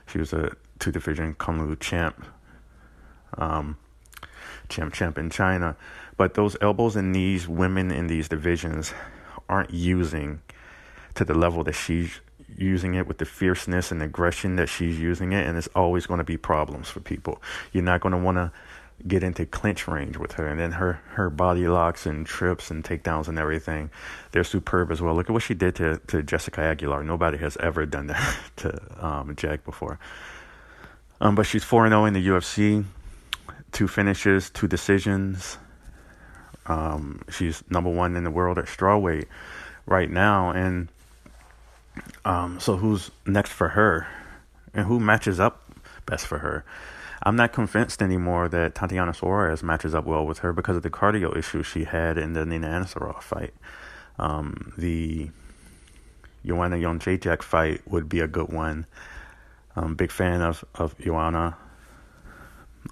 She 0.07 0.17
was 0.17 0.33
a 0.33 0.55
two 0.81 0.91
division 0.91 1.35
Kunlun 1.35 1.79
champ, 1.79 2.25
um, 3.37 3.77
champ 4.67 4.93
champ 4.93 5.17
in 5.17 5.29
China. 5.29 5.77
But 6.17 6.33
those 6.33 6.57
elbows 6.59 6.97
and 6.97 7.13
knees, 7.13 7.47
women 7.47 7.89
in 7.91 8.07
these 8.07 8.27
divisions 8.27 8.93
aren't 9.47 9.71
using 9.71 10.41
to 11.15 11.23
the 11.23 11.33
level 11.33 11.63
that 11.63 11.73
she's 11.73 12.19
using 12.57 12.95
it 12.95 13.07
with 13.07 13.17
the 13.17 13.25
fierceness 13.25 13.91
and 13.91 14.01
aggression 14.03 14.57
that 14.57 14.67
she's 14.67 14.99
using 14.99 15.31
it, 15.31 15.45
and 15.45 15.57
it's 15.57 15.67
always 15.67 16.05
going 16.05 16.17
to 16.17 16.23
be 16.23 16.37
problems 16.37 16.89
for 16.89 16.99
people. 16.99 17.41
You're 17.71 17.83
not 17.83 18.01
going 18.01 18.11
to 18.11 18.17
want 18.17 18.37
to 18.37 18.51
get 19.07 19.23
into 19.23 19.45
clinch 19.45 19.87
range 19.87 20.17
with 20.17 20.33
her, 20.33 20.47
and 20.47 20.59
then 20.59 20.73
her 20.73 21.01
her 21.13 21.29
body 21.29 21.67
locks 21.67 22.05
and 22.05 22.25
trips 22.25 22.69
and 22.69 22.83
takedowns 22.83 23.27
and 23.27 23.39
everything, 23.39 23.89
they're 24.31 24.43
superb 24.43 24.91
as 24.91 25.01
well. 25.01 25.15
Look 25.15 25.29
at 25.29 25.33
what 25.33 25.43
she 25.43 25.53
did 25.53 25.75
to 25.75 25.99
to 26.07 26.21
Jessica 26.21 26.61
Aguilar. 26.61 27.03
Nobody 27.03 27.37
has 27.37 27.57
ever 27.57 27.85
done 27.85 28.07
that 28.07 28.37
to 28.57 29.05
um, 29.05 29.35
Jack 29.35 29.63
before. 29.63 29.99
Um, 31.21 31.35
but 31.35 31.45
she's 31.45 31.63
4 31.63 31.87
0 31.87 32.05
in 32.05 32.13
the 32.13 32.27
UFC, 32.27 32.83
two 33.71 33.87
finishes, 33.87 34.49
two 34.49 34.67
decisions. 34.67 35.59
Um, 36.65 37.21
she's 37.29 37.63
number 37.69 37.91
one 37.91 38.15
in 38.15 38.23
the 38.23 38.31
world 38.31 38.57
at 38.57 38.65
strawweight 38.65 39.27
right 39.85 40.09
now, 40.09 40.49
and 40.49 40.87
um, 42.25 42.59
so 42.59 42.75
who's 42.75 43.11
next 43.25 43.51
for 43.51 43.69
her, 43.69 44.07
and 44.73 44.87
who 44.87 44.99
matches 44.99 45.39
up 45.39 45.61
best 46.07 46.25
for 46.25 46.39
her? 46.39 46.65
I'm 47.23 47.35
not 47.35 47.53
convinced 47.53 48.01
anymore 48.01 48.49
that 48.49 48.73
Tatiana 48.73 49.13
Suarez 49.13 49.61
matches 49.61 49.93
up 49.93 50.05
well 50.05 50.25
with 50.25 50.39
her 50.39 50.53
because 50.53 50.75
of 50.75 50.81
the 50.81 50.89
cardio 50.89 51.37
issues 51.37 51.67
she 51.67 51.83
had 51.83 52.17
in 52.17 52.33
the 52.33 52.47
Nina 52.47 52.67
Ansaroff 52.67 53.21
fight. 53.21 53.53
Um, 54.17 54.73
the 54.75 55.29
Joanna 56.43 56.77
Jędrzejczyk 56.77 57.43
fight 57.43 57.81
would 57.87 58.09
be 58.09 58.21
a 58.21 58.27
good 58.27 58.51
one. 58.51 58.87
I'm 59.75 59.91
a 59.91 59.95
big 59.95 60.11
fan 60.11 60.41
of, 60.41 60.63
of 60.75 60.97
Joanna. 60.99 61.57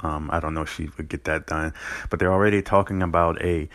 Um, 0.02 0.30
I 0.32 0.40
don't 0.40 0.54
know 0.54 0.62
if 0.62 0.74
she 0.74 0.90
would 0.98 1.10
get 1.10 1.26
that 1.26 1.48
done, 1.48 1.74
but 2.10 2.20
they're 2.20 2.32
already 2.32 2.62
talking 2.62 3.02
about 3.02 3.42
a 3.42 3.68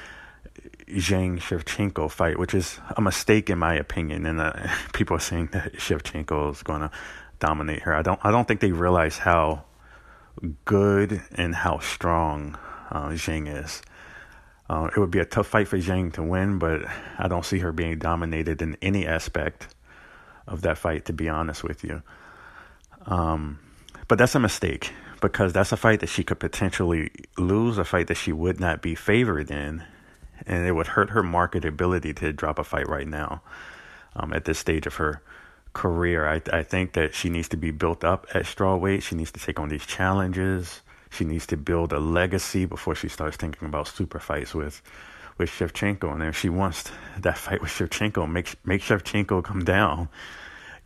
Zhang 0.88 1.38
Shevchenko 1.38 2.10
fight, 2.10 2.38
which 2.38 2.54
is 2.54 2.78
a 2.96 3.00
mistake 3.00 3.50
in 3.50 3.58
my 3.58 3.74
opinion. 3.74 4.26
And 4.26 4.40
uh, 4.40 4.52
people 4.92 5.16
are 5.16 5.20
saying 5.20 5.50
that 5.52 5.74
Shevchenko 5.74 6.52
is 6.52 6.62
going 6.62 6.80
to 6.80 6.90
dominate 7.40 7.82
her. 7.82 7.94
I 7.94 8.02
don't. 8.02 8.20
I 8.22 8.30
don't 8.30 8.46
think 8.46 8.60
they 8.60 8.72
realize 8.72 9.18
how 9.18 9.64
good 10.64 11.22
and 11.34 11.54
how 11.54 11.78
strong 11.78 12.58
uh, 12.90 13.08
Zhang 13.10 13.62
is. 13.62 13.82
Uh, 14.68 14.88
it 14.96 14.98
would 14.98 15.10
be 15.10 15.18
a 15.18 15.24
tough 15.24 15.46
fight 15.46 15.68
for 15.68 15.78
Zhang 15.78 16.12
to 16.14 16.22
win, 16.22 16.58
but 16.58 16.82
I 17.18 17.28
don't 17.28 17.44
see 17.44 17.58
her 17.58 17.72
being 17.72 17.98
dominated 17.98 18.62
in 18.62 18.76
any 18.80 19.06
aspect 19.06 19.74
of 20.46 20.62
that 20.62 20.78
fight. 20.78 21.04
To 21.06 21.12
be 21.12 21.28
honest 21.28 21.62
with 21.64 21.84
you, 21.84 22.02
um, 23.06 23.58
but 24.08 24.18
that's 24.18 24.34
a 24.34 24.40
mistake 24.40 24.92
because 25.20 25.52
that's 25.52 25.72
a 25.72 25.76
fight 25.76 26.00
that 26.00 26.08
she 26.08 26.22
could 26.22 26.38
potentially 26.38 27.10
lose, 27.38 27.78
a 27.78 27.84
fight 27.84 28.08
that 28.08 28.16
she 28.16 28.32
would 28.32 28.60
not 28.60 28.82
be 28.82 28.94
favored 28.94 29.50
in, 29.50 29.82
and 30.46 30.66
it 30.66 30.72
would 30.72 30.88
hurt 30.88 31.10
her 31.10 31.22
marketability 31.22 32.14
to 32.16 32.32
drop 32.32 32.58
a 32.58 32.64
fight 32.64 32.88
right 32.88 33.08
now 33.08 33.42
um, 34.16 34.32
at 34.32 34.44
this 34.44 34.58
stage 34.58 34.86
of 34.86 34.96
her 34.96 35.22
career. 35.72 36.26
I, 36.26 36.40
I 36.52 36.62
think 36.62 36.92
that 36.92 37.14
she 37.14 37.28
needs 37.28 37.48
to 37.50 37.56
be 37.56 37.70
built 37.70 38.04
up 38.04 38.26
at 38.34 38.44
strawweight. 38.44 39.02
She 39.02 39.16
needs 39.16 39.32
to 39.32 39.40
take 39.40 39.58
on 39.58 39.68
these 39.68 39.86
challenges. 39.86 40.80
She 41.10 41.24
needs 41.24 41.46
to 41.48 41.56
build 41.56 41.92
a 41.92 41.98
legacy 42.00 42.64
before 42.64 42.94
she 42.94 43.08
starts 43.08 43.36
thinking 43.36 43.68
about 43.68 43.88
super 43.88 44.18
fights 44.18 44.54
with 44.54 44.82
with 45.36 45.50
Shevchenko. 45.50 46.12
And 46.12 46.22
if 46.22 46.38
she 46.38 46.48
wants 46.48 46.90
that 47.18 47.36
fight 47.36 47.60
with 47.60 47.70
Shevchenko, 47.70 48.30
make 48.30 48.54
make 48.64 48.82
Shevchenko 48.82 49.42
come 49.42 49.64
down. 49.64 50.08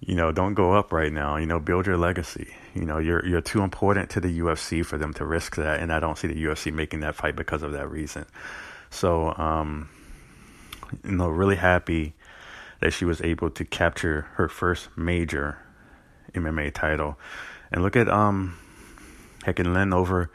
You 0.00 0.14
know, 0.14 0.30
don't 0.30 0.54
go 0.54 0.74
up 0.74 0.92
right 0.92 1.12
now. 1.12 1.36
You 1.36 1.46
know, 1.46 1.58
build 1.58 1.86
your 1.86 1.96
legacy. 1.96 2.54
You 2.74 2.84
know, 2.84 2.98
you're 2.98 3.24
you're 3.26 3.40
too 3.40 3.62
important 3.62 4.10
to 4.10 4.20
the 4.20 4.40
UFC 4.40 4.84
for 4.84 4.96
them 4.96 5.12
to 5.14 5.24
risk 5.24 5.56
that, 5.56 5.80
and 5.80 5.92
I 5.92 5.98
don't 6.00 6.16
see 6.16 6.28
the 6.28 6.44
UFC 6.44 6.72
making 6.72 7.00
that 7.00 7.16
fight 7.16 7.34
because 7.34 7.62
of 7.62 7.72
that 7.72 7.90
reason. 7.90 8.24
So, 8.90 9.34
um, 9.36 9.88
you 11.04 11.12
know, 11.12 11.28
really 11.28 11.56
happy 11.56 12.14
that 12.80 12.92
she 12.92 13.04
was 13.04 13.20
able 13.20 13.50
to 13.50 13.64
capture 13.64 14.22
her 14.34 14.48
first 14.48 14.88
major 14.96 15.58
MMA 16.32 16.72
title. 16.72 17.18
And 17.72 17.82
look 17.82 17.96
at 17.96 18.08
um, 18.08 18.56
Heqin 19.44 19.74
Lin 19.74 19.92
over 19.92 20.30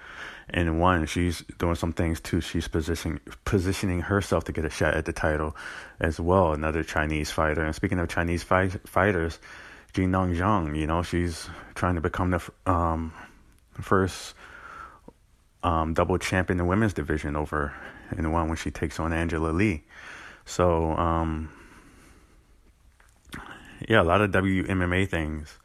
in 0.49 0.79
one. 0.79 1.05
She's 1.05 1.43
doing 1.57 1.75
some 1.75 1.93
things 1.93 2.19
too. 2.19 2.41
She's 2.41 2.67
positioning 2.67 3.19
positioning 3.45 4.01
herself 4.01 4.45
to 4.45 4.51
get 4.51 4.65
a 4.65 4.69
shot 4.69 4.95
at 4.95 5.05
the 5.05 5.13
title 5.13 5.55
as 5.99 6.19
well. 6.19 6.53
Another 6.53 6.83
Chinese 6.83 7.31
fighter. 7.31 7.63
And 7.63 7.75
speaking 7.75 7.99
of 7.99 8.09
Chinese 8.09 8.43
fight, 8.43 8.87
fighters, 8.87 9.39
Jinong 9.93 10.35
Zhang, 10.35 10.77
you 10.77 10.87
know, 10.87 11.03
she's 11.03 11.49
trying 11.75 11.95
to 11.95 12.01
become 12.01 12.31
the 12.31 12.41
um, 12.65 13.13
first 13.79 14.33
um, 15.63 15.93
double 15.93 16.17
champion 16.17 16.59
in 16.59 16.65
the 16.65 16.69
women's 16.69 16.93
division 16.93 17.35
over 17.35 17.73
in 18.17 18.31
one 18.31 18.47
when 18.47 18.57
she 18.57 18.71
takes 18.71 18.99
on 18.99 19.13
Angela 19.13 19.49
Lee. 19.49 19.83
So, 20.45 20.91
um, 20.97 21.49
yeah, 23.87 24.01
a 24.01 24.03
lot 24.03 24.21
of 24.21 24.31
WMMA 24.31 25.07
things 25.07 25.57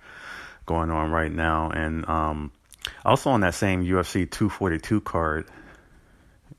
going 0.67 0.91
on 0.91 1.11
right 1.11 1.33
now. 1.33 1.71
And 1.71 2.09
um, 2.09 2.53
also 3.05 3.31
on 3.31 3.41
that 3.41 3.55
same 3.55 3.85
UFC 3.85 4.31
242 4.31 5.01
card, 5.01 5.47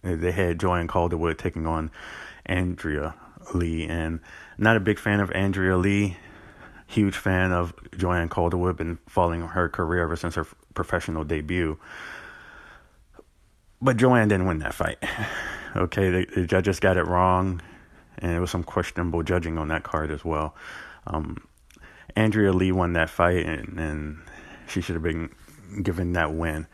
they 0.02 0.32
had 0.32 0.60
Joanne 0.60 0.88
Calderwood 0.88 1.38
taking 1.38 1.68
on 1.68 1.92
Andrea 2.46 3.16
Lee. 3.54 3.86
And 3.86 4.20
not 4.58 4.78
a 4.78 4.80
big 4.80 5.00
fan 5.00 5.20
of 5.20 5.32
Andrea 5.32 5.78
Lee. 5.78 6.18
Huge 6.88 7.16
fan 7.16 7.52
of 7.52 7.74
Joanne 7.98 8.30
Calderwood. 8.30 8.78
Been 8.78 8.98
following 9.08 9.42
her 9.42 9.70
career 9.70 10.04
ever 10.04 10.16
since 10.16 10.36
her 10.36 10.48
professional 10.74 11.24
debut. 11.24 11.78
But 13.82 13.98
Joanne 13.98 14.28
didn't 14.28 14.48
win 14.48 14.60
that 14.60 14.74
fight. 14.74 14.98
Okay, 15.76 16.10
the, 16.10 16.26
the 16.26 16.46
judges 16.48 16.80
got 16.80 16.98
it 16.98 17.04
wrong, 17.04 17.62
and 18.18 18.32
it 18.32 18.40
was 18.40 18.50
some 18.50 18.64
questionable 18.64 19.22
judging 19.22 19.60
on 19.60 19.68
that 19.68 19.84
card 19.84 20.10
as 20.10 20.26
well. 20.26 20.56
Um, 21.06 21.48
Andrea 22.16 22.52
Lee 22.52 22.72
won 22.72 22.94
that 22.94 23.12
fight, 23.12 23.46
and, 23.46 23.80
and 23.80 24.18
she 24.68 24.82
should 24.82 24.96
have 24.96 25.04
been 25.04 25.30
given 25.84 26.14
that 26.14 26.34
win. 26.34 26.68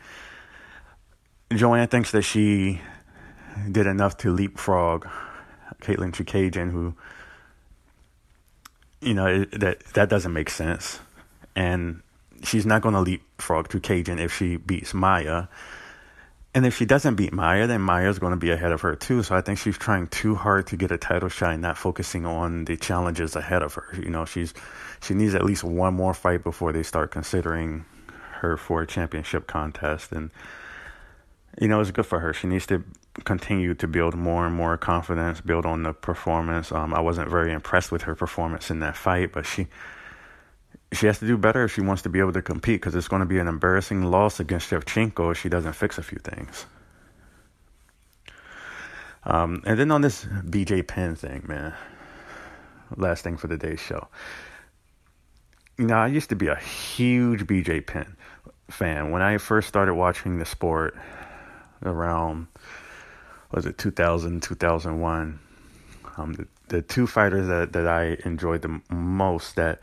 Joanne 1.54 1.88
thinks 1.88 2.12
that 2.12 2.24
she 2.24 2.82
did 3.72 3.88
enough 3.88 4.18
to 4.18 4.32
leapfrog 4.32 5.08
Katlyn 5.82 6.12
Chookagian, 6.12 6.72
who, 6.72 6.96
you 9.02 9.14
know, 9.14 9.46
that 9.46 9.80
that 9.94 10.10
doesn't 10.10 10.34
make 10.34 10.50
sense, 10.50 11.00
and 11.56 12.02
she's 12.44 12.66
not 12.66 12.82
going 12.82 12.96
to 12.96 13.02
leapfrog 13.02 13.70
Chookagian 13.70 14.20
if 14.20 14.34
she 14.36 14.58
beats 14.58 14.94
Maia. 14.94 15.48
and 16.56 16.66
if 16.66 16.76
she 16.78 16.86
doesn't 16.86 17.16
beat 17.16 17.34
Maia, 17.34 17.68
then 17.68 17.82
Maia's 17.82 18.18
going 18.18 18.32
to 18.32 18.38
be 18.38 18.50
ahead 18.50 18.72
of 18.72 18.80
her 18.82 18.96
too. 18.96 19.22
So 19.24 19.36
I 19.36 19.42
think 19.42 19.60
she's 19.60 19.78
trying 19.78 20.08
too 20.08 20.36
hard 20.36 20.68
to 20.68 20.78
get 20.78 20.90
a 20.90 20.98
title 20.98 21.28
shot 21.28 21.52
and 21.52 21.62
not 21.62 21.78
focusing 21.78 22.26
on 22.26 22.64
the 22.64 22.78
challenges 22.78 23.36
ahead 23.36 23.62
of 23.62 23.74
her. 23.74 23.88
You 24.02 24.10
know, 24.10 24.24
she's 24.24 24.54
she 25.02 25.14
needs 25.14 25.36
at 25.36 25.44
least 25.44 25.66
one 25.66 25.94
more 25.94 26.14
fight 26.14 26.44
before 26.44 26.72
they 26.72 26.82
start 26.84 27.12
considering 27.12 27.84
her 28.42 28.58
for 28.58 28.82
a 28.82 28.88
championship 28.88 29.48
contest. 29.48 30.12
And 30.12 30.32
you 31.60 31.68
know, 31.68 31.80
it's 31.80 31.92
good 31.92 32.06
for 32.06 32.20
her. 32.20 32.34
She 32.34 32.48
needs 32.48 32.66
to 32.68 32.84
continue 33.24 33.74
to 33.76 33.88
build 33.88 34.16
more 34.16 34.46
and 34.46 34.56
more 34.56 34.78
confidence, 34.78 35.40
build 35.42 35.66
on 35.66 35.84
the 35.84 35.94
performance. 35.94 36.72
Um, 36.72 36.94
I 36.94 37.00
wasn't 37.00 37.30
very 37.30 37.54
impressed 37.54 37.92
with 37.92 38.04
her 38.04 38.16
performance 38.16 38.70
in 38.70 38.80
that 38.82 38.98
fight, 38.98 39.32
but 39.32 39.46
she 39.46 39.68
she 40.92 41.08
has 41.08 41.20
to 41.20 41.28
do 41.28 41.38
better 41.38 41.64
if 41.64 41.74
she 41.74 41.82
wants 41.82 42.02
to 42.04 42.10
be 42.10 42.20
able 42.20 42.34
to 42.34 42.42
compete 42.42 42.82
because 42.82 42.96
it's 42.96 43.08
going 43.08 43.22
to 43.22 43.26
be 43.26 43.40
an 43.40 43.48
embarrassing 43.48 44.04
loss 44.04 44.40
against 44.40 44.70
Shevchenko 44.70 45.32
if 45.32 45.40
she 45.40 45.50
doesn't 45.50 45.74
fix 45.74 45.98
a 45.98 46.04
few 46.04 46.20
things. 46.20 46.66
Um, 49.24 49.64
and 49.66 49.80
then 49.80 49.92
on 49.92 50.02
this 50.02 50.26
BJ 50.26 50.88
Penn 50.88 51.16
thing, 51.16 51.44
man, 51.48 51.74
last 52.96 53.24
thing 53.24 53.38
for 53.38 53.48
the 53.48 53.58
day's 53.58 53.80
show. 53.80 54.08
You 55.78 55.88
know, 55.88 55.96
I 55.96 56.08
used 56.08 56.30
to 56.30 56.36
be 56.36 56.48
a 56.48 56.56
huge 56.56 57.46
BJ 57.48 57.86
Penn 57.86 58.16
fan. 58.70 59.12
When 59.12 59.22
I 59.22 59.38
first 59.38 59.68
started 59.68 59.96
watching 59.96 60.40
the 60.40 60.46
sport 60.46 60.98
around, 61.84 62.48
was 63.52 63.66
it 63.66 63.78
2000, 63.78 64.42
2001, 64.42 65.40
um, 66.18 66.34
the, 66.34 66.48
the 66.68 66.82
two 66.82 67.08
fighters 67.08 67.48
that, 67.48 67.74
that 67.74 67.88
I 67.88 68.18
enjoyed 68.26 68.62
the 68.62 68.82
most 68.90 69.56
that 69.56 69.82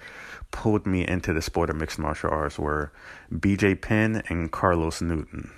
pulled 0.50 0.86
me 0.86 1.06
into 1.06 1.32
the 1.32 1.42
sport 1.42 1.70
of 1.70 1.76
mixed 1.76 1.98
martial 1.98 2.30
arts 2.30 2.58
were 2.58 2.92
BJ 3.32 3.80
Penn 3.80 4.22
and 4.28 4.50
Carlos 4.50 5.00
Newton. 5.00 5.50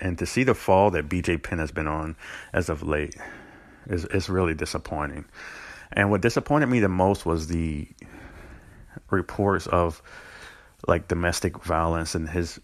And 0.00 0.18
to 0.18 0.26
see 0.26 0.44
the 0.44 0.54
fall 0.54 0.90
that 0.92 1.08
BJ 1.08 1.42
Penn 1.42 1.58
has 1.58 1.72
been 1.72 1.86
on 1.86 2.16
as 2.52 2.68
of 2.68 2.82
late, 2.82 3.16
is 3.86 4.04
is 4.06 4.28
really 4.28 4.54
disappointing. 4.54 5.24
And 5.92 6.10
what 6.10 6.20
disappointed 6.20 6.66
me 6.66 6.80
the 6.80 6.88
most 6.88 7.26
was 7.26 7.48
the 7.48 7.88
reports 9.10 9.66
of 9.66 10.02
like 10.86 11.08
domestic 11.08 11.62
violence 11.62 12.14
and 12.14 12.28
his 12.28 12.60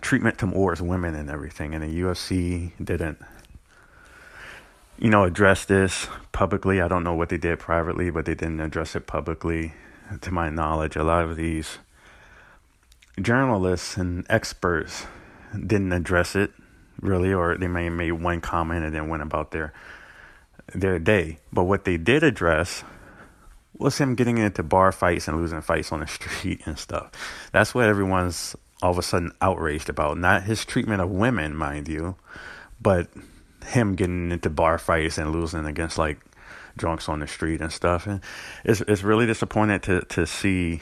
treatment 0.00 0.38
towards 0.38 0.80
women 0.80 1.14
and 1.14 1.30
everything. 1.30 1.74
And 1.74 1.82
the 1.82 2.00
UFC 2.00 2.72
didn't, 2.82 3.18
you 4.98 5.10
know, 5.10 5.24
address 5.24 5.64
this 5.64 6.08
publicly. 6.32 6.80
I 6.80 6.88
don't 6.88 7.04
know 7.04 7.14
what 7.14 7.28
they 7.28 7.38
did 7.38 7.58
privately, 7.58 8.10
but 8.10 8.24
they 8.24 8.34
didn't 8.34 8.60
address 8.60 8.94
it 8.94 9.06
publicly. 9.06 9.74
To 10.22 10.32
my 10.32 10.50
knowledge, 10.50 10.96
a 10.96 11.04
lot 11.04 11.22
of 11.22 11.36
these 11.36 11.78
journalists 13.22 13.96
and 13.96 14.26
experts 14.28 15.06
didn't 15.52 15.92
address 15.92 16.34
it 16.34 16.50
really, 17.00 17.32
or 17.32 17.56
they 17.56 17.68
may 17.68 17.88
made 17.88 18.12
one 18.12 18.40
comment 18.40 18.84
and 18.84 18.94
then 18.94 19.08
went 19.08 19.22
about 19.22 19.50
their 19.50 19.72
their 20.74 20.98
day. 20.98 21.38
But 21.52 21.64
what 21.64 21.84
they 21.84 21.96
did 21.96 22.22
address 22.22 22.84
was 23.80 23.98
him 23.98 24.14
getting 24.14 24.38
into 24.38 24.62
bar 24.62 24.92
fights 24.92 25.28
and 25.28 25.36
losing 25.36 25.60
fights 25.60 25.92
on 25.92 26.00
the 26.00 26.06
street 26.18 26.60
and 26.66 26.78
stuff. 26.78 27.10
That's 27.52 27.74
what 27.74 27.86
everyone's 27.86 28.56
all 28.82 28.92
of 28.92 28.98
a 28.98 29.02
sudden 29.02 29.32
outraged 29.40 29.88
about. 29.88 30.18
Not 30.18 30.44
his 30.44 30.64
treatment 30.64 31.02
of 31.02 31.10
women, 31.10 31.54
mind 31.54 31.88
you, 31.88 32.16
but 32.80 33.08
him 33.66 33.94
getting 33.94 34.30
into 34.32 34.50
bar 34.50 34.78
fights 34.78 35.18
and 35.18 35.32
losing 35.32 35.66
against 35.66 35.98
like 35.98 36.18
drunks 36.76 37.08
on 37.08 37.20
the 37.20 37.26
street 37.26 37.60
and 37.60 37.72
stuff. 37.72 38.06
And 38.06 38.20
it's 38.64 38.80
it's 38.82 39.02
really 39.02 39.26
disappointing 39.26 39.80
to 39.80 40.00
to 40.02 40.26
see, 40.26 40.80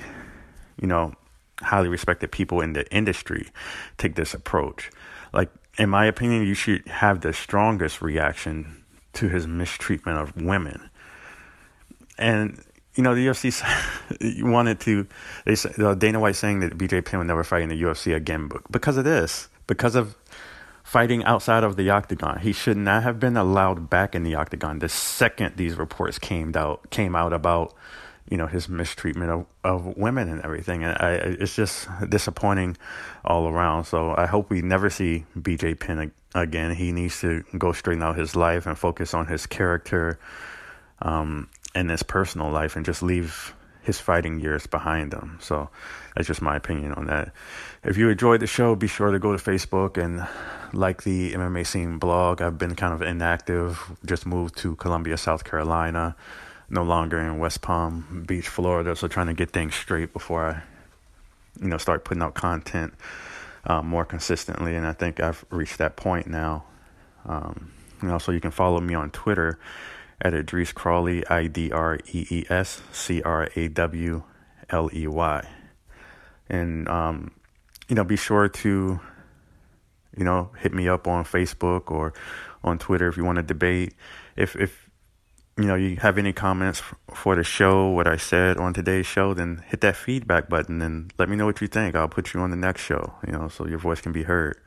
you 0.80 0.86
know, 0.86 1.14
highly 1.60 1.88
respected 1.88 2.30
people 2.30 2.60
in 2.60 2.72
the 2.72 2.90
industry 2.94 3.48
take 3.96 4.14
this 4.14 4.34
approach. 4.34 4.90
Like 5.32 5.50
in 5.76 5.88
my 5.90 6.06
opinion, 6.06 6.46
you 6.46 6.54
should 6.54 6.86
have 6.88 7.20
the 7.20 7.32
strongest 7.32 8.02
reaction 8.02 8.84
to 9.14 9.28
his 9.28 9.46
mistreatment 9.46 10.18
of 10.18 10.36
women. 10.40 10.90
And 12.16 12.62
you 12.98 13.04
know, 13.04 13.14
the 13.14 13.28
UFC 13.28 14.42
wanted 14.42 14.80
to. 14.80 15.06
They 15.44 15.54
said 15.54 15.80
uh, 15.80 15.94
Dana 15.94 16.18
White 16.18 16.34
saying 16.34 16.60
that 16.60 16.76
BJ 16.76 17.04
Penn 17.04 17.20
would 17.20 17.28
never 17.28 17.44
fight 17.44 17.62
in 17.62 17.68
the 17.68 17.80
UFC 17.80 18.14
again 18.14 18.50
because 18.72 18.96
of 18.96 19.04
this, 19.04 19.48
because 19.68 19.94
of 19.94 20.16
fighting 20.82 21.22
outside 21.22 21.62
of 21.62 21.76
the 21.76 21.90
octagon. 21.90 22.40
He 22.40 22.52
should 22.52 22.76
not 22.76 23.04
have 23.04 23.20
been 23.20 23.36
allowed 23.36 23.88
back 23.88 24.16
in 24.16 24.24
the 24.24 24.34
octagon 24.34 24.80
the 24.80 24.88
second 24.88 25.56
these 25.56 25.76
reports 25.76 26.18
came 26.18 26.52
out 26.56 26.90
came 26.90 27.14
out 27.14 27.32
about 27.32 27.72
you 28.28 28.36
know 28.36 28.48
his 28.48 28.68
mistreatment 28.68 29.30
of, 29.30 29.46
of 29.62 29.96
women 29.96 30.28
and 30.28 30.42
everything. 30.42 30.82
And 30.82 30.98
I, 30.98 31.12
it's 31.12 31.54
just 31.54 31.86
disappointing 32.08 32.76
all 33.24 33.46
around. 33.46 33.84
So 33.84 34.12
I 34.18 34.26
hope 34.26 34.50
we 34.50 34.60
never 34.60 34.90
see 34.90 35.24
BJ 35.38 35.78
Penn 35.78 36.10
again. 36.34 36.74
He 36.74 36.90
needs 36.90 37.20
to 37.20 37.44
go 37.56 37.70
straighten 37.70 38.02
out 38.02 38.18
his 38.18 38.34
life 38.34 38.66
and 38.66 38.76
focus 38.76 39.14
on 39.14 39.28
his 39.28 39.46
character. 39.46 40.18
Um, 41.00 41.48
in 41.74 41.88
his 41.88 42.02
personal 42.02 42.50
life 42.50 42.76
and 42.76 42.84
just 42.84 43.02
leave 43.02 43.54
his 43.82 43.98
fighting 43.98 44.38
years 44.38 44.66
behind 44.66 45.12
him. 45.14 45.38
So 45.40 45.70
that's 46.14 46.26
just 46.26 46.42
my 46.42 46.56
opinion 46.56 46.92
on 46.92 47.06
that. 47.06 47.32
If 47.82 47.96
you 47.96 48.10
enjoyed 48.10 48.40
the 48.40 48.46
show, 48.46 48.74
be 48.74 48.86
sure 48.86 49.10
to 49.10 49.18
go 49.18 49.34
to 49.34 49.42
Facebook 49.42 49.96
and 49.96 50.26
like 50.74 51.04
the 51.04 51.32
MMA 51.32 51.66
scene 51.66 51.98
blog. 51.98 52.42
I've 52.42 52.58
been 52.58 52.74
kind 52.74 52.92
of 52.92 53.02
inactive, 53.02 53.96
just 54.04 54.26
moved 54.26 54.58
to 54.58 54.76
Columbia, 54.76 55.16
South 55.16 55.44
Carolina, 55.44 56.16
no 56.68 56.82
longer 56.82 57.18
in 57.18 57.38
West 57.38 57.62
Palm 57.62 58.24
Beach, 58.26 58.48
Florida. 58.48 58.94
So 58.94 59.08
trying 59.08 59.28
to 59.28 59.34
get 59.34 59.50
things 59.50 59.74
straight 59.74 60.12
before 60.12 60.44
I, 60.44 60.62
you 61.62 61.68
know, 61.68 61.78
start 61.78 62.04
putting 62.04 62.22
out 62.22 62.34
content 62.34 62.92
um, 63.64 63.86
more 63.86 64.04
consistently. 64.04 64.74
And 64.76 64.86
I 64.86 64.92
think 64.92 65.20
I've 65.20 65.44
reached 65.50 65.78
that 65.78 65.96
point 65.96 66.26
now. 66.26 66.64
Um, 67.24 67.72
and 68.00 68.12
also, 68.12 68.32
you 68.32 68.40
can 68.40 68.50
follow 68.50 68.80
me 68.80 68.94
on 68.94 69.10
Twitter 69.10 69.58
at 70.20 70.32
Idrees 70.32 70.74
Crawley, 70.74 71.26
I 71.28 71.46
D 71.46 71.70
R 71.70 71.98
E 72.12 72.26
E 72.30 72.44
S 72.48 72.82
C 72.92 73.22
R 73.22 73.48
A 73.54 73.68
W 73.68 74.22
L 74.70 74.90
E 74.92 75.06
Y. 75.06 75.48
And, 76.48 76.88
um, 76.88 77.32
you 77.88 77.94
know, 77.94 78.04
be 78.04 78.16
sure 78.16 78.48
to, 78.48 79.00
you 80.16 80.24
know, 80.24 80.50
hit 80.58 80.72
me 80.72 80.88
up 80.88 81.06
on 81.06 81.24
Facebook 81.24 81.90
or 81.90 82.14
on 82.64 82.78
Twitter 82.78 83.08
if 83.08 83.16
you 83.16 83.24
want 83.24 83.36
to 83.36 83.42
debate. 83.42 83.94
If, 84.36 84.56
if, 84.56 84.90
you 85.56 85.64
know, 85.64 85.74
you 85.74 85.96
have 85.96 86.18
any 86.18 86.32
comments 86.32 86.82
for 87.12 87.36
the 87.36 87.44
show, 87.44 87.88
what 87.88 88.06
I 88.06 88.16
said 88.16 88.56
on 88.56 88.72
today's 88.72 89.06
show, 89.06 89.34
then 89.34 89.62
hit 89.66 89.80
that 89.82 89.96
feedback 89.96 90.48
button 90.48 90.80
and 90.80 91.12
let 91.18 91.28
me 91.28 91.36
know 91.36 91.46
what 91.46 91.60
you 91.60 91.66
think. 91.66 91.94
I'll 91.94 92.08
put 92.08 92.32
you 92.32 92.40
on 92.40 92.50
the 92.50 92.56
next 92.56 92.82
show, 92.82 93.14
you 93.26 93.32
know, 93.32 93.48
so 93.48 93.66
your 93.66 93.78
voice 93.78 94.00
can 94.00 94.12
be 94.12 94.22
heard. 94.22 94.58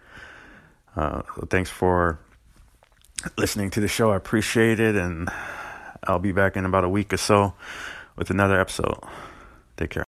Uh, 0.95 1.21
so 1.35 1.47
thanks 1.49 1.69
for 1.69 2.19
listening 3.37 3.69
to 3.71 3.79
the 3.79 3.87
show. 3.87 4.11
I 4.11 4.15
appreciate 4.15 4.79
it, 4.79 4.95
and 4.95 5.29
I'll 6.03 6.19
be 6.19 6.31
back 6.31 6.55
in 6.55 6.65
about 6.65 6.83
a 6.83 6.89
week 6.89 7.13
or 7.13 7.17
so 7.17 7.53
with 8.15 8.29
another 8.29 8.59
episode. 8.59 8.99
Take 9.77 9.91
care. 9.91 9.99